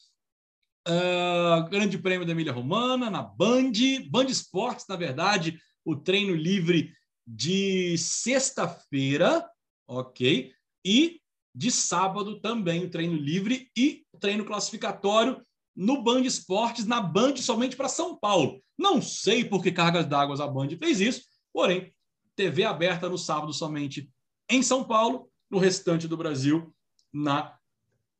Uh, 0.87 1.67
grande 1.67 1.97
Prêmio 1.97 2.23
da 2.23 2.31
Emília 2.31 2.53
Romana, 2.53 3.09
na 3.09 3.23
Band, 3.23 3.71
Band 4.07 4.25
Esportes, 4.25 4.85
na 4.87 4.95
verdade, 4.95 5.59
o 5.83 5.95
treino 5.95 6.35
livre 6.35 6.93
de 7.25 7.97
sexta-feira, 7.97 9.49
ok? 9.87 10.53
E 10.85 11.19
de 11.55 11.71
sábado 11.71 12.39
também 12.39 12.85
o 12.85 12.91
treino 12.91 13.15
livre 13.15 13.67
e 13.75 14.05
treino 14.19 14.45
classificatório 14.45 15.43
no 15.75 16.03
Band 16.03 16.21
Esportes, 16.21 16.85
na 16.85 17.01
Band 17.01 17.37
somente 17.37 17.75
para 17.75 17.89
São 17.89 18.15
Paulo. 18.15 18.61
Não 18.77 19.01
sei 19.01 19.43
por 19.43 19.63
que 19.63 19.71
cargas 19.71 20.05
d'água 20.05 20.43
a 20.43 20.47
Band 20.47 20.69
fez 20.77 21.01
isso, 21.01 21.23
porém, 21.51 21.91
TV 22.37 22.63
aberta 22.63 23.09
no 23.09 23.17
sábado 23.17 23.51
somente 23.51 24.09
em 24.49 24.61
São 24.61 24.83
Paulo, 24.83 25.27
no 25.49 25.57
restante 25.57 26.07
do 26.07 26.15
Brasil, 26.15 26.73
na 27.11 27.53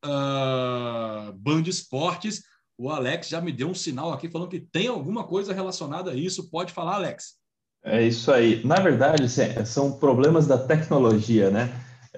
uh, 0.04 1.32
Band 1.34 1.62
Esportes. 1.68 2.44
O 2.78 2.90
Alex 2.90 3.30
já 3.30 3.40
me 3.40 3.52
deu 3.52 3.70
um 3.70 3.74
sinal 3.74 4.12
aqui 4.12 4.30
falando 4.30 4.50
que 4.50 4.60
tem 4.60 4.88
alguma 4.88 5.24
coisa 5.24 5.54
relacionada 5.54 6.12
a 6.12 6.16
isso. 6.16 6.50
Pode 6.50 6.74
falar, 6.74 6.96
Alex. 6.96 7.36
É 7.84 8.06
isso 8.06 8.32
aí. 8.32 8.66
Na 8.66 8.80
verdade, 8.80 9.30
são 9.66 9.94
problemas 9.94 10.48
da 10.48 10.58
tecnologia, 10.58 11.50
né? 11.50 11.70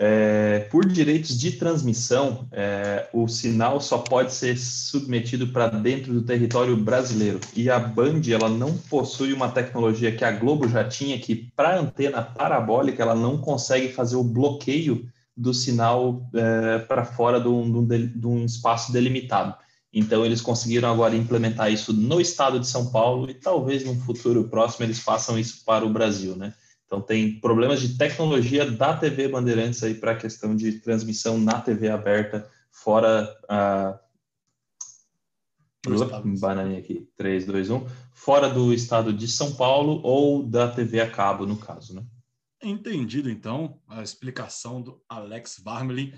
É, 0.02 0.60
por 0.72 0.86
direitos 0.86 1.38
de 1.38 1.52
transmissão, 1.52 2.48
é, 2.54 3.10
o 3.12 3.28
sinal 3.28 3.82
só 3.82 3.98
pode 3.98 4.34
ser 4.34 4.58
submetido 4.58 5.48
para 5.48 5.68
dentro 5.68 6.14
do 6.14 6.22
território 6.22 6.78
brasileiro. 6.78 7.42
E 7.54 7.70
a 7.70 7.78
Band 7.78 8.22
ela 8.32 8.48
não 8.48 8.78
possui 8.78 9.34
uma 9.34 9.50
tecnologia 9.50 10.16
que 10.16 10.24
a 10.24 10.32
Globo 10.32 10.70
já 10.70 10.88
tinha, 10.88 11.20
que 11.20 11.36
para 11.54 11.78
antena 11.78 12.22
parabólica 12.22 13.04
ela 13.04 13.14
não 13.14 13.40
consegue 13.40 13.92
fazer 13.92 14.16
o 14.16 14.24
bloqueio 14.24 15.06
do 15.36 15.54
sinal 15.54 16.26
é, 16.34 16.80
para 16.80 17.04
fora 17.04 17.38
de 17.38 17.50
um, 17.50 17.86
de 17.86 18.26
um 18.28 18.46
espaço 18.46 18.94
delimitado. 18.94 19.54
Então, 19.92 20.26
eles 20.26 20.40
conseguiram 20.40 20.90
agora 20.90 21.14
implementar 21.14 21.74
isso 21.74 21.92
no 21.92 22.22
estado 22.22 22.58
de 22.58 22.68
São 22.68 22.90
Paulo 22.90 23.30
e 23.30 23.34
talvez 23.34 23.84
num 23.84 24.00
futuro 24.00 24.48
próximo 24.48 24.86
eles 24.86 25.00
façam 25.00 25.38
isso 25.38 25.66
para 25.66 25.86
o 25.86 25.90
Brasil, 25.90 26.38
né? 26.38 26.54
Então, 26.90 27.02
tem 27.02 27.40
problemas 27.40 27.80
de 27.80 27.96
tecnologia 27.96 28.66
da 28.66 28.98
TV 28.98 29.28
Bandeirantes 29.28 29.84
aí 29.84 29.94
para 29.94 30.14
a 30.14 30.18
questão 30.18 30.56
de 30.56 30.80
transmissão 30.80 31.38
na 31.38 31.62
TV 31.62 31.88
aberta, 31.88 32.50
fora 32.72 33.30
a. 33.48 34.00
Bananinha 36.42 36.80
aqui, 36.80 37.08
3, 37.16 37.46
2, 37.46 37.70
1. 37.70 37.88
Fora 38.12 38.50
do 38.50 38.74
estado 38.74 39.14
de 39.14 39.28
São 39.28 39.56
Paulo 39.56 40.02
ou 40.04 40.42
da 40.44 40.68
TV 40.68 41.00
a 41.00 41.10
cabo, 41.10 41.46
no 41.46 41.58
caso, 41.58 41.94
né? 41.94 42.04
Entendido, 42.62 43.30
então, 43.30 43.80
a 43.88 44.02
explicação 44.02 44.82
do 44.82 45.00
Alex 45.08 45.62
Varmelin. 45.64 46.12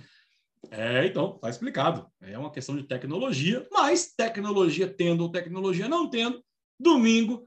É, 0.71 1.05
então, 1.05 1.35
está 1.35 1.49
explicado. 1.49 2.07
É 2.21 2.37
uma 2.37 2.49
questão 2.49 2.77
de 2.77 2.83
tecnologia, 2.83 3.67
mas 3.73 4.13
tecnologia 4.13 4.87
tendo 4.87 5.21
ou 5.23 5.29
tecnologia 5.29 5.89
não 5.89 6.09
tendo, 6.09 6.41
domingo 6.79 7.45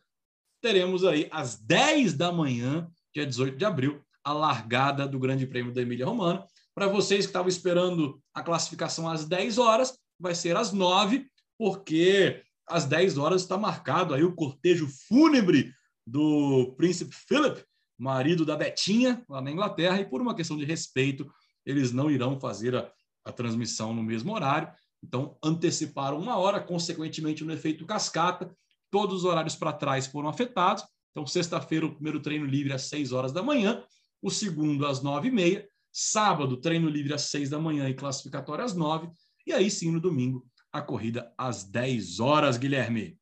teremos 0.60 1.04
aí 1.04 1.26
às 1.30 1.56
10 1.56 2.14
da 2.14 2.30
manhã 2.30 2.90
dia 3.14 3.24
18 3.24 3.56
de 3.56 3.64
abril, 3.64 4.02
a 4.24 4.32
largada 4.32 5.06
do 5.06 5.18
Grande 5.18 5.46
Prêmio 5.46 5.72
da 5.72 5.80
Emília 5.80 6.04
Romana. 6.04 6.44
Para 6.74 6.88
vocês 6.88 7.24
que 7.24 7.30
estavam 7.30 7.48
esperando 7.48 8.20
a 8.34 8.42
classificação 8.42 9.08
às 9.08 9.24
10 9.24 9.58
horas, 9.58 9.96
vai 10.18 10.34
ser 10.34 10.56
às 10.56 10.72
9, 10.72 11.26
porque 11.56 12.42
às 12.66 12.84
10 12.84 13.16
horas 13.18 13.42
está 13.42 13.56
marcado 13.56 14.12
aí 14.12 14.24
o 14.24 14.34
cortejo 14.34 14.88
fúnebre 15.06 15.72
do 16.04 16.74
príncipe 16.76 17.14
Philip, 17.14 17.64
marido 17.96 18.44
da 18.44 18.56
Betinha, 18.56 19.24
lá 19.28 19.40
na 19.40 19.50
Inglaterra, 19.50 20.00
e 20.00 20.08
por 20.08 20.20
uma 20.20 20.34
questão 20.34 20.56
de 20.56 20.64
respeito, 20.64 21.30
eles 21.64 21.92
não 21.92 22.10
irão 22.10 22.40
fazer 22.40 22.74
a, 22.74 22.90
a 23.24 23.30
transmissão 23.30 23.94
no 23.94 24.02
mesmo 24.02 24.34
horário. 24.34 24.68
Então, 25.02 25.36
anteciparam 25.42 26.18
uma 26.18 26.36
hora, 26.36 26.60
consequentemente, 26.60 27.44
no 27.44 27.52
efeito 27.52 27.86
cascata, 27.86 28.52
todos 28.90 29.18
os 29.18 29.24
horários 29.24 29.54
para 29.54 29.72
trás 29.72 30.06
foram 30.06 30.28
afetados. 30.28 30.84
Então, 31.14 31.24
sexta-feira, 31.24 31.86
o 31.86 31.94
primeiro 31.94 32.18
treino 32.18 32.44
livre 32.44 32.72
às 32.72 32.82
6 32.82 33.12
horas 33.12 33.30
da 33.30 33.40
manhã, 33.40 33.84
o 34.20 34.30
segundo 34.30 34.84
às 34.84 35.00
9 35.00 35.28
e 35.28 35.30
meia, 35.30 35.68
sábado, 35.92 36.56
treino 36.56 36.88
livre 36.88 37.14
às 37.14 37.22
6 37.22 37.50
da 37.50 37.58
manhã 37.58 37.88
e 37.88 37.94
classificatório 37.94 38.64
às 38.64 38.74
9, 38.74 39.08
e 39.46 39.52
aí 39.52 39.70
sim, 39.70 39.92
no 39.92 40.00
domingo, 40.00 40.44
a 40.72 40.82
corrida 40.82 41.32
às 41.38 41.62
10 41.62 42.18
horas, 42.18 42.58
Guilherme. 42.58 43.16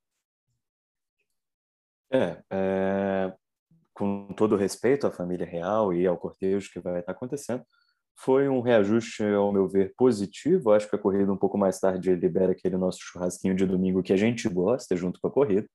É, 2.11 2.43
é, 2.51 3.35
com 3.93 4.33
todo 4.35 4.57
respeito 4.57 5.07
à 5.07 5.11
família 5.11 5.47
real 5.47 5.93
e 5.93 6.07
ao 6.07 6.17
cortejo 6.17 6.71
que 6.73 6.81
vai 6.81 7.01
estar 7.01 7.13
acontecendo, 7.13 7.63
foi 8.17 8.49
um 8.49 8.63
reajuste, 8.63 9.23
ao 9.23 9.53
meu 9.53 9.69
ver, 9.69 9.93
positivo. 9.99 10.71
Acho 10.71 10.89
que 10.89 10.97
a 10.97 10.99
corrida 10.99 11.31
um 11.31 11.37
pouco 11.37 11.59
mais 11.59 11.79
tarde 11.79 12.15
libera 12.15 12.53
aquele 12.53 12.79
nosso 12.79 13.01
churrasquinho 13.03 13.55
de 13.55 13.67
domingo 13.67 14.03
que 14.03 14.15
a 14.15 14.17
gente 14.17 14.49
gosta, 14.49 14.97
junto 14.97 15.21
com 15.21 15.29
a 15.29 15.31
corrida. 15.31 15.69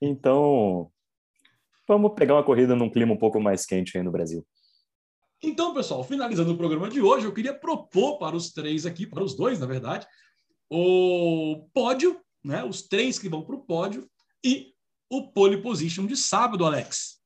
Então, 0.00 0.91
vamos 1.86 2.12
pegar 2.14 2.34
uma 2.34 2.44
corrida 2.44 2.74
num 2.74 2.90
clima 2.90 3.12
um 3.12 3.18
pouco 3.18 3.40
mais 3.40 3.66
quente 3.66 3.96
aí 3.96 4.02
no 4.02 4.12
Brasil. 4.12 4.44
Então, 5.42 5.74
pessoal, 5.74 6.04
finalizando 6.04 6.52
o 6.52 6.56
programa 6.56 6.88
de 6.88 7.00
hoje, 7.00 7.26
eu 7.26 7.32
queria 7.32 7.52
propor 7.52 8.18
para 8.18 8.36
os 8.36 8.52
três 8.52 8.86
aqui, 8.86 9.06
para 9.06 9.24
os 9.24 9.34
dois, 9.34 9.58
na 9.58 9.66
verdade, 9.66 10.06
o 10.70 11.68
pódio, 11.74 12.20
né? 12.44 12.62
Os 12.62 12.82
três 12.82 13.18
que 13.18 13.28
vão 13.28 13.42
para 13.42 13.56
o 13.56 13.62
pódio 13.62 14.08
e 14.44 14.72
o 15.10 15.32
pole 15.32 15.60
position 15.60 16.06
de 16.06 16.16
sábado, 16.16 16.64
Alex. 16.64 17.20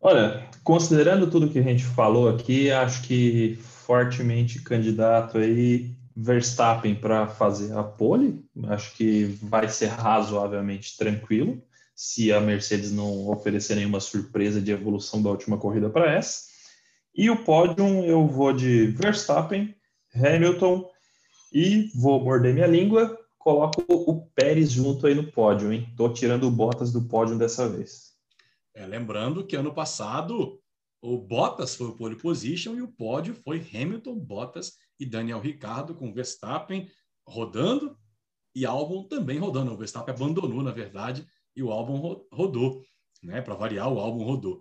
Olha, 0.00 0.50
considerando 0.62 1.30
tudo 1.30 1.48
que 1.48 1.58
a 1.58 1.62
gente 1.62 1.84
falou 1.84 2.28
aqui, 2.28 2.70
acho 2.70 3.02
que 3.04 3.56
fortemente 3.56 4.60
candidato 4.60 5.38
aí 5.38 5.96
Verstappen 6.16 6.94
para 6.94 7.26
fazer 7.28 7.76
a 7.76 7.82
pole. 7.82 8.44
Acho 8.64 8.94
que 8.96 9.24
vai 9.42 9.68
ser 9.68 9.86
razoavelmente 9.86 10.96
tranquilo 10.96 11.62
se 11.94 12.32
a 12.32 12.40
Mercedes 12.40 12.90
não 12.90 13.28
oferecer 13.28 13.76
nenhuma 13.76 14.00
surpresa 14.00 14.60
de 14.60 14.72
evolução 14.72 15.22
da 15.22 15.30
última 15.30 15.58
corrida 15.58 15.88
para 15.88 16.12
essa. 16.12 16.42
E 17.14 17.30
o 17.30 17.44
pódio 17.44 17.86
eu 18.04 18.26
vou 18.26 18.52
de 18.52 18.88
Verstappen, 18.88 19.74
Hamilton 20.14 20.90
e 21.52 21.90
vou 21.94 22.22
morder 22.22 22.52
minha 22.52 22.66
língua, 22.66 23.16
coloco 23.38 23.84
o 23.88 24.26
Pérez 24.34 24.72
junto 24.72 25.06
aí 25.06 25.14
no 25.14 25.30
pódio, 25.30 25.72
hein? 25.72 25.92
Tô 25.96 26.12
tirando 26.12 26.48
o 26.48 26.50
Bottas 26.50 26.92
do 26.92 27.06
pódio 27.06 27.38
dessa 27.38 27.68
vez. 27.68 28.14
É, 28.74 28.84
lembrando 28.84 29.46
que 29.46 29.54
ano 29.54 29.72
passado 29.72 30.60
o 31.00 31.18
Bottas 31.18 31.76
foi 31.76 31.86
o 31.86 31.96
pole 31.96 32.16
position 32.16 32.74
e 32.74 32.82
o 32.82 32.88
pódio 32.88 33.34
foi 33.34 33.58
Hamilton, 33.72 34.18
Bottas 34.18 34.72
e 34.98 35.06
Daniel 35.06 35.38
Ricardo 35.38 35.94
com 35.94 36.12
Verstappen 36.12 36.90
rodando 37.26 37.96
e 38.54 38.64
Albon 38.64 39.04
também 39.04 39.38
rodando. 39.38 39.72
O 39.72 39.76
Verstappen 39.76 40.14
abandonou, 40.14 40.62
na 40.62 40.72
verdade, 40.72 41.26
e 41.56 41.62
o 41.62 41.70
Albon 41.70 42.24
rodou, 42.32 42.82
né? 43.22 43.40
Para 43.40 43.54
variar, 43.54 43.92
o 43.92 43.98
Albon 43.98 44.24
rodou. 44.24 44.60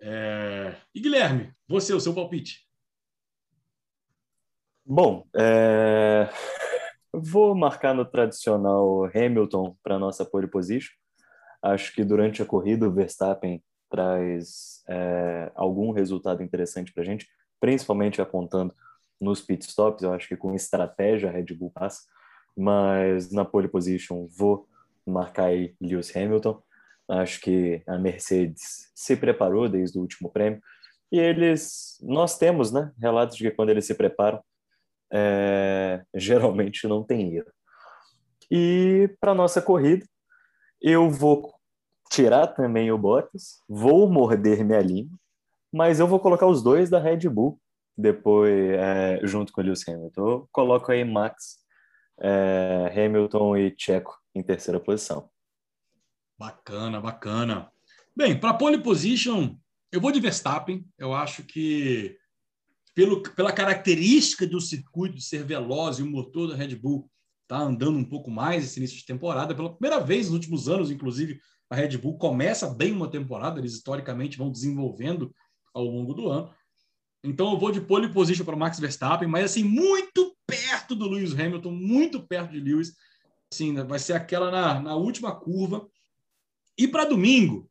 É... 0.00 0.74
E 0.94 1.00
Guilherme, 1.00 1.54
você, 1.68 1.92
o 1.92 2.00
seu 2.00 2.14
palpite? 2.14 2.66
Bom, 4.84 5.26
é... 5.36 6.28
vou 7.12 7.54
marcar 7.54 7.94
no 7.94 8.04
tradicional 8.04 9.04
Hamilton 9.14 9.76
para 9.82 9.98
nossa 9.98 10.24
pole 10.24 10.46
position. 10.46 10.94
Acho 11.62 11.94
que 11.94 12.02
durante 12.02 12.42
a 12.42 12.46
corrida 12.46 12.88
o 12.88 12.92
Verstappen 12.92 13.62
traz 13.88 14.82
é, 14.88 15.52
algum 15.54 15.92
resultado 15.92 16.42
interessante 16.42 16.92
para 16.92 17.02
a 17.02 17.06
gente, 17.06 17.28
principalmente 17.60 18.20
apontando 18.20 18.74
nos 19.20 19.40
pit 19.40 19.64
stops. 19.64 20.02
Eu 20.02 20.12
acho 20.12 20.26
que 20.26 20.36
com 20.36 20.54
estratégia 20.54 21.28
a 21.28 21.32
Red 21.32 21.54
Bull 21.54 21.70
passa, 21.70 22.00
mas 22.56 23.30
na 23.30 23.44
pole 23.44 23.68
position 23.68 24.26
vou 24.36 24.66
marcar 25.06 25.46
aí 25.46 25.74
Lewis 25.80 26.14
Hamilton. 26.14 26.62
Acho 27.08 27.40
que 27.40 27.82
a 27.86 27.98
Mercedes 27.98 28.90
se 28.94 29.16
preparou 29.16 29.68
desde 29.68 29.98
o 29.98 30.00
último 30.00 30.30
prêmio 30.30 30.60
e 31.12 31.18
eles, 31.18 31.98
nós 32.02 32.38
temos, 32.38 32.72
né, 32.72 32.90
relatos 32.98 33.36
de 33.36 33.44
que 33.44 33.54
quando 33.54 33.68
eles 33.68 33.84
se 33.84 33.94
preparam, 33.94 34.42
é, 35.12 36.02
geralmente 36.16 36.88
não 36.88 37.04
tem 37.04 37.36
erro. 37.36 37.52
E 38.50 39.14
para 39.20 39.34
nossa 39.34 39.60
corrida, 39.60 40.06
eu 40.80 41.10
vou 41.10 41.54
tirar 42.10 42.46
também 42.46 42.90
o 42.90 42.96
Bottas, 42.98 43.60
vou 43.68 44.08
morder 44.10 44.64
minha 44.64 44.80
língua, 44.80 45.16
mas 45.70 46.00
eu 46.00 46.06
vou 46.06 46.18
colocar 46.18 46.46
os 46.46 46.62
dois 46.62 46.88
da 46.88 46.98
Red 46.98 47.28
Bull 47.28 47.60
depois, 47.96 48.72
é, 48.72 49.20
junto 49.22 49.52
com 49.52 49.60
o 49.60 49.64
Lewis 49.64 49.86
Hamilton. 49.86 50.28
Eu 50.28 50.48
coloco 50.50 50.90
aí 50.90 51.04
Max, 51.04 51.58
é, 52.22 52.92
Hamilton 52.94 53.56
e 53.56 53.74
Checo 53.76 54.16
em 54.34 54.42
terceira 54.42 54.78
posição. 54.78 55.28
Bacana, 56.38 57.00
bacana. 57.00 57.70
Bem, 58.16 58.38
para 58.38 58.54
pole 58.54 58.82
position, 58.82 59.56
eu 59.90 60.00
vou 60.00 60.12
de 60.12 60.20
Verstappen. 60.20 60.86
Eu 60.96 61.12
acho 61.12 61.42
que 61.42 62.16
pelo, 62.94 63.22
pela 63.22 63.52
característica 63.52 64.46
do 64.46 64.60
circuito 64.60 65.20
ser 65.20 65.44
veloz 65.44 65.98
e 65.98 66.02
o 66.02 66.06
motor 66.06 66.48
da 66.48 66.56
Red 66.56 66.76
Bull 66.76 67.10
está 67.42 67.58
andando 67.58 67.98
um 67.98 68.04
pouco 68.04 68.30
mais 68.30 68.64
esse 68.64 68.78
início 68.78 68.96
de 68.96 69.04
temporada, 69.04 69.54
pela 69.54 69.74
primeira 69.74 70.02
vez 70.02 70.26
nos 70.26 70.34
últimos 70.34 70.68
anos, 70.68 70.90
inclusive, 70.90 71.40
a 71.68 71.74
Red 71.74 71.98
Bull 71.98 72.16
começa 72.18 72.72
bem 72.72 72.92
uma 72.92 73.10
temporada, 73.10 73.58
eles 73.58 73.74
historicamente 73.74 74.38
vão 74.38 74.50
desenvolvendo 74.50 75.34
ao 75.74 75.84
longo 75.84 76.14
do 76.14 76.28
ano. 76.28 76.52
Então 77.24 77.52
eu 77.52 77.58
vou 77.58 77.72
de 77.72 77.80
pole 77.80 78.12
position 78.12 78.44
para 78.44 78.56
Max 78.56 78.78
Verstappen, 78.78 79.28
mas 79.28 79.44
assim, 79.46 79.64
muito 79.64 80.31
perto 80.92 80.96
do 80.96 81.08
Lewis 81.08 81.32
Hamilton, 81.32 81.70
muito 81.70 82.22
perto 82.26 82.52
de 82.52 82.60
Lewis. 82.60 82.94
Assim, 83.52 83.74
vai 83.84 83.98
ser 83.98 84.14
aquela 84.14 84.50
na, 84.50 84.80
na 84.80 84.96
última 84.96 85.34
curva. 85.34 85.88
E 86.76 86.86
para 86.88 87.04
domingo, 87.04 87.68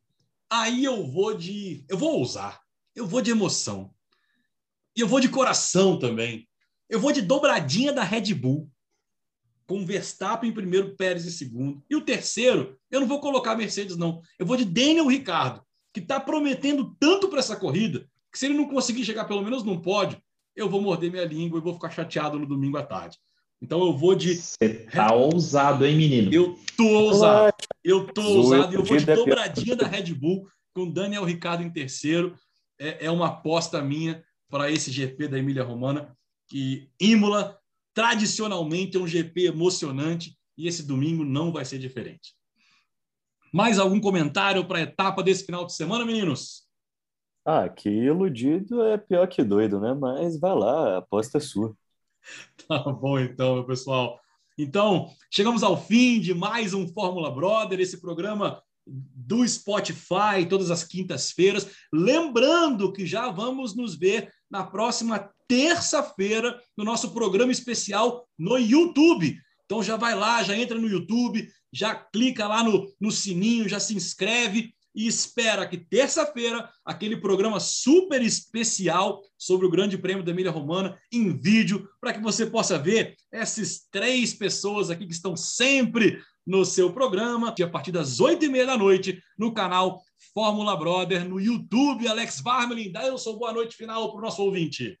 aí 0.50 0.84
eu 0.84 1.06
vou 1.06 1.36
de. 1.36 1.84
Eu 1.88 1.96
vou 1.98 2.18
ousar. 2.18 2.60
Eu 2.94 3.06
vou 3.06 3.22
de 3.22 3.30
emoção. 3.30 3.92
E 4.96 5.00
eu 5.00 5.08
vou 5.08 5.20
de 5.20 5.28
coração 5.28 5.98
também. 5.98 6.48
Eu 6.88 7.00
vou 7.00 7.12
de 7.12 7.22
dobradinha 7.22 7.92
da 7.92 8.02
Red 8.02 8.34
Bull. 8.34 8.70
Com 9.66 9.86
Verstappen 9.86 10.50
em 10.50 10.54
primeiro, 10.54 10.96
Pérez 10.96 11.24
em 11.24 11.30
segundo. 11.30 11.82
E 11.88 11.96
o 11.96 12.04
terceiro, 12.04 12.78
eu 12.90 13.00
não 13.00 13.06
vou 13.06 13.20
colocar 13.20 13.56
Mercedes, 13.56 13.96
não. 13.96 14.20
Eu 14.38 14.44
vou 14.44 14.56
de 14.56 14.64
Daniel 14.64 15.06
Ricardo, 15.06 15.62
que 15.92 16.00
está 16.00 16.20
prometendo 16.20 16.94
tanto 17.00 17.28
para 17.28 17.38
essa 17.38 17.56
corrida, 17.56 18.06
que 18.30 18.38
se 18.38 18.46
ele 18.46 18.54
não 18.54 18.68
conseguir 18.68 19.04
chegar 19.04 19.24
pelo 19.24 19.42
menos 19.42 19.62
num 19.62 19.80
pódio, 19.80 20.20
eu 20.54 20.68
vou 20.68 20.80
morder 20.80 21.10
minha 21.10 21.24
língua 21.24 21.58
e 21.58 21.62
vou 21.62 21.74
ficar 21.74 21.90
chateado 21.90 22.38
no 22.38 22.46
domingo 22.46 22.76
à 22.76 22.82
tarde. 22.82 23.18
Então 23.60 23.80
eu 23.80 23.96
vou 23.96 24.14
de. 24.14 24.34
Você 24.34 24.86
tá 24.90 25.14
ousado, 25.14 25.86
hein, 25.86 25.96
menino? 25.96 26.32
Eu 26.32 26.58
tô 26.76 26.84
ousado. 26.84 27.54
Eu 27.84 28.06
tô 28.08 28.22
ousado 28.22 28.72
e 28.72 28.76
eu 28.76 28.84
vou 28.84 28.96
de 28.96 29.04
dobradinha 29.06 29.76
da 29.76 29.86
Red 29.86 30.14
Bull 30.14 30.48
com 30.74 30.90
Daniel 30.90 31.24
Ricardo 31.24 31.62
em 31.62 31.70
terceiro. 31.70 32.34
É, 32.78 33.06
é 33.06 33.10
uma 33.10 33.28
aposta 33.28 33.80
minha 33.80 34.24
para 34.50 34.70
esse 34.70 34.90
GP 34.90 35.28
da 35.28 35.38
Emília 35.38 35.62
Romana, 35.62 36.16
que 36.48 36.90
Imola 37.00 37.58
tradicionalmente 37.94 38.96
é 38.96 39.00
um 39.00 39.06
GP 39.06 39.46
emocionante 39.46 40.36
e 40.58 40.66
esse 40.66 40.82
domingo 40.82 41.24
não 41.24 41.52
vai 41.52 41.64
ser 41.64 41.78
diferente. 41.78 42.34
Mais 43.52 43.78
algum 43.78 44.00
comentário 44.00 44.66
para 44.66 44.78
a 44.78 44.82
etapa 44.82 45.22
desse 45.22 45.44
final 45.44 45.64
de 45.64 45.74
semana, 45.74 46.04
meninos? 46.04 46.61
Ah, 47.44 47.68
que 47.68 47.88
iludido 47.88 48.84
é 48.84 48.96
pior 48.96 49.26
que 49.26 49.42
doido, 49.42 49.80
né? 49.80 49.92
Mas 49.94 50.38
vai 50.38 50.54
lá, 50.54 50.94
a 50.94 50.98
aposta 50.98 51.38
é 51.38 51.40
sua. 51.40 51.76
Tá 52.68 52.78
bom, 52.78 53.18
então, 53.18 53.54
meu 53.54 53.64
pessoal. 53.64 54.20
Então, 54.56 55.10
chegamos 55.28 55.64
ao 55.64 55.76
fim 55.76 56.20
de 56.20 56.32
mais 56.32 56.72
um 56.72 56.86
Fórmula 56.86 57.32
Brother, 57.32 57.80
esse 57.80 58.00
programa 58.00 58.62
do 58.86 59.46
Spotify, 59.46 60.46
todas 60.48 60.70
as 60.70 60.84
quintas-feiras. 60.84 61.68
Lembrando 61.92 62.92
que 62.92 63.04
já 63.04 63.28
vamos 63.28 63.74
nos 63.74 63.96
ver 63.96 64.32
na 64.48 64.64
próxima 64.64 65.30
terça-feira 65.48 66.60
no 66.76 66.84
nosso 66.84 67.12
programa 67.12 67.50
especial 67.50 68.28
no 68.38 68.56
YouTube. 68.56 69.36
Então 69.64 69.82
já 69.82 69.96
vai 69.96 70.14
lá, 70.14 70.42
já 70.42 70.56
entra 70.56 70.78
no 70.78 70.88
YouTube, 70.88 71.48
já 71.72 71.94
clica 71.94 72.46
lá 72.46 72.62
no, 72.62 72.92
no 73.00 73.10
sininho, 73.10 73.68
já 73.68 73.80
se 73.80 73.94
inscreve 73.94 74.74
e 74.94 75.06
espera 75.06 75.66
que 75.66 75.76
terça-feira 75.76 76.68
aquele 76.84 77.16
programa 77.16 77.58
super 77.58 78.22
especial 78.22 79.22
sobre 79.38 79.66
o 79.66 79.70
Grande 79.70 79.96
Prêmio 79.96 80.24
da 80.24 80.30
Emília 80.30 80.50
Romana 80.50 80.98
em 81.10 81.36
vídeo 81.36 81.88
para 82.00 82.12
que 82.12 82.20
você 82.20 82.46
possa 82.46 82.78
ver 82.78 83.16
essas 83.30 83.86
três 83.90 84.34
pessoas 84.34 84.90
aqui 84.90 85.06
que 85.06 85.12
estão 85.12 85.36
sempre 85.36 86.20
no 86.46 86.64
seu 86.64 86.92
programa, 86.92 87.54
a 87.62 87.68
partir 87.68 87.92
das 87.92 88.20
oito 88.20 88.44
e 88.44 88.48
meia 88.48 88.66
da 88.66 88.76
noite, 88.76 89.22
no 89.38 89.52
canal 89.52 90.02
Fórmula 90.34 90.76
Brother, 90.76 91.28
no 91.28 91.40
YouTube. 91.40 92.08
Alex 92.08 92.40
Varmelin, 92.40 92.90
dá 92.90 93.06
eu 93.06 93.16
sou 93.16 93.38
boa 93.38 93.52
noite 93.52 93.76
final 93.76 94.10
para 94.10 94.18
o 94.18 94.22
nosso 94.22 94.42
ouvinte. 94.42 94.98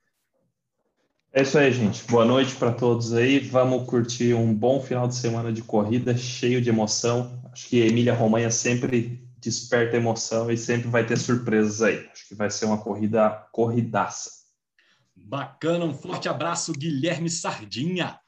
É 1.34 1.42
isso 1.42 1.56
aí, 1.58 1.72
gente. 1.72 2.04
Boa 2.04 2.26
noite 2.26 2.54
para 2.54 2.72
todos 2.72 3.14
aí. 3.14 3.38
Vamos 3.38 3.88
curtir 3.88 4.34
um 4.34 4.52
bom 4.54 4.80
final 4.80 5.08
de 5.08 5.14
semana 5.14 5.50
de 5.50 5.62
corrida, 5.62 6.14
cheio 6.14 6.60
de 6.60 6.68
emoção. 6.68 7.40
Acho 7.50 7.68
que 7.68 7.82
a 7.82 7.86
Emília 7.86 8.12
Romanha 8.12 8.50
sempre 8.50 9.21
desperta 9.42 9.96
emoção 9.96 10.50
e 10.50 10.56
sempre 10.56 10.88
vai 10.88 11.04
ter 11.04 11.18
surpresas 11.18 11.82
aí. 11.82 12.08
Acho 12.12 12.28
que 12.28 12.34
vai 12.34 12.48
ser 12.48 12.64
uma 12.64 12.80
corrida 12.80 13.28
corridaça. 13.50 14.30
Bacana, 15.16 15.84
um 15.84 15.92
forte 15.92 16.28
abraço, 16.28 16.72
Guilherme 16.72 17.28
Sardinha. 17.28 18.18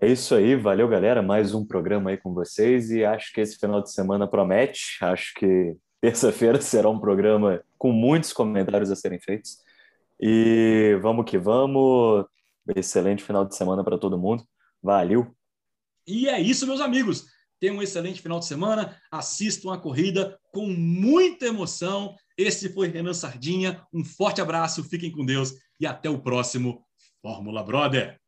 É 0.00 0.08
isso 0.08 0.34
aí, 0.34 0.56
valeu 0.56 0.88
galera, 0.88 1.22
mais 1.22 1.54
um 1.54 1.64
programa 1.64 2.10
aí 2.10 2.16
com 2.16 2.32
vocês 2.32 2.90
e 2.90 3.04
acho 3.04 3.32
que 3.32 3.40
esse 3.40 3.58
final 3.58 3.82
de 3.82 3.90
semana 3.92 4.26
promete, 4.26 4.98
acho 5.02 5.32
que 5.34 5.74
terça-feira 6.00 6.60
será 6.60 6.88
um 6.88 7.00
programa 7.00 7.62
com 7.78 7.92
muitos 7.92 8.32
comentários 8.32 8.90
a 8.90 8.96
serem 8.96 9.18
feitos 9.18 9.58
e 10.20 10.98
vamos 11.00 11.24
que 11.24 11.38
vamos, 11.38 12.26
excelente 12.74 13.22
final 13.22 13.44
de 13.44 13.56
semana 13.56 13.82
para 13.82 13.98
todo 13.98 14.18
mundo, 14.18 14.44
valeu! 14.82 15.34
E 16.06 16.28
é 16.28 16.40
isso 16.40 16.66
meus 16.66 16.80
amigos, 16.80 17.26
tenham 17.60 17.76
um 17.76 17.82
excelente 17.82 18.20
final 18.20 18.38
de 18.38 18.46
semana, 18.46 19.00
assistam 19.10 19.72
a 19.72 19.78
corrida 19.78 20.38
com 20.52 20.66
muita 20.66 21.46
emoção, 21.46 22.14
esse 22.36 22.68
foi 22.72 22.88
Renan 22.88 23.14
Sardinha, 23.14 23.82
um 23.92 24.04
forte 24.04 24.40
abraço, 24.40 24.84
fiquem 24.84 25.10
com 25.10 25.24
Deus 25.24 25.52
e 25.80 25.86
até 25.86 26.10
o 26.10 26.20
próximo 26.20 26.84
Fórmula 27.22 27.62
Brother! 27.62 28.20